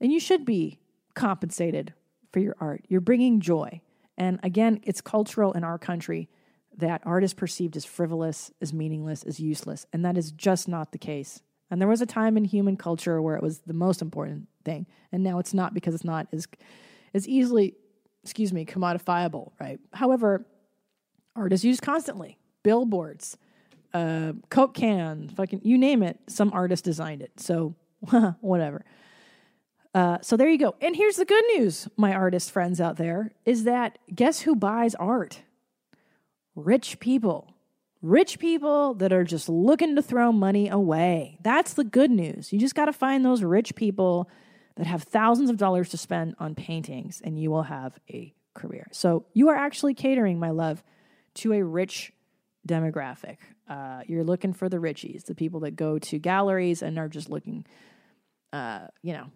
and 0.00 0.12
you 0.12 0.20
should 0.20 0.44
be 0.44 0.78
compensated 1.14 1.92
for 2.32 2.40
your 2.40 2.56
art. 2.60 2.84
You're 2.88 3.00
bringing 3.00 3.40
joy, 3.40 3.82
and 4.16 4.40
again, 4.42 4.80
it's 4.82 5.00
cultural 5.00 5.52
in 5.52 5.64
our 5.64 5.78
country 5.78 6.28
that 6.78 7.02
art 7.04 7.24
is 7.24 7.34
perceived 7.34 7.76
as 7.76 7.84
frivolous, 7.84 8.50
as 8.60 8.72
meaningless, 8.72 9.22
as 9.22 9.40
useless, 9.40 9.86
and 9.92 10.04
that 10.04 10.16
is 10.16 10.32
just 10.32 10.68
not 10.68 10.92
the 10.92 10.98
case. 10.98 11.42
And 11.70 11.80
there 11.80 11.88
was 11.88 12.02
a 12.02 12.06
time 12.06 12.36
in 12.36 12.44
human 12.44 12.76
culture 12.76 13.22
where 13.22 13.34
it 13.34 13.42
was 13.42 13.60
the 13.60 13.72
most 13.72 14.02
important 14.02 14.48
thing. 14.62 14.86
And 15.10 15.22
now 15.22 15.38
it's 15.38 15.54
not 15.54 15.72
because 15.72 15.94
it's 15.94 16.04
not 16.04 16.28
as 16.30 16.46
as 17.14 17.26
easily, 17.26 17.74
excuse 18.22 18.52
me, 18.52 18.66
commodifiable, 18.66 19.52
right? 19.58 19.80
However, 19.92 20.46
art 21.34 21.52
is 21.52 21.64
used 21.64 21.82
constantly. 21.82 22.38
Billboards, 22.62 23.38
uh, 23.94 24.32
Coke 24.50 24.74
can, 24.74 25.28
fucking 25.30 25.62
you 25.64 25.78
name 25.78 26.02
it, 26.02 26.18
some 26.28 26.52
artist 26.52 26.84
designed 26.84 27.22
it. 27.22 27.32
So 27.38 27.74
whatever. 28.40 28.84
Uh, 29.94 30.18
so 30.22 30.36
there 30.36 30.48
you 30.48 30.58
go. 30.58 30.74
And 30.80 30.96
here's 30.96 31.16
the 31.16 31.24
good 31.24 31.44
news, 31.56 31.88
my 31.96 32.14
artist 32.14 32.50
friends 32.50 32.80
out 32.80 32.96
there, 32.96 33.32
is 33.44 33.64
that 33.64 33.98
guess 34.14 34.40
who 34.40 34.56
buys 34.56 34.94
art? 34.94 35.42
Rich 36.54 37.00
people. 37.00 37.54
Rich 38.02 38.38
people 38.38 38.94
that 38.94 39.12
are 39.12 39.24
just 39.24 39.48
looking 39.48 39.94
to 39.96 40.02
throw 40.02 40.32
money 40.32 40.68
away. 40.68 41.38
That's 41.42 41.74
the 41.74 41.84
good 41.84 42.10
news. 42.10 42.52
You 42.52 42.58
just 42.58 42.74
got 42.74 42.86
to 42.86 42.92
find 42.92 43.24
those 43.24 43.42
rich 43.42 43.74
people 43.74 44.28
that 44.76 44.86
have 44.86 45.04
thousands 45.04 45.50
of 45.50 45.56
dollars 45.56 45.90
to 45.90 45.96
spend 45.96 46.34
on 46.38 46.54
paintings, 46.54 47.20
and 47.22 47.38
you 47.38 47.50
will 47.50 47.62
have 47.62 47.98
a 48.10 48.34
career. 48.54 48.88
So 48.92 49.26
you 49.32 49.48
are 49.50 49.54
actually 49.54 49.94
catering, 49.94 50.38
my 50.38 50.50
love, 50.50 50.82
to 51.34 51.52
a 51.52 51.62
rich 51.62 52.12
demographic. 52.66 53.38
Uh, 53.68 54.02
you're 54.06 54.24
looking 54.24 54.52
for 54.52 54.68
the 54.68 54.78
richies, 54.78 55.24
the 55.24 55.34
people 55.34 55.60
that 55.60 55.76
go 55.76 55.98
to 55.98 56.18
galleries 56.18 56.82
and 56.82 56.98
are 56.98 57.08
just 57.08 57.30
looking, 57.30 57.64
uh, 58.52 58.88
you 59.02 59.12
know, 59.12 59.26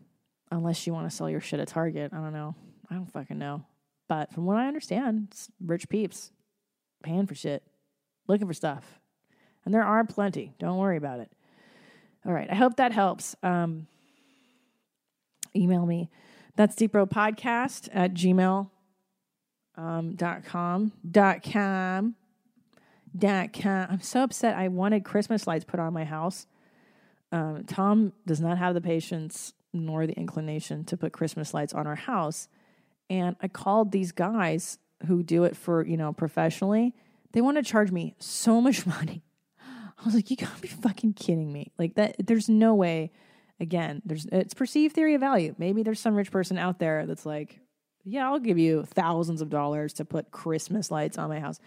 unless 0.50 0.86
you 0.86 0.92
want 0.92 1.08
to 1.08 1.14
sell 1.14 1.30
your 1.30 1.40
shit 1.40 1.60
at 1.60 1.68
Target. 1.68 2.12
I 2.12 2.16
don't 2.16 2.32
know. 2.32 2.54
I 2.90 2.94
don't 2.94 3.10
fucking 3.10 3.38
know. 3.38 3.64
But 4.08 4.32
from 4.32 4.44
what 4.44 4.56
I 4.56 4.68
understand, 4.68 5.34
rich 5.64 5.88
peeps 5.88 6.30
paying 7.06 7.26
for 7.26 7.34
shit, 7.34 7.62
looking 8.26 8.46
for 8.46 8.54
stuff. 8.54 9.00
And 9.64 9.72
there 9.72 9.84
are 9.84 10.04
plenty. 10.04 10.54
Don't 10.58 10.78
worry 10.78 10.96
about 10.96 11.20
it. 11.20 11.30
All 12.24 12.32
right. 12.32 12.50
I 12.50 12.54
hope 12.54 12.76
that 12.76 12.92
helps. 12.92 13.36
Um, 13.42 13.86
email 15.54 15.86
me. 15.86 16.10
That's 16.56 16.74
Deep 16.74 16.92
Bro 16.92 17.06
Podcast 17.06 17.88
at 17.92 18.14
gmail 18.14 18.70
um, 19.76 20.14
dot 20.16 20.44
com 20.44 20.92
dot 21.08 21.42
com 21.42 22.16
dot 23.16 23.52
com. 23.52 23.86
I'm 23.90 24.00
so 24.00 24.22
upset. 24.22 24.56
I 24.56 24.68
wanted 24.68 25.04
Christmas 25.04 25.46
lights 25.46 25.64
put 25.64 25.80
on 25.80 25.92
my 25.92 26.04
house. 26.04 26.46
Um, 27.30 27.64
Tom 27.66 28.12
does 28.26 28.40
not 28.40 28.58
have 28.58 28.74
the 28.74 28.80
patience 28.80 29.52
nor 29.72 30.06
the 30.06 30.14
inclination 30.14 30.84
to 30.84 30.96
put 30.96 31.12
Christmas 31.12 31.52
lights 31.52 31.74
on 31.74 31.86
our 31.86 31.96
house. 31.96 32.48
And 33.10 33.36
I 33.40 33.48
called 33.48 33.92
these 33.92 34.12
guys 34.12 34.78
who 35.06 35.22
do 35.22 35.44
it 35.44 35.56
for, 35.56 35.84
you 35.84 35.96
know, 35.96 36.12
professionally. 36.12 36.94
They 37.32 37.40
want 37.40 37.56
to 37.56 37.62
charge 37.62 37.90
me 37.90 38.14
so 38.18 38.60
much 38.60 38.86
money. 38.86 39.22
I 39.60 40.04
was 40.04 40.14
like, 40.14 40.30
you 40.30 40.36
gotta 40.36 40.60
be 40.60 40.68
fucking 40.68 41.14
kidding 41.14 41.52
me. 41.52 41.72
Like 41.78 41.94
that 41.94 42.16
there's 42.26 42.48
no 42.48 42.74
way 42.74 43.12
again, 43.58 44.02
there's 44.04 44.26
it's 44.26 44.54
perceived 44.54 44.94
theory 44.94 45.14
of 45.14 45.20
value. 45.20 45.54
Maybe 45.58 45.82
there's 45.82 46.00
some 46.00 46.14
rich 46.14 46.30
person 46.30 46.58
out 46.58 46.78
there 46.78 47.06
that's 47.06 47.24
like, 47.24 47.60
yeah, 48.04 48.26
I'll 48.26 48.38
give 48.38 48.58
you 48.58 48.84
thousands 48.84 49.40
of 49.40 49.50
dollars 49.50 49.94
to 49.94 50.04
put 50.04 50.30
Christmas 50.30 50.90
lights 50.90 51.18
on 51.18 51.28
my 51.28 51.40
house. 51.40 51.58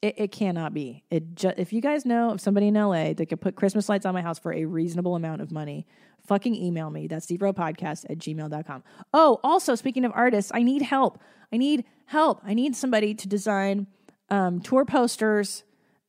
It, 0.00 0.14
it 0.18 0.32
cannot 0.32 0.74
be. 0.74 1.04
It 1.10 1.34
ju- 1.34 1.52
if 1.56 1.72
you 1.72 1.80
guys 1.80 2.04
know 2.04 2.30
of 2.30 2.40
somebody 2.40 2.68
in 2.68 2.74
LA 2.74 3.12
that 3.14 3.26
could 3.28 3.40
put 3.40 3.56
Christmas 3.56 3.88
lights 3.88 4.06
on 4.06 4.14
my 4.14 4.22
house 4.22 4.38
for 4.38 4.52
a 4.52 4.64
reasonable 4.64 5.16
amount 5.16 5.40
of 5.40 5.50
money, 5.50 5.86
fucking 6.26 6.54
email 6.54 6.90
me. 6.90 7.06
That's 7.06 7.26
podcast 7.26 8.04
at 8.08 8.18
gmail.com. 8.18 8.84
Oh, 9.12 9.40
also, 9.42 9.74
speaking 9.74 10.04
of 10.04 10.12
artists, 10.14 10.52
I 10.54 10.62
need 10.62 10.82
help. 10.82 11.20
I 11.52 11.56
need 11.56 11.84
help. 12.06 12.40
I 12.44 12.54
need 12.54 12.76
somebody 12.76 13.14
to 13.14 13.26
design 13.28 13.86
um, 14.30 14.60
tour 14.60 14.84
posters 14.84 15.64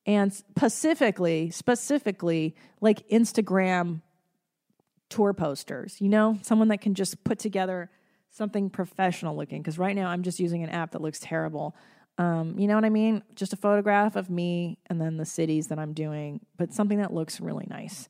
and 0.06 0.34
specifically, 0.34 1.50
specifically 1.52 2.56
like 2.82 3.08
Instagram 3.10 4.02
tour 5.10 5.34
posters, 5.34 6.00
you 6.00 6.10
know, 6.10 6.38
someone 6.42 6.68
that 6.70 6.82
can 6.82 6.94
just 6.94 7.24
put 7.24 7.40
together 7.40 7.90
something 8.32 8.70
professional 8.70 9.36
looking. 9.36 9.62
Because 9.62 9.80
right 9.80 9.96
now 9.96 10.08
I'm 10.10 10.24
just 10.24 10.40
using 10.40 10.64
an 10.64 10.70
app 10.70 10.92
that 10.92 11.02
looks 11.02 11.20
terrible. 11.20 11.76
Um, 12.20 12.59
you 12.59 12.67
know 12.67 12.76
what 12.76 12.84
I 12.84 12.89
mean? 12.89 13.24
Just 13.34 13.53
a 13.53 13.55
photograph 13.55 14.17
of 14.17 14.30
me 14.30 14.78
and 14.88 14.99
then 14.99 15.15
the 15.15 15.26
cities 15.26 15.67
that 15.67 15.80
I'm 15.80 15.93
doing, 15.93 16.41
but 16.57 16.74
something 16.74 16.97
that 16.97 17.13
looks 17.13 17.39
really 17.39 17.65
nice. 17.70 18.09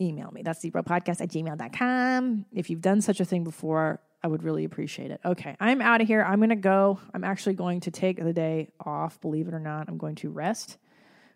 Email 0.00 0.30
me. 0.30 0.42
That's 0.42 0.64
deepbropodcast 0.64 1.20
at 1.20 1.30
gmail.com. 1.30 2.46
If 2.52 2.70
you've 2.70 2.80
done 2.80 3.00
such 3.00 3.18
a 3.18 3.24
thing 3.24 3.42
before, 3.42 4.00
I 4.22 4.28
would 4.28 4.44
really 4.44 4.64
appreciate 4.64 5.10
it. 5.10 5.20
Okay, 5.24 5.56
I'm 5.58 5.82
out 5.82 6.00
of 6.00 6.06
here. 6.06 6.22
I'm 6.22 6.38
going 6.38 6.50
to 6.50 6.56
go. 6.56 7.00
I'm 7.12 7.24
actually 7.24 7.54
going 7.54 7.80
to 7.80 7.90
take 7.90 8.22
the 8.22 8.32
day 8.32 8.70
off, 8.80 9.20
believe 9.20 9.48
it 9.48 9.54
or 9.54 9.60
not. 9.60 9.88
I'm 9.88 9.98
going 9.98 10.14
to 10.16 10.30
rest 10.30 10.78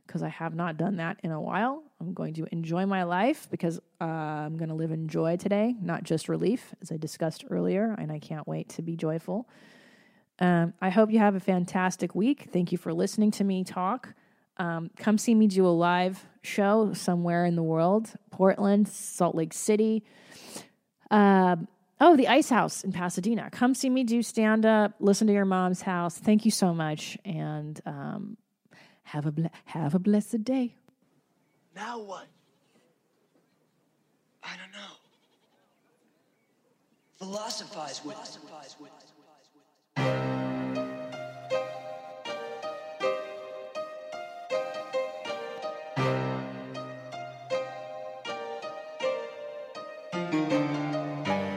because 0.07 0.23
I 0.23 0.29
have 0.29 0.55
not 0.55 0.77
done 0.77 0.97
that 0.97 1.19
in 1.25 1.33
a 1.33 1.41
while. 1.41 1.83
I'm 2.01 2.15
going 2.15 2.33
to 2.35 2.47
enjoy 2.53 2.87
my 2.87 3.03
life 3.03 3.49
because 3.51 3.79
uh, 4.01 4.05
I'm 4.05 4.57
going 4.57 4.71
to 4.71 4.75
live 4.75 4.93
in 4.93 5.09
joy 5.09 5.37
today, 5.37 5.75
not 5.83 6.05
just 6.05 6.29
relief, 6.29 6.75
as 6.81 6.93
I 6.93 6.97
discussed 6.97 7.45
earlier, 7.51 7.95
and 7.99 8.11
I 8.11 8.21
can't 8.21 8.47
wait 8.47 8.69
to 8.71 8.83
be 8.83 8.97
joyful. 8.97 9.49
Um, 10.41 10.75
I 10.81 10.91
hope 10.91 11.11
you 11.11 11.19
have 11.19 11.35
a 11.35 11.41
fantastic 11.41 12.15
week. 12.15 12.49
Thank 12.53 12.71
you 12.71 12.79
for 12.79 12.93
listening 12.93 13.31
to 13.33 13.45
me 13.45 13.65
talk. 13.65 14.15
Um, 14.57 14.91
come 14.97 15.19
see 15.19 15.35
me 15.35 15.47
do 15.47 15.67
a 15.67 15.69
live 15.69 16.25
show 16.43 16.93
somewhere 16.93 17.45
in 17.45 17.57
the 17.57 17.63
world 17.63 18.11
Portland, 18.31 18.89
Salt 18.89 19.35
Lake 19.35 19.53
City. 19.53 20.05
Uh, 21.11 21.57
oh, 22.01 22.17
the 22.17 22.29
Ice 22.29 22.51
House 22.51 22.85
in 22.85 22.93
Pasadena. 22.93 23.51
Come 23.51 23.75
see 23.75 23.91
me 23.91 24.05
do 24.05 24.23
stand 24.23 24.67
up, 24.67 24.95
listen 25.01 25.27
to 25.27 25.33
your 25.33 25.45
mom's 25.45 25.83
house. 25.83 26.19
Thank 26.19 26.45
you 26.45 26.51
so 26.51 26.75
much. 26.75 27.19
And 27.25 27.81
um, 27.87 28.37
have, 29.05 29.27
a 29.27 29.33
ble- 29.33 29.51
have 29.67 29.95
a 29.95 29.99
blessed 29.99 30.45
day. 30.45 30.75
Now 31.75 32.01
what? 32.01 32.27
I 34.43 34.57
don't 34.57 34.73
know. 34.73 34.95
Philosophize 37.19 38.03
with 38.05 38.17
it. 38.17 39.08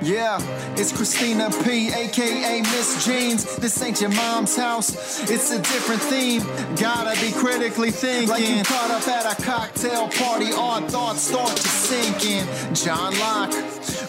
Yeah, 0.03 0.39
it's 0.77 0.91
Christina 0.91 1.51
P, 1.63 1.89
aka 1.91 2.61
Miss 2.61 3.05
Jeans. 3.05 3.55
This 3.57 3.81
ain't 3.83 4.01
your 4.01 4.09
mom's 4.09 4.55
house, 4.55 5.29
it's 5.29 5.51
a 5.51 5.57
different 5.59 6.01
theme. 6.01 6.41
Gotta 6.75 7.19
be 7.21 7.31
critically 7.31 7.91
thinking. 7.91 8.27
Like 8.27 8.47
you 8.47 8.63
caught 8.63 8.89
up 8.89 9.07
at 9.07 9.31
a 9.31 9.41
cocktail 9.43 10.09
party, 10.09 10.51
odd 10.53 10.91
thoughts 10.91 11.21
start 11.21 11.55
to 11.55 11.67
sink 11.67 12.25
in. 12.25 12.73
John 12.73 13.17
Locke, 13.19 13.53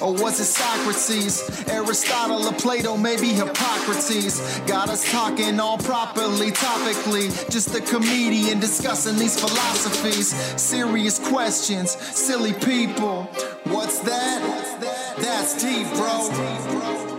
or 0.03 0.13
was 0.13 0.41
it 0.41 0.47
Socrates? 0.47 1.69
Aristotle 1.69 2.47
or 2.47 2.53
Plato, 2.53 2.97
maybe 2.97 3.29
Hippocrates. 3.29 4.59
Got 4.61 4.89
us 4.89 5.11
talking 5.11 5.61
all 5.61 5.79
properly, 5.79 6.51
topically. 6.51 7.29
Just 7.51 7.75
a 7.75 7.81
comedian 7.81 8.61
discussing 8.61 9.17
these 9.17 9.39
philosophies. 9.39 10.29
Serious 10.61 11.19
questions, 11.29 11.93
silly 11.93 12.53
people. 12.53 13.25
What's 13.65 14.01
that? 14.01 15.17
That's 15.19 15.63
deep, 15.63 15.87
bro. 15.95 17.13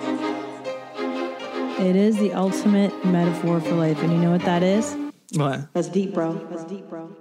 It 1.79 1.95
is 1.95 2.17
the 2.17 2.33
ultimate 2.33 2.93
metaphor 3.05 3.59
for 3.59 3.73
life. 3.73 4.01
And 4.03 4.11
you 4.11 4.19
know 4.19 4.31
what 4.31 4.41
that 4.41 4.63
is? 4.63 4.95
What? 5.33 5.73
That's 5.73 5.87
deep, 5.87 6.13
bro. 6.13 6.33
That's 6.49 6.63
deep, 6.63 6.87
bro. 6.87 7.15